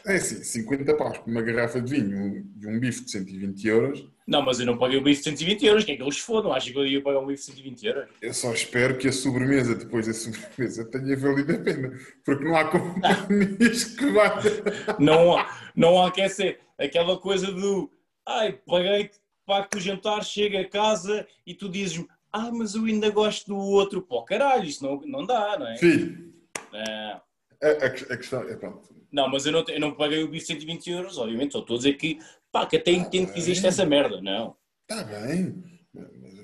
É 0.06 0.16
assim, 0.16 0.42
50 0.42 0.94
paus 0.96 1.18
por 1.18 1.30
uma 1.30 1.42
garrafa 1.42 1.80
de 1.80 1.90
vinho 2.00 2.46
e 2.60 2.66
um 2.66 2.78
bife 2.80 3.04
de 3.04 3.10
120 3.10 3.68
euros. 3.68 4.08
Não, 4.26 4.40
mas 4.42 4.58
eu 4.60 4.66
não 4.66 4.78
paguei 4.78 4.98
o 4.98 5.02
bife 5.02 5.18
de 5.18 5.24
120 5.30 5.66
euros, 5.66 5.84
que 5.84 5.92
é 5.92 5.96
que 5.96 6.02
eles 6.02 6.18
fodam? 6.18 6.52
Acho 6.52 6.72
que 6.72 6.78
eu 6.78 6.86
ia 6.86 7.02
pagar 7.02 7.18
um 7.20 7.26
bife 7.26 7.40
de 7.40 7.46
120 7.52 7.86
euros. 7.86 8.08
Eu 8.22 8.32
só 8.32 8.52
espero 8.52 8.96
que 8.96 9.08
a 9.08 9.12
sobremesa, 9.12 9.74
depois 9.74 10.06
da 10.06 10.12
sobremesa, 10.14 10.84
tenha 10.90 11.16
valido 11.16 11.52
a 11.54 11.58
pena. 11.58 11.92
Porque 12.24 12.44
não 12.44 12.56
há 12.56 12.64
companhias 12.64 13.84
que 13.84 14.06
valham. 14.10 14.42
Não, 14.98 15.36
há- 15.36 15.70
não 15.74 16.02
há 16.04 16.10
que 16.10 16.28
ser 16.28 16.60
aquela 16.78 17.18
coisa 17.18 17.50
do 17.52 17.90
ai, 18.26 18.52
paguei 18.66 19.10
pago 19.46 19.68
o 19.76 19.80
jantar, 19.80 20.24
chega 20.24 20.60
a 20.60 20.68
casa 20.68 21.26
e 21.46 21.54
tu 21.54 21.68
dizes-me 21.68 22.06
ah, 22.32 22.50
mas 22.52 22.74
eu 22.76 22.84
ainda 22.84 23.10
gosto 23.10 23.48
do 23.48 23.56
outro. 23.56 24.00
Pô, 24.02 24.22
caralho, 24.22 24.64
isso 24.64 24.84
não, 24.84 25.00
não 25.04 25.26
dá, 25.26 25.58
não 25.58 25.66
é? 25.66 25.76
Filho, 25.76 26.32
Não, 26.72 26.78
a, 26.80 27.20
a- 27.62 27.86
a 27.86 28.16
questão 28.16 28.42
é 28.42 28.54
pronto. 28.56 28.88
Não, 29.12 29.28
mas 29.28 29.46
eu 29.46 29.52
não, 29.52 29.64
eu 29.68 29.80
não 29.80 29.94
paguei 29.94 30.22
o 30.22 30.30
de 30.30 30.40
120 30.40 30.90
euros, 30.90 31.18
obviamente, 31.18 31.52
só 31.52 31.60
estou 31.60 31.74
a 31.74 31.78
dizer 31.78 31.94
que, 31.94 32.18
pá, 32.52 32.66
que 32.66 32.76
até 32.76 32.90
entendo 32.92 33.32
que 33.32 33.38
existe 33.38 33.66
essa 33.66 33.84
merda, 33.86 34.20
não. 34.20 34.56
Está 34.82 35.02
bem, 35.04 35.62
mas 35.94 36.38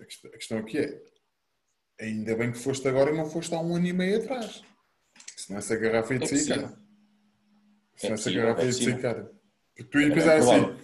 a, 0.00 0.04
questão- 0.36 0.58
aqui 0.58 0.78
é: 0.78 1.02
ainda 2.00 2.36
bem 2.36 2.52
que 2.52 2.58
foste 2.58 2.86
agora 2.88 3.10
e 3.12 3.16
não 3.16 3.28
foste 3.28 3.54
há 3.54 3.60
um 3.60 3.74
ano 3.76 3.86
e 3.86 3.92
meio 3.92 4.18
atrás. 4.18 4.62
Senão 5.36 5.58
essa 5.58 5.76
garrafa 5.76 6.14
ia 6.14 6.18
É 6.18 6.20
de 6.22 6.28
sair 6.28 6.38
possível. 6.38 6.62
cara. 6.62 6.78
Senão 7.96 8.10
É 8.12 8.14
essa 8.14 8.30
garrafa 8.32 8.60
é 8.62 8.64
ia 8.64 8.70
de 8.72 8.84
sair 8.84 9.00
cara. 9.00 9.32
Porque 9.76 9.90
tu 9.90 10.00
ia 10.00 10.08
É 10.08 10.14
pensar 10.14 10.36
assim: 10.36 10.76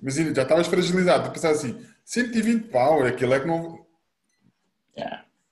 imagina, 0.00 0.34
já 0.34 0.42
estavas 0.42 0.66
fragilizado, 0.68 1.28
tu 1.28 1.32
pensar 1.32 1.50
assim: 1.50 1.84
120 2.04 2.68
pau, 2.68 3.02
aquilo 3.04 3.34
é 3.34 3.40
que 3.40 3.46
não. 3.46 3.80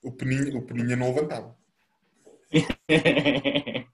O 0.02 0.12
peninha, 0.12 0.56
o 0.56 0.62
peninha 0.62 0.94
não 0.96 1.12
levantava. 1.14 1.56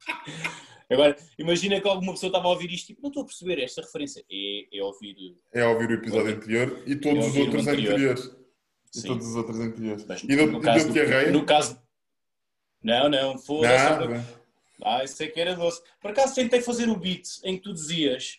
Agora, 0.91 1.17
imagina 1.39 1.81
que 1.81 1.89
alguma 1.89 2.13
pessoa 2.13 2.29
estava 2.29 2.47
a 2.47 2.51
ouvir 2.51 2.71
isto 2.73 2.85
e 2.85 2.95
tipo, 2.95 3.03
não 3.03 3.09
estou 3.09 3.23
a 3.23 3.27
perceber 3.27 3.59
esta 3.63 3.81
referência. 3.83 4.25
É, 4.31 4.79
é 4.79 4.83
ouvir. 4.83 5.17
É 5.53 5.67
ouvir 5.67 5.89
o 5.91 5.95
episódio 5.95 6.35
anterior 6.37 6.83
e 6.87 6.95
todos 6.97 7.19
É 7.19 7.21
os 7.21 7.27
ouvir 7.27 7.41
o 7.41 7.45
outros 7.47 7.67
anterior. 7.69 7.93
anteriores. 7.93 8.37
E 8.95 9.01
Sim. 9.01 9.09
todos 9.09 9.27
os 9.27 9.35
outros 9.37 9.59
anteriores. 9.61 10.05
Mas 10.07 10.23
E 10.23 10.27
deu- 10.27 10.47
no 10.53 10.61
caso 10.61 10.93
deu? 10.93 11.33
No 11.33 11.45
caso. 11.47 11.79
Não, 12.83 13.09
não, 13.09 13.39
foda-se. 13.39 14.35
Ah, 14.83 15.03
isso 15.05 15.23
é 15.23 15.27
que 15.29 15.41
era 15.41 15.55
doce. 15.55 15.81
Por 16.01 16.11
acaso 16.11 16.35
tentei 16.35 16.61
fazer 16.61 16.89
o 16.89 16.97
beat 16.97 17.27
em 17.45 17.57
que 17.57 17.63
tu 17.63 17.73
dizias 17.73 18.39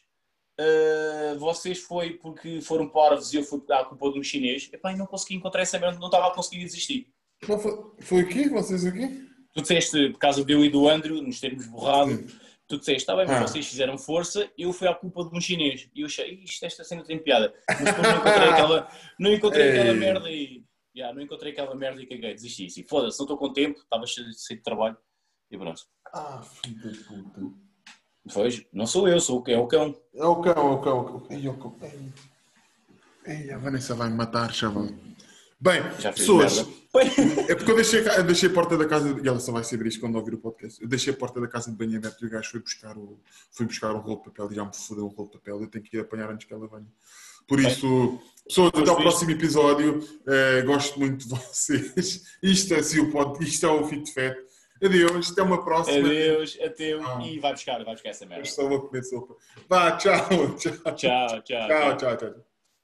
ah, 0.58 1.36
vocês 1.38 1.80
foi 1.80 2.12
porque 2.14 2.62
foram 2.62 2.88
parvos 2.88 3.34
e 3.34 3.38
eu 3.38 3.44
fui 3.44 3.62
à 3.72 3.84
culpa 3.84 4.12
de 4.12 4.20
um 4.20 4.24
chinês. 4.24 4.70
Epá, 4.72 4.96
não 4.96 5.06
consegui 5.08 5.36
encontrar 5.36 5.62
essa 5.62 5.80
merda, 5.80 5.98
não 6.00 6.08
estava 6.08 6.28
a 6.28 6.32
conseguir 6.34 6.64
desistir. 6.64 7.08
Não 7.48 7.60
foi, 7.60 7.74
foi 8.00 8.24
o 8.24 8.28
quê? 8.30 8.48
Vocês 8.50 8.86
aqui? 8.86 9.28
Tu 9.56 9.62
disseste, 9.62 10.10
por 10.10 10.20
causa 10.20 10.44
deu 10.44 10.64
e 10.66 10.70
do 10.70 10.88
Andrew, 10.90 11.22
nos 11.22 11.40
termos 11.40 11.66
borrado, 11.68 12.12
tu 12.68 12.78
disseste, 12.78 13.00
está 13.04 13.16
bem, 13.16 13.26
mas 13.26 13.38
Ah. 13.38 13.48
vocês 13.48 13.66
fizeram 13.66 13.98
força, 13.98 14.52
eu 14.58 14.74
fui 14.74 14.86
à 14.86 14.94
culpa 14.94 15.24
de 15.24 15.36
um 15.36 15.40
chinês. 15.40 15.90
E 15.96 16.02
eu 16.02 16.08
achei, 16.08 16.42
isto, 16.44 16.66
esta 16.66 16.84
cena 16.84 17.04
tem 17.06 17.18
piada. 17.18 17.54
Mas 17.70 17.80
depois 17.86 18.04
não 18.04 18.18
encontrei 18.18 18.50
aquela, 18.50 18.88
não 19.18 19.34
encontrei 19.34 19.70
aquela 19.70 19.90
Ei. 19.92 19.94
merda 20.00 20.30
e. 20.30 20.64
já, 20.94 21.14
não 21.14 21.22
encontrei 21.22 21.54
aquela 21.54 21.74
merda 21.74 22.02
e 22.02 22.06
caguei, 22.06 22.34
desisti. 22.34 22.66
Assim, 22.66 22.84
foda-se, 22.84 23.18
não 23.18 23.24
estou 23.24 23.38
com 23.38 23.54
tempo, 23.54 23.80
estava 23.80 24.06
cheio 24.06 24.28
de 24.30 24.36
de 24.36 24.62
trabalho. 24.62 24.98
E 25.50 25.58
pronto. 25.58 25.82
Ah, 26.14 26.42
filho 26.42 26.76
da 26.84 27.04
puta. 27.32 27.54
Pois, 28.34 28.66
não 28.74 28.86
sou 28.88 29.08
eu, 29.08 29.20
sou 29.22 29.40
o 29.40 29.44
que 29.44 29.52
é 29.54 29.58
o 29.58 29.68
cão. 29.68 29.96
É 30.14 30.26
o 30.26 30.42
cão, 30.42 30.52
é 30.54 30.60
o 30.60 30.82
cão. 30.82 31.28
é 31.30 31.50
o 31.50 31.54
cão. 31.58 31.78
É 31.82 31.88
o. 31.88 32.14
Ei, 33.26 33.52
a 33.52 33.58
Vanessa 33.58 33.96
vai 33.96 34.10
me 34.10 34.16
matar, 34.16 34.54
chaval. 34.54 34.88
Bem, 35.60 35.82
pessoas, 36.14 36.60
é 37.48 37.56
porque 37.56 37.72
eu 37.72 37.76
deixei, 37.76 38.02
eu 38.02 38.24
deixei 38.24 38.50
a 38.50 38.54
porta 38.54 38.78
da 38.78 38.86
casa, 38.86 39.20
e 39.24 39.28
ela 39.28 39.40
só 39.40 39.52
vai 39.52 39.64
saber 39.64 39.88
isto 39.88 40.00
quando 40.02 40.16
ouvir 40.16 40.34
o 40.34 40.38
podcast. 40.38 40.82
Eu 40.82 40.88
deixei 40.88 41.14
a 41.14 41.16
porta 41.16 41.40
da 41.42 41.48
casa 41.48 41.72
de 41.72 41.78
banho 41.78 41.98
aberta 41.98 42.18
e 42.22 42.28
o 42.28 42.30
gajo 42.30 42.52
foi 42.52 42.60
buscar, 42.60 42.98
o, 42.98 43.20
foi 43.52 43.66
buscar 43.66 43.94
um 43.96 44.00
rolo 44.00 44.18
de 44.18 44.24
papel 44.26 44.52
e 44.52 44.56
já 44.56 44.66
me 44.66 44.76
fodeu 44.76 45.06
um 45.06 45.10
rolo 45.10 45.30
de 45.30 45.38
papel. 45.38 45.62
Eu 45.62 45.68
tenho 45.68 45.84
que 45.84 45.96
ir 45.98 46.02
apanhar 46.02 46.30
antes 46.30 46.46
que 46.46 46.54
ela 46.54 46.68
venha. 46.68 46.88
Por 47.48 47.60
isso, 47.60 48.20
pessoas, 48.48 48.72
até 48.76 48.90
ao 48.90 48.98
próximo 48.98 49.32
episódio. 49.32 50.00
Eh, 50.28 50.62
gosto 50.64 51.00
muito 51.00 51.28
de 51.28 51.30
vocês. 51.30 52.24
Isto 52.44 52.74
é, 52.74 52.78
assim, 52.80 53.00
o 53.00 53.12
pod, 53.12 53.44
isto 53.44 53.66
é 53.66 53.70
o 53.70 53.88
Fit 53.88 54.12
Fat. 54.14 54.36
Adeus, 54.84 55.32
até 55.32 55.42
uma 55.42 55.64
próxima. 55.64 56.00
Adeus, 56.08 56.58
até 56.62 56.94
Ah. 56.94 57.20
e 57.24 57.40
vai 57.40 57.54
buscar, 57.54 57.84
vai 57.84 57.94
buscar 57.94 58.10
essa 58.10 58.26
Eu 58.26 58.30
merda. 58.30 58.46
só 58.46 58.68
vou 58.68 58.82
comer 58.82 59.04
sopa. 59.04 59.36
Vá, 59.70 59.92
tchau, 59.98 60.28
tchau. 60.58 60.74
Tchau, 60.96 60.96
tchau. 60.96 61.42
Tchau, 61.44 61.98
tchau, 61.98 62.18
tchau. 62.18 62.55